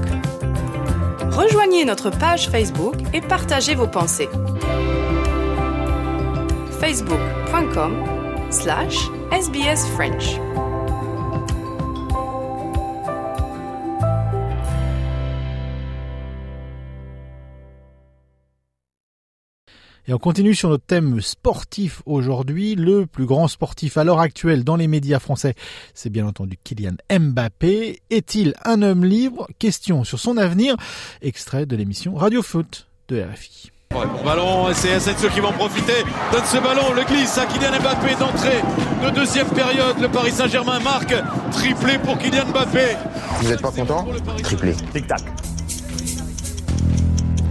Rejoignez 1.31 1.85
notre 1.85 2.09
page 2.09 2.49
Facebook 2.49 2.95
et 3.13 3.21
partagez 3.21 3.75
vos 3.75 3.87
pensées. 3.87 4.29
facebook.com 6.79 8.03
slash 8.51 9.09
sbsfrench. 9.31 10.39
Et 20.09 20.13
on 20.13 20.17
continue 20.19 20.55
sur 20.55 20.69
notre 20.69 20.85
thème 20.85 21.19
sportif 21.19 22.01
aujourd'hui. 22.05 22.75
Le 22.75 23.05
plus 23.05 23.25
grand 23.25 23.49
sportif 23.49 23.97
à 23.97 24.05
l'heure 24.05 24.21
actuelle 24.21 24.63
dans 24.63 24.77
les 24.77 24.87
médias 24.87 25.19
français, 25.19 25.53
c'est 25.93 26.09
bien 26.09 26.25
entendu 26.25 26.57
Kylian 26.63 26.95
Mbappé. 27.11 27.99
Est-il 28.09 28.53
un 28.63 28.81
homme 28.83 29.03
libre? 29.03 29.47
Question 29.59 30.05
sur 30.05 30.17
son 30.17 30.37
avenir. 30.37 30.77
Extrait 31.21 31.65
de 31.65 31.75
l'émission 31.75 32.15
Radio 32.15 32.41
Foot 32.41 32.87
de 33.09 33.21
RFI. 33.21 33.71
Ouais, 33.93 34.05
bon 34.05 34.23
ballon, 34.23 34.69
et 34.69 34.73
c'est 34.73 34.93
Asensio 34.93 35.29
qui 35.29 35.41
va 35.41 35.49
en 35.49 35.53
profiter. 35.53 36.03
Donne 36.31 36.43
ce 36.45 36.57
ballon, 36.57 36.93
le 36.93 37.03
glisse 37.03 37.37
à 37.37 37.45
Kylian 37.45 37.79
Mbappé 37.81 38.15
d'entrée 38.15 38.61
de 39.03 39.09
deuxième 39.13 39.47
période. 39.49 39.99
Le 39.99 40.07
Paris 40.07 40.31
Saint-Germain 40.31 40.79
marque 40.79 41.15
triplé 41.51 41.97
pour 41.99 42.17
Kylian 42.17 42.45
Mbappé. 42.47 42.95
Vous 43.41 43.49
n'êtes 43.49 43.61
pas 43.61 43.71
content? 43.71 44.07
Triplé. 44.41 44.73
Tic-tac. 44.93 45.21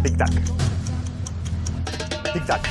Tic-tac. 0.04 0.30
Tic-tac. 2.36 2.68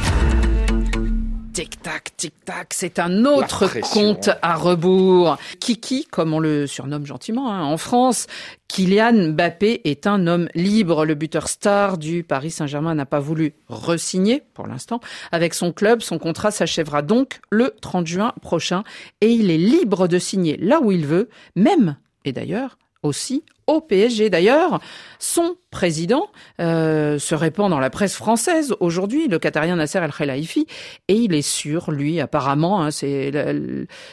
Tic-tac, 1.53 2.17
tic-tac, 2.17 2.73
c'est 2.75 2.99
un 2.99 3.25
autre 3.25 3.79
compte 3.81 4.29
à 4.43 4.53
rebours. 4.53 5.37
Kiki, 5.59 6.05
comme 6.05 6.33
on 6.33 6.39
le 6.39 6.67
surnomme 6.67 7.07
gentiment 7.07 7.51
hein, 7.51 7.63
en 7.63 7.77
France, 7.77 8.27
Kylian 8.67 9.31
Mbappé 9.31 9.81
est 9.85 10.05
un 10.05 10.27
homme 10.27 10.49
libre. 10.53 11.03
Le 11.03 11.15
buteur 11.15 11.47
star 11.47 11.97
du 11.97 12.21
Paris 12.21 12.51
Saint-Germain 12.51 12.93
n'a 12.93 13.07
pas 13.07 13.19
voulu 13.19 13.55
resigner 13.67 14.43
pour 14.53 14.67
l'instant 14.67 14.99
avec 15.31 15.55
son 15.55 15.73
club. 15.73 16.03
Son 16.03 16.19
contrat 16.19 16.51
s'achèvera 16.51 17.01
donc 17.01 17.39
le 17.49 17.73
30 17.81 18.05
juin 18.05 18.33
prochain 18.43 18.83
et 19.21 19.31
il 19.31 19.49
est 19.49 19.57
libre 19.57 20.07
de 20.07 20.19
signer 20.19 20.57
là 20.57 20.79
où 20.79 20.91
il 20.91 21.07
veut, 21.07 21.27
même, 21.55 21.97
et 22.23 22.33
d'ailleurs, 22.33 22.77
aussi 23.01 23.43
au 23.67 23.81
PSG. 23.81 24.29
D'ailleurs, 24.29 24.79
son 25.19 25.55
président 25.71 26.29
euh, 26.61 27.19
se 27.19 27.35
répand 27.35 27.69
dans 27.69 27.79
la 27.79 27.89
presse 27.89 28.15
française 28.15 28.75
aujourd'hui, 28.79 29.27
le 29.27 29.39
Qatarien 29.39 29.75
Nasser 29.75 29.99
El 29.99 30.11
Khelaifi, 30.11 30.67
et 31.07 31.15
il 31.15 31.33
est 31.33 31.41
sûr, 31.41 31.91
lui, 31.91 32.19
apparemment, 32.21 32.81
hein, 32.81 32.91
c'est 32.91 33.31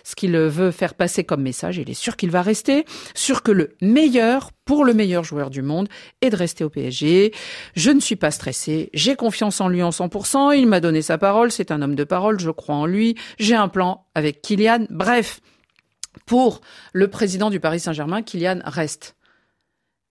ce 0.04 0.14
qu'il 0.16 0.36
veut 0.36 0.70
faire 0.70 0.94
passer 0.94 1.24
comme 1.24 1.42
message, 1.42 1.78
il 1.78 1.88
est 1.90 1.94
sûr 1.94 2.16
qu'il 2.16 2.30
va 2.30 2.42
rester, 2.42 2.84
sûr 3.14 3.42
que 3.42 3.52
le 3.52 3.76
meilleur 3.80 4.50
pour 4.64 4.84
le 4.84 4.94
meilleur 4.94 5.24
joueur 5.24 5.50
du 5.50 5.62
monde 5.62 5.88
est 6.20 6.30
de 6.30 6.36
rester 6.36 6.64
au 6.64 6.70
PSG. 6.70 7.32
Je 7.74 7.90
ne 7.90 8.00
suis 8.00 8.16
pas 8.16 8.30
stressé, 8.30 8.90
j'ai 8.94 9.16
confiance 9.16 9.60
en 9.60 9.68
lui 9.68 9.82
en 9.82 9.90
100%, 9.90 10.56
il 10.56 10.66
m'a 10.66 10.80
donné 10.80 11.02
sa 11.02 11.18
parole, 11.18 11.52
c'est 11.52 11.70
un 11.70 11.82
homme 11.82 11.94
de 11.94 12.04
parole, 12.04 12.40
je 12.40 12.50
crois 12.50 12.76
en 12.76 12.86
lui, 12.86 13.16
j'ai 13.38 13.54
un 13.54 13.68
plan 13.68 14.06
avec 14.14 14.42
Kylian. 14.42 14.86
Bref, 14.90 15.40
pour 16.26 16.60
le 16.92 17.08
président 17.08 17.50
du 17.50 17.60
Paris 17.60 17.80
Saint-Germain, 17.80 18.22
Kylian 18.22 18.60
reste. 18.64 19.16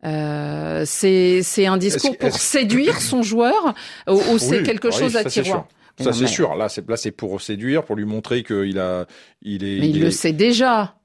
Euh, 0.04 0.84
c'est 0.86 1.44
c'est 1.44 1.68
un 1.68 1.78
discours 1.78 2.18
pour 2.18 2.34
séduire 2.36 3.00
son 3.02 3.22
joueur 3.22 3.76
ou, 4.08 4.14
ou 4.14 4.38
c'est 4.40 4.58
Oui, 4.60 4.64
quelque 4.64 4.88
oui, 4.88 4.94
chose 4.94 5.16
à 5.16 5.24
ça, 5.24 5.30
c'est 5.30 5.44
tiroir 5.44 5.66
sûr. 5.68 5.68
Ça 6.00 6.06
Non, 6.06 6.14
c'est 6.14 6.22
mais- 6.24 6.28
sûr. 6.28 6.56
Là 6.56 6.70
c'est 6.70 6.90
là 6.90 6.98
c'est 6.98 7.12
pour 7.12 7.40
séduire, 7.42 7.84
pour 7.86 7.96
lui 7.96 8.06
montrer 8.06 8.42
qu'il 8.44 8.80
a 8.80 9.06
il 9.44 9.64
est 9.64 9.80
Mais 9.80 9.90
il 9.90 10.02
le 10.02 10.10
sait 10.12 10.34
déjà. 10.34 10.96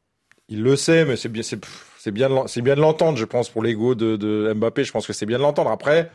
Il 0.48 0.62
le 0.62 0.76
sait, 0.76 1.04
mais 1.04 1.16
c'est 1.16 1.28
bien 1.28 1.42
c'est 1.42 2.10
bien 2.10 2.46
c'est 2.46 2.62
bien 2.62 2.74
de 2.74 2.80
l'entendre, 2.80 3.18
je 3.18 3.24
pense 3.26 3.50
pour 3.50 3.62
l'ego 3.62 3.94
de, 3.94 4.16
de 4.16 4.52
Mbappé. 4.54 4.84
Je 4.84 4.92
pense 4.92 5.06
que 5.06 5.12
c'est 5.12 5.26
bien 5.26 5.36
de 5.38 5.42
l'entendre. 5.42 5.70
Après, 5.70 6.10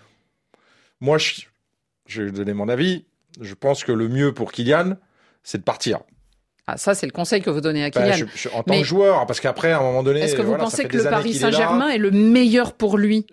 moi 1.00 1.18
je 1.20 1.42
je 2.08 2.24
vais 2.24 2.32
donner 2.32 2.54
mon 2.54 2.68
avis. 2.68 3.06
Je 3.40 3.54
pense 3.54 3.84
que 3.84 3.92
le 3.92 4.08
mieux 4.10 4.34
pour 4.34 4.52
Kylian, 4.52 4.96
c'est 5.44 5.60
de 5.60 5.64
partir. 5.64 6.00
Ah, 6.74 6.78
ça, 6.78 6.96
c'est 6.96 7.06
le 7.06 7.12
conseil 7.12 7.42
que 7.42 7.50
vous 7.50 7.62
donnez 7.62 7.84
à 7.84 7.90
Ben, 7.90 8.12
Kylian. 8.12 8.28
je- 8.34 8.40
je- 8.42 8.50
en 8.50 8.64
tant 8.64 8.74
Mais 8.74 8.80
que 8.82 8.86
joueur, 8.88 9.26
parce 9.26 9.40
qu'après, 9.40 9.72
à 9.72 9.80
un 9.80 9.82
moment 9.82 10.04
donné, 10.04 10.22
Est-ce 10.22 10.36
que 10.36 10.42
vous 10.42 10.50
voilà, 10.50 10.64
pensez 10.64 10.86
que 10.86 10.98
le 10.98 11.04
Paris 11.04 11.32
est. 11.32 11.40
Saint-Germain 11.40 11.90
est 11.90 11.98
le 11.98 12.12
meilleur 12.12 12.74
pour 12.74 12.98
lui? 12.98 13.26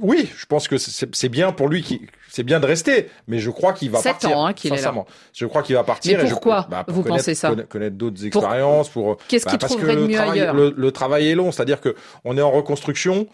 Oui, 0.00 0.28
je 0.36 0.46
pense 0.46 0.68
que 0.68 0.76
c'est 0.78 1.28
bien 1.28 1.52
pour 1.52 1.68
lui, 1.68 1.82
qui- 1.82 2.00
c'est 2.30 2.42
bien 2.44 2.60
de 2.60 2.66
rester, 2.66 3.08
mais 3.28 3.38
je 3.38 3.50
crois 3.50 3.74
qu'il 3.74 3.90
va 3.90 3.98
Sept 3.98 4.12
partir. 4.12 4.38
ans, 4.38 4.46
hein, 4.46 4.52
qu'il 4.54 4.72
est 4.72 4.80
là. 4.80 4.94
Je 5.34 5.44
crois 5.44 5.62
qu'il 5.62 5.74
va 5.76 5.84
partir. 5.84 6.16
Mais 6.16 6.24
et 6.24 6.26
je- 6.26 6.32
pourquoi 6.32 6.66
bah, 6.70 6.82
pour 6.84 6.94
vous 6.94 7.02
pensez 7.02 7.34
ça? 7.34 7.50
conna- 7.50 7.64
Connaître 7.64 7.96
d'autres 7.96 8.24
expériences, 8.24 8.88
pour. 8.88 9.18
Qu'est-ce 9.28 9.44
bah, 9.44 9.50
qu'il 9.50 9.58
parce 9.60 9.74
que 9.74 9.78
trouverait 9.78 9.96
de 9.96 10.00
le 10.00 10.06
mieux 10.08 10.14
travail, 10.16 10.40
ailleurs? 10.40 10.54
le, 10.54 10.74
le 10.74 10.92
travail 10.92 11.28
est 11.28 11.34
long, 11.34 11.52
c'est-à-dire 11.52 11.80
que 11.82 11.94
on 12.24 12.38
est 12.38 12.42
en 12.42 12.50
reconstruction. 12.50 13.26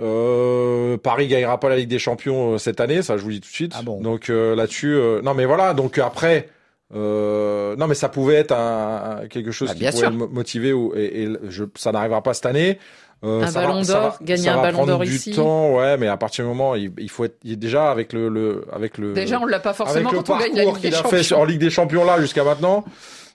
Euh, 0.00 0.96
Paris 0.96 1.26
gagnera 1.26 1.58
pas 1.58 1.68
la 1.68 1.76
Ligue 1.76 1.88
des 1.88 1.98
Champions 1.98 2.54
euh, 2.54 2.58
cette 2.58 2.78
année, 2.80 3.02
ça 3.02 3.16
je 3.16 3.22
vous 3.22 3.30
dis 3.30 3.40
tout 3.40 3.48
de 3.48 3.52
suite. 3.54 3.74
Donc 3.84 4.30
euh, 4.30 4.54
là-dessus, 4.54 4.94
euh, 4.94 5.22
non 5.22 5.34
mais 5.34 5.44
voilà. 5.44 5.74
Donc 5.74 5.98
après, 5.98 6.48
euh, 6.94 7.76
non 7.76 7.86
mais 7.86 7.94
ça 7.94 8.08
pouvait 8.08 8.36
être 8.36 8.52
un, 8.52 9.20
un- 9.22 9.26
quelque 9.28 9.50
chose 9.50 9.68
Bah, 9.68 9.74
qui 9.74 9.80
pouvait 9.84 9.96
sûr. 9.98 10.10
motiver 10.30 10.72
ou, 10.72 10.92
et, 10.96 11.22
et 11.24 11.28
je, 11.48 11.64
ça 11.76 11.92
n'arrivera 11.92 12.22
pas 12.22 12.34
cette 12.34 12.46
année. 12.46 12.78
Euh, 13.24 13.42
Un 13.42 13.48
ça 13.48 13.60
ballon 13.62 13.82
d'or, 13.82 14.16
gagner 14.22 14.44
ça 14.44 14.52
un 14.52 14.56
va 14.56 14.62
ballon 14.62 14.74
prendre 14.78 14.92
d'or 14.92 15.00
du 15.00 15.12
ici. 15.14 15.32
temps, 15.32 15.74
ouais, 15.74 15.96
mais 15.98 16.06
à 16.06 16.16
partir 16.16 16.44
du 16.44 16.48
moment, 16.50 16.76
il, 16.76 16.92
il 16.98 17.10
faut 17.10 17.24
être 17.24 17.36
il 17.42 17.54
est 17.54 17.56
déjà 17.56 17.90
avec 17.90 18.12
le, 18.12 18.28
le 18.28 18.64
avec 18.72 18.96
le. 18.96 19.12
Déjà, 19.12 19.40
on 19.40 19.46
l'a 19.46 19.58
pas 19.58 19.72
forcément 19.74 20.08
avec 20.08 20.20
le 20.20 20.24
quand 20.24 20.34
on 20.36 20.38
gagne 20.38 20.54
la 20.54 20.62
parcours 20.64 20.74
Ligue 20.74 20.82
des 20.92 20.96
qu'il 20.96 21.06
a 21.16 21.22
fait 21.22 21.34
en 21.34 21.44
Ligue 21.44 21.58
des 21.60 21.70
Champions 21.70 22.04
là 22.04 22.20
jusqu'à 22.20 22.44
maintenant. 22.44 22.84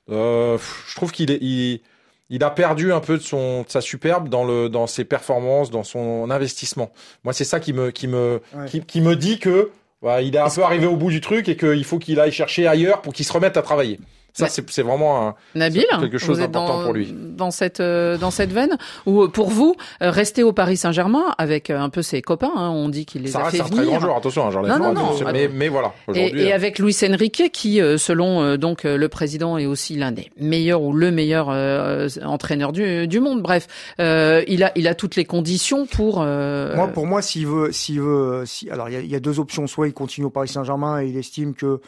Euh, 0.10 0.58
je 0.88 0.96
trouve 0.96 1.12
qu'il 1.12 1.32
est 1.32 1.40
il, 1.42 1.82
il 2.30 2.44
a 2.46 2.50
perdu 2.50 2.94
un 2.94 3.02
peu 3.02 3.18
de 3.18 3.24
son 3.24 3.64
de 3.64 3.70
sa 3.70 3.82
superbe 3.82 4.30
dans 4.30 4.46
le 4.46 4.70
dans 4.70 4.88
ses 4.88 5.04
performances, 5.04 5.70
dans 5.70 5.84
son 5.84 6.30
investissement. 6.32 6.92
Moi, 7.26 7.34
c'est 7.34 7.44
ça 7.44 7.60
qui 7.60 7.74
me 7.74 7.92
qui 7.92 8.08
me 8.08 8.40
Ouais. 8.56 8.68
qui, 8.70 8.80
qui 8.82 9.02
me 9.02 9.18
dit 9.18 9.38
que 9.38 9.70
voilà, 10.04 10.22
il 10.22 10.36
est 10.36 10.40
un 10.40 10.50
peu 10.50 10.62
arrivé 10.62 10.86
au 10.86 10.98
bout 10.98 11.10
du 11.10 11.22
truc 11.22 11.48
et 11.48 11.56
qu'il 11.56 11.86
faut 11.86 11.98
qu'il 11.98 12.20
aille 12.20 12.34
chercher 12.34 12.68
ailleurs 12.68 13.02
pour 13.02 13.14
qu'il 13.14 13.26
se 13.26 13.32
remette 13.32 13.56
à 13.56 13.62
travailler. 13.62 14.02
Ça, 14.34 14.48
c'est 14.48 14.68
c'est 14.72 14.82
vraiment 14.82 15.28
un, 15.28 15.36
Nabil, 15.56 15.86
c'est 15.92 16.00
quelque 16.00 16.18
chose 16.18 16.40
d'important 16.40 16.84
pour 16.84 16.94
lui. 16.94 17.14
dans 17.14 17.52
cette 17.52 17.80
euh, 17.80 18.18
dans 18.18 18.32
cette 18.32 18.52
veine 18.52 18.78
ou 19.06 19.22
euh, 19.24 19.28
pour 19.28 19.50
vous 19.50 19.76
euh, 20.02 20.10
rester 20.10 20.42
au 20.42 20.54
Paris 20.54 20.76
Saint-Germain 20.78 21.36
avec 21.38 21.70
euh, 21.70 21.80
un 21.80 21.90
peu 21.90 22.02
ses 22.02 22.22
copains, 22.24 22.52
hein, 22.56 22.70
on 22.72 22.90
dit 22.90 23.06
qu'il 23.06 23.22
les 23.22 23.30
Ça 23.30 23.40
a 23.40 23.44
reste 23.44 23.58
fait 23.58 23.62
un 23.62 23.66
très 23.66 23.76
venir. 23.78 23.92
grand 23.92 24.00
joueur, 24.00 24.18
attention, 24.18 24.48
hein, 24.48 24.52
j'enlève 24.52 24.72
Non, 24.72 24.80
pas, 24.80 24.92
non, 24.94 25.14
non, 25.14 25.32
mais, 25.32 25.48
mais 25.54 25.68
voilà, 25.70 25.94
Et, 26.16 26.52
euh, 26.52 26.56
avec 26.56 26.80
Luis 26.80 26.96
Enrique, 27.08 27.52
qui 27.54 27.80
selon 27.98 28.42
euh, 28.42 28.58
donc 28.58 28.86
euh, 28.86 28.98
le 28.98 29.08
président 29.10 29.58
est 29.60 29.68
aussi 29.68 29.96
l'un 29.96 30.12
des 30.12 30.32
meilleurs 30.40 30.82
ou 30.82 30.94
le 30.94 31.12
meilleur 31.12 31.48
euh, 31.52 32.08
entraîneur 32.24 32.72
du, 32.72 33.08
du 33.08 33.20
monde. 33.20 33.42
Bref, 33.44 33.68
euh, 34.00 34.44
il 34.48 34.64
a 34.64 34.72
il 34.76 34.88
a 34.88 34.96
toutes 34.96 35.16
les 35.16 35.26
conditions 35.26 35.86
pour. 35.86 36.22
euh, 36.24 36.76
Moi, 36.76 36.88
pour 36.88 37.06
moi, 37.06 37.22
s'il 37.22 37.46
veut, 37.46 37.72
s'il 37.72 38.02
veut, 38.02 38.44
si, 38.48 38.70
alors 38.72 38.90
il 38.90 39.06
y, 39.06 39.10
y 39.10 39.16
a 39.16 39.20
deux 39.20 39.40
options. 39.40 39.68
Soit 39.68 39.88
il 39.88 39.94
continue 39.94 40.26
au 40.26 40.30
Paris 40.32 40.48
Saint-Germain 40.48 41.02
et 41.02 41.08
il 41.08 41.18
estime 41.18 41.54
que 41.54 41.80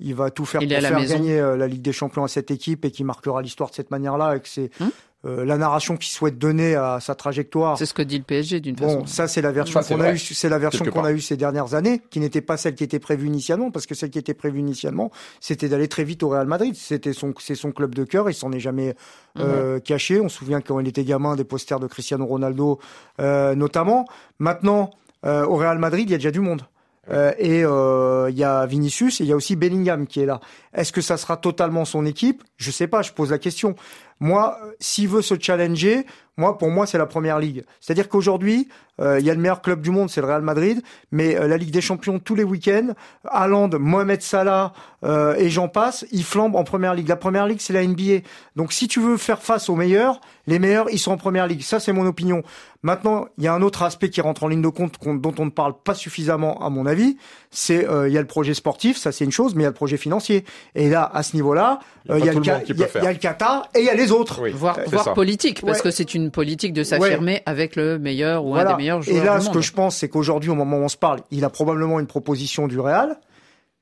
il 0.00 0.14
va 0.14 0.30
tout 0.30 0.44
faire 0.44 0.62
Il 0.62 0.68
pour 0.68 0.78
faire 0.80 0.98
maison. 0.98 1.14
gagner 1.14 1.38
euh, 1.38 1.56
la 1.56 1.68
Ligue 1.68 1.82
des 1.82 1.92
Champions 1.92 2.24
à 2.24 2.28
cette 2.28 2.50
équipe 2.50 2.84
et 2.84 2.90
qui 2.90 3.04
marquera 3.04 3.42
l'histoire 3.42 3.70
de 3.70 3.74
cette 3.74 3.90
manière-là 3.90 4.36
et 4.36 4.40
que 4.40 4.48
c'est 4.48 4.70
Hum 4.80 4.90
euh, 5.24 5.44
la 5.44 5.56
narration 5.56 5.96
qu'il 5.96 6.10
souhaite 6.12 6.36
donner 6.36 6.74
à 6.74 6.98
sa 7.00 7.14
trajectoire. 7.14 7.78
C'est 7.78 7.86
ce 7.86 7.94
que 7.94 8.02
dit 8.02 8.18
le 8.18 8.24
PSG 8.24 8.58
d'une 8.58 8.74
Bon, 8.74 8.88
façon. 8.88 9.06
ça 9.06 9.28
c'est 9.28 9.40
la 9.40 9.52
version 9.52 9.80
Ça, 9.80 9.86
c'est 9.86 9.94
qu'on 9.94 10.00
a 10.00 10.12
eue, 10.12 10.18
c'est 10.18 10.48
la 10.48 10.58
version 10.58 10.84
qu'on 10.84 11.04
a 11.04 11.12
eue 11.12 11.20
ces 11.20 11.36
dernières 11.36 11.74
années, 11.74 12.02
qui 12.10 12.18
n'était 12.18 12.40
pas 12.40 12.56
celle 12.56 12.74
qui 12.74 12.82
était 12.82 12.98
prévue 12.98 13.28
initialement, 13.28 13.70
parce 13.70 13.86
que 13.86 13.94
celle 13.94 14.10
qui 14.10 14.18
était 14.18 14.34
prévue 14.34 14.58
initialement, 14.58 15.12
c'était 15.38 15.68
d'aller 15.68 15.86
très 15.86 16.02
vite 16.02 16.24
au 16.24 16.28
Real 16.28 16.48
Madrid. 16.48 16.74
C'était 16.74 17.12
son, 17.12 17.32
c'est 17.38 17.54
son 17.54 17.70
club 17.70 17.94
de 17.94 18.02
cœur, 18.02 18.28
il 18.30 18.34
s'en 18.34 18.50
est 18.50 18.58
jamais 18.58 18.96
euh, 19.38 19.78
caché. 19.78 20.20
On 20.20 20.28
se 20.28 20.38
souvient 20.38 20.60
quand 20.60 20.80
il 20.80 20.88
était 20.88 21.04
gamin 21.04 21.36
des 21.36 21.44
posters 21.44 21.78
de 21.78 21.86
Cristiano 21.86 22.26
Ronaldo, 22.26 22.80
euh, 23.20 23.54
notamment. 23.54 24.06
Maintenant, 24.40 24.90
euh, 25.24 25.44
au 25.46 25.54
Real 25.54 25.78
Madrid, 25.78 26.08
il 26.08 26.12
y 26.12 26.14
a 26.14 26.18
déjà 26.18 26.32
du 26.32 26.40
monde. 26.40 26.62
Euh, 27.10 27.32
et 27.36 27.64
euh, 27.64 28.30
il 28.30 28.36
y 28.36 28.44
a 28.44 28.64
Vinicius 28.64 29.20
et 29.20 29.24
il 29.24 29.26
y 29.30 29.32
a 29.32 29.36
aussi 29.36 29.56
Bellingham 29.56 30.06
qui 30.06 30.20
est 30.20 30.26
là. 30.26 30.40
Est-ce 30.72 30.92
que 30.92 31.00
ça 31.00 31.16
sera 31.16 31.36
totalement 31.36 31.84
son 31.84 32.06
équipe? 32.06 32.44
Je 32.56 32.70
sais 32.70 32.86
pas, 32.86 33.02
je 33.02 33.12
pose 33.12 33.30
la 33.30 33.38
question. 33.38 33.74
Moi, 34.22 34.56
euh, 34.62 34.70
s'il 34.78 35.08
veut 35.08 35.20
se 35.20 35.34
challenger, 35.38 36.06
moi, 36.36 36.56
pour 36.56 36.70
moi, 36.70 36.86
c'est 36.86 36.96
la 36.96 37.06
première 37.06 37.40
ligue. 37.40 37.64
C'est-à-dire 37.80 38.08
qu'aujourd'hui, 38.08 38.68
euh, 39.00 39.18
il 39.18 39.26
y 39.26 39.30
a 39.30 39.34
le 39.34 39.40
meilleur 39.40 39.60
club 39.62 39.82
du 39.82 39.90
monde, 39.90 40.08
c'est 40.08 40.20
le 40.20 40.28
Real 40.28 40.42
Madrid, 40.42 40.80
mais 41.10 41.36
euh, 41.36 41.46
la 41.48 41.56
Ligue 41.56 41.72
des 41.72 41.80
Champions 41.80 42.18
tous 42.18 42.34
les 42.34 42.44
week-ends, 42.44 42.94
Haaland, 43.24 43.70
Mohamed 43.78 44.22
Salah 44.22 44.72
euh, 45.04 45.34
et 45.36 45.50
j'en 45.50 45.68
passe, 45.68 46.06
ils 46.12 46.24
flambent 46.24 46.56
en 46.56 46.64
première 46.64 46.94
ligue. 46.94 47.08
La 47.08 47.16
première 47.16 47.46
ligue, 47.46 47.60
c'est 47.60 47.72
la 47.72 47.84
NBA. 47.84 48.20
Donc, 48.56 48.72
si 48.72 48.88
tu 48.88 49.00
veux 49.00 49.16
faire 49.16 49.42
face 49.42 49.68
aux 49.68 49.74
meilleurs, 49.74 50.20
les 50.46 50.58
meilleurs, 50.58 50.88
ils 50.90 50.98
sont 50.98 51.12
en 51.12 51.16
première 51.16 51.46
ligue. 51.46 51.62
Ça, 51.62 51.80
c'est 51.80 51.92
mon 51.92 52.06
opinion. 52.06 52.42
Maintenant, 52.82 53.26
il 53.38 53.44
y 53.44 53.48
a 53.48 53.54
un 53.54 53.62
autre 53.62 53.82
aspect 53.82 54.10
qui 54.10 54.20
rentre 54.20 54.42
en 54.44 54.48
ligne 54.48 54.62
de 54.62 54.68
compte 54.68 54.94
dont 55.04 55.34
on 55.38 55.44
ne 55.44 55.50
parle 55.50 55.74
pas 55.84 55.94
suffisamment, 55.94 56.64
à 56.64 56.70
mon 56.70 56.86
avis. 56.86 57.16
C'est 57.50 57.88
euh, 57.88 58.08
il 58.08 58.14
y 58.14 58.18
a 58.18 58.20
le 58.20 58.26
projet 58.26 58.54
sportif, 58.54 58.96
ça 58.96 59.12
c'est 59.12 59.24
une 59.24 59.30
chose, 59.30 59.54
mais 59.54 59.62
il 59.62 59.64
y 59.64 59.66
a 59.66 59.70
le 59.70 59.74
projet 59.74 59.96
financier. 59.96 60.44
Et 60.74 60.88
là, 60.88 61.10
à 61.12 61.22
ce 61.22 61.36
niveau-là, 61.36 61.80
Il 62.06 62.10
y 62.10 62.28
a 62.28 62.32
euh, 62.32 62.34
le 62.34 62.40
il 62.40 63.04
y 63.04 63.06
a 63.06 63.12
le 63.12 63.18
Qatar 63.18 63.68
et 63.74 63.80
il 63.80 63.84
y 63.84 63.90
a 63.90 63.94
les 63.94 64.11
autres. 64.12 64.46
voire 64.54 64.78
politique, 65.14 65.60
parce 65.62 65.78
Ouais. 65.78 65.84
que 65.84 65.90
c'est 65.90 66.14
une 66.14 66.30
politique 66.30 66.72
de 66.72 66.84
s'affirmer 66.84 67.42
avec 67.46 67.76
le 67.76 67.98
meilleur 67.98 68.44
ou 68.44 68.54
un 68.54 68.64
des 68.64 68.74
meilleurs 68.74 69.02
joueurs 69.02 69.16
Et 69.16 69.24
là, 69.24 69.36
du 69.36 69.40
ce 69.40 69.46
monde. 69.46 69.54
que 69.56 69.60
je 69.62 69.72
pense, 69.72 69.96
c'est 69.96 70.08
qu'aujourd'hui, 70.08 70.50
au 70.50 70.54
moment 70.54 70.78
où 70.78 70.82
on 70.82 70.88
se 70.88 70.96
parle, 70.96 71.20
il 71.30 71.44
a 71.44 71.50
probablement 71.50 71.98
une 72.00 72.06
proposition 72.06 72.68
du 72.68 72.78
Real, 72.78 73.18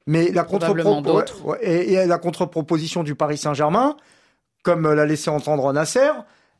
mais 0.06 0.30
la 0.32 0.44
et, 1.62 1.92
et 1.94 2.06
contre-proposition 2.22 3.02
du 3.02 3.14
Paris 3.14 3.38
Saint-Germain, 3.38 3.96
comme 4.62 4.92
l'a 4.92 5.06
laissé 5.06 5.30
entendre 5.30 5.72
Nasser, 5.72 6.10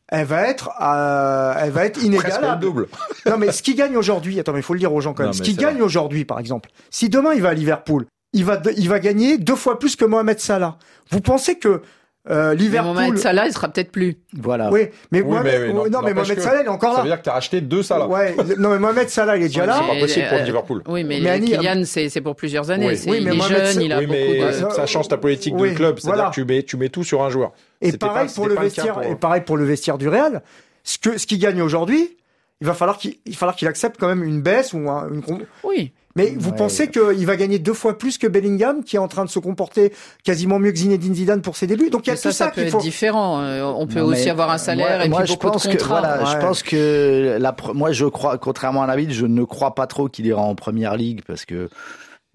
elle 0.08 0.26
va 0.26 0.42
être, 0.48 0.70
euh, 0.82 1.54
elle 1.58 1.70
va 1.70 1.84
être 1.84 2.02
inégalable. 2.02 2.60
double. 2.60 2.88
non, 3.26 3.38
mais 3.38 3.52
ce 3.52 3.62
qui 3.62 3.74
gagne 3.74 3.96
aujourd'hui, 3.96 4.38
attends, 4.40 4.52
mais 4.52 4.58
il 4.60 4.64
faut 4.64 4.74
le 4.74 4.80
dire 4.80 4.92
aux 4.92 5.00
gens 5.00 5.14
quand 5.14 5.22
même. 5.22 5.30
Non, 5.32 5.36
Ce 5.36 5.42
qui 5.42 5.54
gagne 5.54 5.80
aujourd'hui, 5.82 6.24
par 6.24 6.38
exemple, 6.38 6.70
si 6.90 7.08
demain 7.08 7.32
il 7.34 7.42
va 7.42 7.50
à 7.50 7.54
Liverpool, 7.54 8.06
il 8.32 8.44
va, 8.44 8.60
il 8.76 8.88
va 8.88 8.98
gagner 9.00 9.38
deux 9.38 9.56
fois 9.56 9.78
plus 9.78 9.96
que 9.96 10.04
Mohamed 10.04 10.38
Salah. 10.40 10.76
Vous 11.10 11.20
pensez 11.20 11.58
que 11.58 11.82
euh, 12.28 12.50
Mais 12.50 12.56
Liverpool, 12.56 12.92
Mohamed 12.94 13.18
Salah, 13.18 13.46
il 13.46 13.52
sera 13.52 13.68
peut-être 13.68 13.90
plus. 13.90 14.18
Voilà. 14.34 14.70
oui, 14.70 14.88
mais, 15.10 15.22
Oui, 15.22 15.30
Mohamed, 15.30 15.60
mais 15.60 15.72
non, 15.72 15.82
ouais, 15.82 15.90
non, 15.90 16.00
mais 16.02 16.10
n'empêche 16.10 16.14
Mohamed 16.28 16.36
que 16.36 16.42
Salah, 16.42 16.60
il 16.62 16.66
est 16.66 16.68
encore 16.68 16.90
Ça 16.92 16.96
là. 16.98 17.02
veut 17.04 17.08
dire 17.08 17.18
que 17.18 17.22
tu 17.24 17.30
as 17.30 17.32
racheté 17.32 17.60
deux 17.62 17.82
Salah. 17.82 18.06
Ouais, 18.08 18.36
non, 18.58 18.68
mais 18.70 18.78
Mohamed 18.78 19.08
Salah, 19.08 19.36
il 19.38 19.44
est 19.44 19.46
déjà 19.48 19.60
Ouais, 19.62 19.66
là. 19.68 19.80
C'est 19.80 19.94
pas 19.94 20.00
possible 20.00 20.26
pour 20.28 20.38
euh, 20.38 20.42
Liverpool. 20.42 20.82
Oui, 20.88 21.04
mais, 21.04 21.20
Mais 21.20 21.30
Annie, 21.30 21.50
Kylian, 21.52 21.82
c'est 21.86 22.08
c'est 22.10 22.20
pour 22.20 22.36
plusieurs 22.36 22.70
années. 22.70 22.88
Oui. 22.88 22.96
C'est- 22.98 23.10
Oui, 23.10 23.18
il 23.20 23.24
mais 23.24 23.30
est 23.32 23.36
Mohamed 23.38 23.56
jeune, 23.56 23.66
Salah- 23.66 23.82
il 23.84 23.92
a 23.92 23.98
oui, 24.00 24.06
beaucoup 24.06 24.18
mais 24.18 24.68
de- 24.68 24.72
ça 24.74 24.86
change 24.86 25.08
ta 25.08 25.16
politique 25.16 25.54
Oui, 25.56 25.70
de 25.70 25.76
club. 25.76 25.98
C'est-à-dire 25.98 26.14
voilà. 26.16 26.30
que 26.30 26.34
tu 26.34 26.44
mets, 26.44 26.62
tu 26.62 26.76
mets 26.76 26.88
tout 26.90 27.04
sur 27.04 27.22
un 27.22 27.30
joueur. 27.30 27.52
Et 27.80 27.92
pareil 27.96 28.26
pas- 28.26 28.32
pour 28.34 28.46
le 28.48 28.54
vestiaire, 28.54 28.92
pour- 28.94 29.02
et 29.02 29.14
pareil 29.16 29.40
pour 29.42 29.56
le 29.56 29.64
vestiaire 29.64 29.96
du 29.96 30.08
Real. 30.08 30.42
Ce 30.84 30.98
que, 30.98 31.16
ce 31.18 31.26
qui 31.26 31.38
gagne 31.38 31.62
aujourd'hui, 31.62 32.16
il 32.60 32.66
va 32.66 32.74
falloir 32.74 32.98
qu'il, 32.98 33.14
qu'il 33.56 33.68
accepte 33.68 33.96
quand 33.98 34.08
même 34.08 34.22
une 34.22 34.42
baisse 34.42 34.74
ou 34.74 34.90
un- 34.90 35.08
une, 35.10 35.22
Oui. 35.64 35.92
Mais 36.24 36.34
vous 36.38 36.50
Ouais. 36.50 36.56
pensez 36.56 36.88
qu'il 36.88 37.26
va 37.26 37.36
gagner 37.36 37.58
deux 37.58 37.74
fois 37.74 37.96
plus 37.98 38.18
que 38.18 38.26
Bellingham, 38.26 38.82
qui 38.84 38.96
est 38.96 38.98
en 39.00 39.08
train 39.08 39.24
de 39.24 39.30
se 39.30 39.38
comporter 39.38 39.92
quasiment 40.24 40.58
mieux 40.58 40.72
que 40.72 40.78
Zinedine 40.78 41.14
Zidane 41.14 41.42
pour 41.42 41.56
ses 41.56 41.66
débuts? 41.66 41.90
Donc 41.90 42.06
il 42.06 42.08
y 42.08 42.10
a 42.10 42.14
Mais 42.14 42.16
ça, 42.16 42.28
tout 42.30 42.34
ça, 42.34 42.44
ça 42.46 42.50
peut 42.50 42.54
qu'il 42.60 42.64
être 42.68 42.72
faut. 42.72 42.80
différent. 42.80 43.40
Euh, 43.40 43.62
On 43.64 43.86
peut 43.86 44.00
Non, 44.00 44.06
aussi 44.06 44.28
avoir 44.30 44.50
un 44.50 44.58
salaire 44.58 44.96
moi, 44.98 45.04
et 45.06 45.08
moi, 45.08 45.18
puis 45.20 45.28
je 45.28 45.32
beaucoup 45.34 45.50
pense 45.50 45.62
de 45.66 45.72
que 45.72 45.76
contrats. 45.78 46.00
voilà, 46.00 46.24
je 46.24 46.36
pense 46.46 46.62
que 46.62 47.36
la 47.40 47.54
moi 47.74 47.92
je 47.92 48.06
crois 48.06 48.38
contrairement 48.38 48.82
à 48.82 48.86
David, 48.86 49.12
je 49.12 49.26
ne 49.26 49.44
crois 49.44 49.74
pas 49.74 49.86
trop 49.86 50.08
qu'il 50.08 50.26
ira 50.26 50.42
en 50.42 50.54
première 50.54 50.96
ligue 50.96 51.22
parce 51.26 51.44
que 51.44 51.68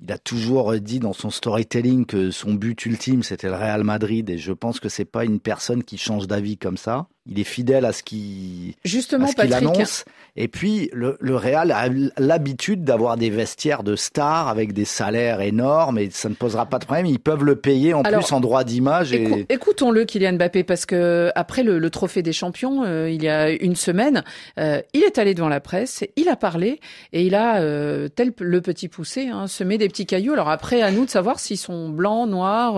il 0.05 0.11
a 0.11 0.17
toujours 0.17 0.73
dit 0.75 0.99
dans 0.99 1.13
son 1.13 1.29
storytelling 1.29 2.05
que 2.05 2.29
son 2.31 2.53
but 2.53 2.85
ultime 2.85 3.23
c'était 3.23 3.47
le 3.47 3.55
Real 3.55 3.83
Madrid 3.85 4.29
et 4.29 4.37
je 4.37 4.51
pense 4.51 4.79
que 4.81 4.89
c'est 4.89 5.05
pas 5.05 5.23
une 5.23 5.39
personne 5.39 5.83
qui 5.83 5.97
change 5.97 6.27
d'avis 6.27 6.57
comme 6.57 6.77
ça. 6.77 7.07
Il 7.27 7.39
est 7.39 7.43
fidèle 7.43 7.85
à 7.85 7.91
ce 7.91 8.03
qu'il 8.03 8.73
Justement, 8.83 9.25
à 9.25 9.29
ce 9.29 9.35
qu'il 9.35 9.53
annonce. 9.53 10.05
Et 10.37 10.47
puis 10.47 10.89
le, 10.93 11.17
le 11.21 11.35
Real 11.37 11.71
a 11.71 11.87
l'habitude 12.17 12.83
d'avoir 12.83 13.15
des 13.17 13.29
vestiaires 13.29 13.83
de 13.83 13.95
stars 13.95 14.47
avec 14.49 14.73
des 14.73 14.83
salaires 14.85 15.39
énormes 15.41 15.97
et 15.97 16.09
ça 16.11 16.27
ne 16.29 16.35
posera 16.35 16.65
pas 16.65 16.77
de 16.77 16.85
problème. 16.85 17.05
Ils 17.05 17.19
peuvent 17.19 17.43
le 17.43 17.55
payer 17.55 17.93
en 17.93 18.01
Alors, 18.01 18.19
plus 18.19 18.31
en 18.33 18.41
droit 18.41 18.63
d'image 18.63 19.13
et 19.13 19.23
Écou- 19.23 19.45
Écoutons-le, 19.49 20.03
Kylian 20.03 20.33
Mbappé, 20.33 20.63
parce 20.63 20.85
que 20.85 21.31
après 21.35 21.63
le, 21.63 21.79
le 21.79 21.89
trophée 21.89 22.21
des 22.21 22.33
champions, 22.33 22.83
euh, 22.83 23.09
il 23.09 23.23
y 23.23 23.29
a 23.29 23.49
une 23.49 23.75
semaine, 23.77 24.23
euh, 24.59 24.81
il 24.93 25.03
est 25.03 25.17
allé 25.17 25.33
devant 25.33 25.49
la 25.49 25.61
presse, 25.61 26.03
il 26.17 26.27
a 26.29 26.35
parlé 26.35 26.79
et 27.13 27.25
il 27.25 27.33
a, 27.33 27.61
euh, 27.61 28.07
tel 28.09 28.33
le 28.39 28.61
petit 28.61 28.87
poussé, 28.89 29.29
hein, 29.29 29.47
semé 29.47 29.77
des 29.77 29.87
petits 29.87 30.05
cailloux. 30.05 30.33
Alors 30.33 30.49
après, 30.49 30.81
à 30.81 30.91
nous 30.91 31.05
de 31.05 31.09
savoir 31.09 31.39
s'ils 31.39 31.57
sont 31.57 31.89
blancs, 31.89 32.29
noirs, 32.29 32.73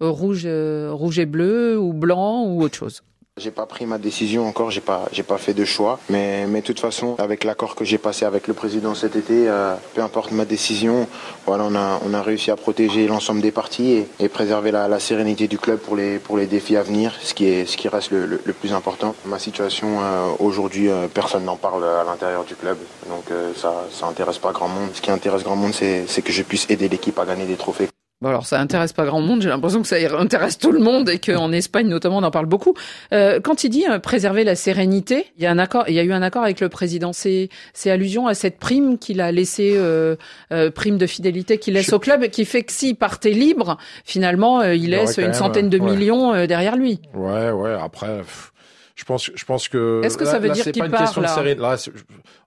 rouge, 0.00 0.42
euh, 0.44 0.90
rouge 0.92 1.18
et 1.20 1.26
bleu, 1.26 1.78
ou 1.78 1.92
blanc, 1.92 2.44
ou 2.46 2.62
autre 2.62 2.76
chose. 2.76 3.02
J'ai 3.38 3.50
pas 3.50 3.66
pris 3.66 3.84
ma 3.84 3.98
décision 3.98 4.48
encore, 4.48 4.70
j'ai 4.70 4.80
pas, 4.80 5.04
j'ai 5.12 5.22
pas 5.22 5.36
fait 5.36 5.52
de 5.52 5.66
choix. 5.66 6.00
Mais, 6.08 6.46
mais 6.46 6.62
de 6.62 6.66
toute 6.66 6.80
façon, 6.80 7.16
avec 7.18 7.44
l'accord 7.44 7.74
que 7.74 7.84
j'ai 7.84 7.98
passé 7.98 8.24
avec 8.24 8.48
le 8.48 8.54
président 8.54 8.94
cet 8.94 9.14
été, 9.14 9.46
euh, 9.46 9.74
peu 9.94 10.00
importe 10.00 10.32
ma 10.32 10.46
décision, 10.46 11.06
voilà, 11.44 11.64
on 11.64 11.74
a, 11.74 12.00
on 12.06 12.14
a 12.14 12.22
réussi 12.22 12.50
à 12.50 12.56
protéger 12.56 13.06
l'ensemble 13.06 13.42
des 13.42 13.50
parties 13.52 13.92
et, 13.92 14.08
et 14.20 14.30
préserver 14.30 14.70
la, 14.70 14.88
la 14.88 14.98
sérénité 15.00 15.48
du 15.48 15.58
club 15.58 15.78
pour 15.80 15.96
les, 15.96 16.18
pour 16.18 16.38
les 16.38 16.46
défis 16.46 16.78
à 16.78 16.82
venir, 16.82 17.12
ce 17.20 17.34
qui 17.34 17.44
est, 17.46 17.66
ce 17.66 17.76
qui 17.76 17.88
reste 17.88 18.10
le, 18.10 18.24
le- 18.24 18.38
plus 18.54 18.72
important. 18.72 19.14
Ma 19.26 19.38
situation 19.38 20.00
euh, 20.00 20.28
aujourd'hui, 20.38 20.88
euh, 20.88 21.06
personne 21.06 21.44
n'en 21.44 21.56
parle 21.56 21.84
à 21.84 22.04
l'intérieur 22.04 22.44
du 22.44 22.54
club, 22.56 22.78
donc 23.10 23.30
euh, 23.30 23.52
ça, 23.54 23.84
ça 23.92 24.06
intéresse 24.06 24.38
pas 24.38 24.52
grand 24.52 24.68
monde. 24.68 24.88
Ce 24.94 25.02
qui 25.02 25.10
intéresse 25.10 25.42
grand 25.44 25.56
monde, 25.56 25.74
c'est, 25.74 26.06
c'est 26.08 26.22
que 26.22 26.32
je 26.32 26.42
puisse 26.42 26.64
aider 26.70 26.88
l'équipe 26.88 27.18
à 27.18 27.26
gagner 27.26 27.44
des 27.44 27.56
trophées. 27.56 27.88
Bon 28.26 28.30
alors 28.30 28.44
ça 28.44 28.58
intéresse 28.58 28.92
pas 28.92 29.04
grand 29.04 29.20
monde, 29.20 29.40
j'ai 29.40 29.50
l'impression 29.50 29.82
que 29.82 29.86
ça 29.86 29.94
intéresse 30.18 30.58
tout 30.58 30.72
le 30.72 30.80
monde 30.80 31.08
et 31.08 31.20
qu'en 31.20 31.52
Espagne 31.52 31.86
notamment 31.86 32.16
on 32.16 32.24
en 32.24 32.32
parle 32.32 32.46
beaucoup. 32.46 32.74
Euh, 33.12 33.38
quand 33.38 33.62
il 33.62 33.68
dit 33.68 33.84
euh, 33.88 34.00
préserver 34.00 34.42
la 34.42 34.56
sérénité, 34.56 35.26
il 35.36 35.44
y 35.44 35.46
a 35.46 35.50
un 35.52 35.58
accord, 35.58 35.84
il 35.86 35.94
y 35.94 36.00
a 36.00 36.02
eu 36.02 36.12
un 36.12 36.22
accord 36.22 36.42
avec 36.42 36.58
le 36.58 36.68
président. 36.68 37.12
C'est 37.12 37.50
c'est 37.72 37.88
allusion 37.88 38.26
à 38.26 38.34
cette 38.34 38.58
prime 38.58 38.98
qu'il 38.98 39.20
a 39.20 39.30
laissé, 39.30 39.74
euh, 39.76 40.16
euh, 40.52 40.72
prime 40.72 40.98
de 40.98 41.06
fidélité 41.06 41.58
qu'il 41.58 41.74
laisse 41.74 41.92
au 41.92 42.00
club, 42.00 42.24
et 42.24 42.28
qui 42.28 42.44
fait 42.44 42.64
que 42.64 42.72
s'il 42.72 42.96
partait 42.96 43.30
libre, 43.30 43.78
finalement 44.04 44.60
euh, 44.60 44.74
il 44.74 44.90
laisse 44.90 45.18
une 45.18 45.32
centaine 45.32 45.68
de 45.68 45.78
ouais. 45.78 45.92
millions 45.92 46.46
derrière 46.46 46.74
lui. 46.74 47.00
Ouais, 47.14 47.52
ouais. 47.52 47.76
Après, 47.80 48.18
pff, 48.18 48.50
je 48.96 49.04
pense, 49.04 49.30
je 49.34 49.44
pense 49.44 49.68
que. 49.68 50.00
Est-ce 50.02 50.16
que 50.18 50.24
là- 50.24 50.30
ça 50.32 50.38
veut 50.40 50.48
là, 50.48 50.54
dire 50.54 50.64
qu'il 50.64 50.78
pas 50.78 50.86
une 50.86 50.90
part, 50.90 51.00
question 51.02 51.20
de 51.22 51.26
sérénité. 51.28 51.60
Là, 51.62 51.76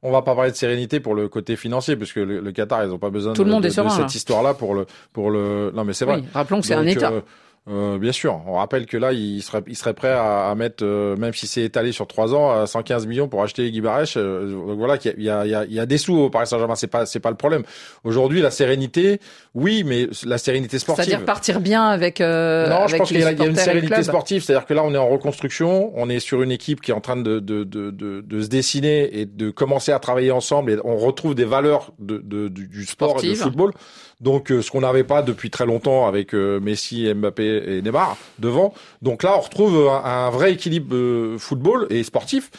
on 0.02 0.12
va 0.12 0.22
pas 0.24 0.34
parler 0.36 0.52
de 0.52 0.56
sérénité 0.56 1.00
pour 1.00 1.14
le 1.16 1.30
côté 1.30 1.56
financier, 1.56 1.96
parce 1.96 2.12
que 2.12 2.20
le, 2.20 2.40
le 2.42 2.52
Qatar, 2.52 2.84
ils 2.84 2.92
ont 2.92 2.98
pas 2.98 3.12
besoin 3.12 3.34
Tout 3.34 3.44
le 3.44 3.50
de, 3.50 3.54
monde 3.54 3.64
de- 3.64 3.68
est 3.68 3.72
serein, 3.72 3.88
de 3.88 3.92
cette 3.94 4.02
là. 4.02 4.08
histoire-là 4.08 4.54
pour 4.56 4.74
le, 4.74 4.86
pour 5.14 5.30
le. 5.30 5.72
Non, 5.76 5.86
mais 5.86 5.94
c'est 5.94 6.06
vrai. 6.06 6.18
Oui, 6.18 6.24
rappelons 6.34 6.60
que 6.62 6.66
c'est 6.68 6.74
un 6.74 6.86
État. 6.88 7.12
euh, 7.12 7.22
euh, 7.70 8.00
bien 8.00 8.12
sûr, 8.12 8.42
on 8.48 8.54
rappelle 8.54 8.88
que 8.88 8.98
là, 8.98 9.14
il 9.14 9.44
serait, 9.44 9.62
il 9.68 9.78
serait 9.78 9.94
prêt 9.94 10.10
à, 10.12 10.50
à 10.50 10.56
mettre, 10.56 10.84
euh, 10.84 11.16
même 11.18 11.34
si 11.34 11.46
c'est 11.46 11.62
étalé 11.62 11.92
sur 11.92 12.08
trois 12.08 12.34
ans, 12.34 12.50
à 12.50 12.66
115 12.66 13.06
millions 13.06 13.28
pour 13.28 13.44
acheter 13.44 13.70
Guy 13.70 13.82
Barèche. 13.82 14.16
Euh, 14.18 14.50
donc 14.50 14.78
voilà, 14.78 14.98
qu'il 14.98 15.22
y 15.22 15.30
a, 15.30 15.46
il 15.46 15.52
y, 15.52 15.56
a, 15.56 15.66
il 15.66 15.74
y 15.74 15.80
a 15.80 15.86
des 15.86 16.00
sous 16.00 16.16
au 16.16 16.30
Paris 16.32 16.48
Saint-Germain. 16.48 16.76
C'est 16.76 16.88
pas, 16.88 17.06
c'est 17.06 17.20
pas 17.20 17.30
le 17.30 17.36
problème. 17.38 17.64
Aujourd'hui, 18.04 18.42
la 18.42 18.50
sérénité, 18.50 19.20
oui, 19.54 19.84
mais 19.86 20.08
la 20.26 20.40
sérénité 20.40 20.80
sportive. 20.80 21.06
C'est-à-dire 21.06 21.26
partir 21.26 21.60
bien 21.60 21.86
avec. 21.86 22.22
Euh, 22.22 22.68
Non, 22.70 22.88
je 22.88 22.96
avec 22.96 22.98
pense 22.98 23.12
les 23.12 23.18
qu'il 23.18 23.26
y, 23.26 23.28
a 23.28 23.32
il 23.34 23.40
y 23.40 23.44
a 23.44 23.46
une 23.46 23.56
sérénité 23.56 24.02
sportive, 24.04 24.44
c'est-à-dire 24.44 24.66
que 24.66 24.74
là, 24.74 24.84
on 24.84 24.94
est 24.94 24.98
en 24.98 25.08
reconstruction, 25.08 25.92
on 25.96 26.10
est 26.10 26.20
sur 26.20 26.42
une 26.42 26.52
équipe 26.52 26.82
qui 26.82 26.90
est 26.90 26.96
en 26.96 27.02
train 27.02 27.18
de, 27.18 27.40
de, 27.40 27.64
de, 27.64 27.92
de, 27.92 28.22
de 28.22 28.42
se 28.42 28.48
dessiner 28.48 29.20
et 29.20 29.26
de 29.26 29.52
commencer 29.52 29.92
à 29.92 30.00
travailler 30.00 30.32
ensemble, 30.32 30.72
et 30.72 30.78
on 30.84 30.98
retrouve 30.98 31.36
des 31.36 31.46
valeurs 31.46 31.92
de, 32.00 32.18
de, 32.18 32.48
du, 32.48 32.68
du 32.68 32.86
sport 32.86 33.20
et 33.24 33.28
du 33.28 33.36
football. 33.36 33.74
Donc, 34.22 34.52
euh, 34.52 34.62
ce 34.62 34.70
qu'on 34.72 34.82
n'avait 34.82 35.04
pas 35.04 35.22
depuis 35.22 35.50
très 35.50 35.66
longtemps 35.66 36.08
avec 36.08 36.34
euh, 36.34 36.60
Messi, 36.60 37.14
Mbappé 37.14 37.78
et 37.78 37.82
Neymar 37.82 38.18
devant. 38.40 38.74
Donc 39.02 39.24
là, 39.24 39.36
on 39.38 39.42
retrouve 39.42 39.90
un, 39.90 40.04
un 40.04 40.30
vrai 40.30 40.54
équilibre 40.54 40.94
euh, 40.96 41.38
football 41.38 41.88
et 41.90 42.04
sportif 42.04 42.52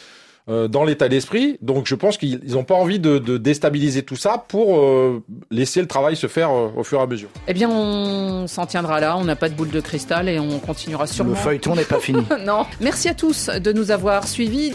euh, 0.49 0.67
dans 0.67 0.83
l'état 0.83 1.07
d'esprit. 1.07 1.57
Donc, 1.61 1.85
je 1.85 1.93
pense 1.93 2.17
qu'ils 2.17 2.41
n'ont 2.47 2.63
pas 2.63 2.73
envie 2.73 2.97
de, 2.97 3.19
de 3.19 3.37
déstabiliser 3.37 4.01
tout 4.01 4.15
ça 4.15 4.43
pour 4.47 4.79
euh, 4.79 5.23
laisser 5.51 5.81
le 5.81 5.87
travail 5.87 6.15
se 6.15 6.25
faire 6.25 6.49
euh, 6.49 6.69
au 6.75 6.83
fur 6.83 6.99
et 6.99 7.03
à 7.03 7.05
mesure. 7.05 7.29
Eh 7.47 7.53
bien, 7.53 7.69
on 7.69 8.47
s'en 8.47 8.65
tiendra 8.65 8.99
là. 8.99 9.17
On 9.17 9.23
n'a 9.23 9.35
pas 9.35 9.49
de 9.49 9.53
boule 9.53 9.69
de 9.69 9.81
cristal 9.81 10.27
et 10.29 10.39
on 10.39 10.57
continuera 10.57 11.05
sûrement. 11.05 11.31
le 11.31 11.35
feuilleton 11.37 11.75
n'est 11.75 11.83
pas 11.83 11.99
fini. 11.99 12.23
non. 12.45 12.65
Merci 12.79 13.07
à 13.07 13.13
tous 13.13 13.49
de 13.49 13.71
nous 13.71 13.91
avoir 13.91 14.27
suivis. 14.27 14.73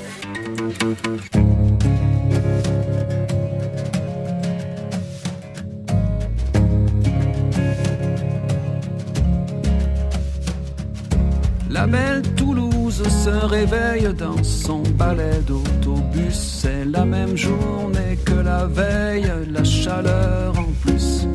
La 11.86 11.92
belle 11.92 12.22
Toulouse 12.34 13.00
se 13.00 13.30
réveille 13.30 14.12
dans 14.12 14.42
son 14.42 14.80
balai 14.80 15.38
d'autobus. 15.46 16.34
C'est 16.34 16.84
la 16.84 17.04
même 17.04 17.36
journée 17.36 18.18
que 18.24 18.32
la 18.32 18.66
veille, 18.66 19.30
la 19.52 19.62
chaleur 19.62 20.58
en 20.58 20.72
plus, 20.82 21.28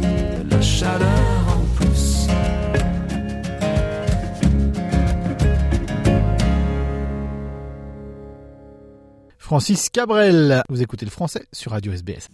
la 0.49 0.60
chaleur 0.60 1.47
en 1.47 1.64
plus. 1.78 2.28
Francis 9.38 9.89
Cabrel, 9.89 10.64
vous 10.68 10.82
écoutez 10.82 11.06
le 11.06 11.12
français 11.12 11.45
sur 11.54 11.72
Radio 11.72 11.93
SBS. 11.93 12.28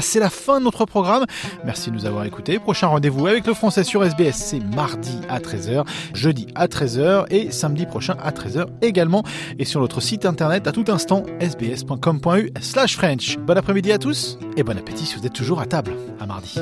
C'est 0.00 0.20
la 0.20 0.30
fin 0.30 0.58
de 0.58 0.64
notre 0.64 0.84
programme. 0.84 1.24
Merci 1.64 1.90
de 1.90 1.96
nous 1.96 2.06
avoir 2.06 2.24
écoutés. 2.24 2.58
Prochain 2.58 2.88
rendez-vous 2.88 3.26
avec 3.26 3.46
le 3.46 3.54
français 3.54 3.84
sur 3.84 4.04
SBS, 4.04 4.36
c'est 4.36 4.60
mardi 4.60 5.18
à 5.28 5.38
13h, 5.38 5.86
jeudi 6.14 6.46
à 6.54 6.66
13h 6.66 7.26
et 7.30 7.50
samedi 7.50 7.86
prochain 7.86 8.16
à 8.22 8.30
13h 8.30 8.66
également. 8.82 9.22
Et 9.58 9.64
sur 9.64 9.80
notre 9.80 10.00
site 10.00 10.26
internet 10.26 10.66
à 10.66 10.72
tout 10.72 10.84
instant, 10.88 11.24
sbs.com.u 11.40 12.52
slash 12.60 12.96
French. 12.96 13.38
Bon 13.38 13.56
après-midi 13.56 13.92
à 13.92 13.98
tous 13.98 14.38
et 14.56 14.62
bon 14.62 14.76
appétit 14.78 15.06
si 15.06 15.16
vous 15.16 15.26
êtes 15.26 15.32
toujours 15.32 15.60
à 15.60 15.66
table. 15.66 15.92
À 16.20 16.26
mardi. 16.26 16.58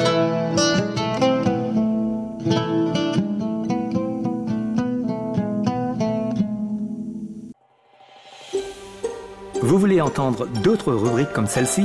Vous 9.63 9.79
voulez 9.79 10.01
entendre 10.01 10.47
d'autres 10.63 10.93
rubriques 10.93 11.33
comme 11.33 11.47
celle-ci? 11.47 11.85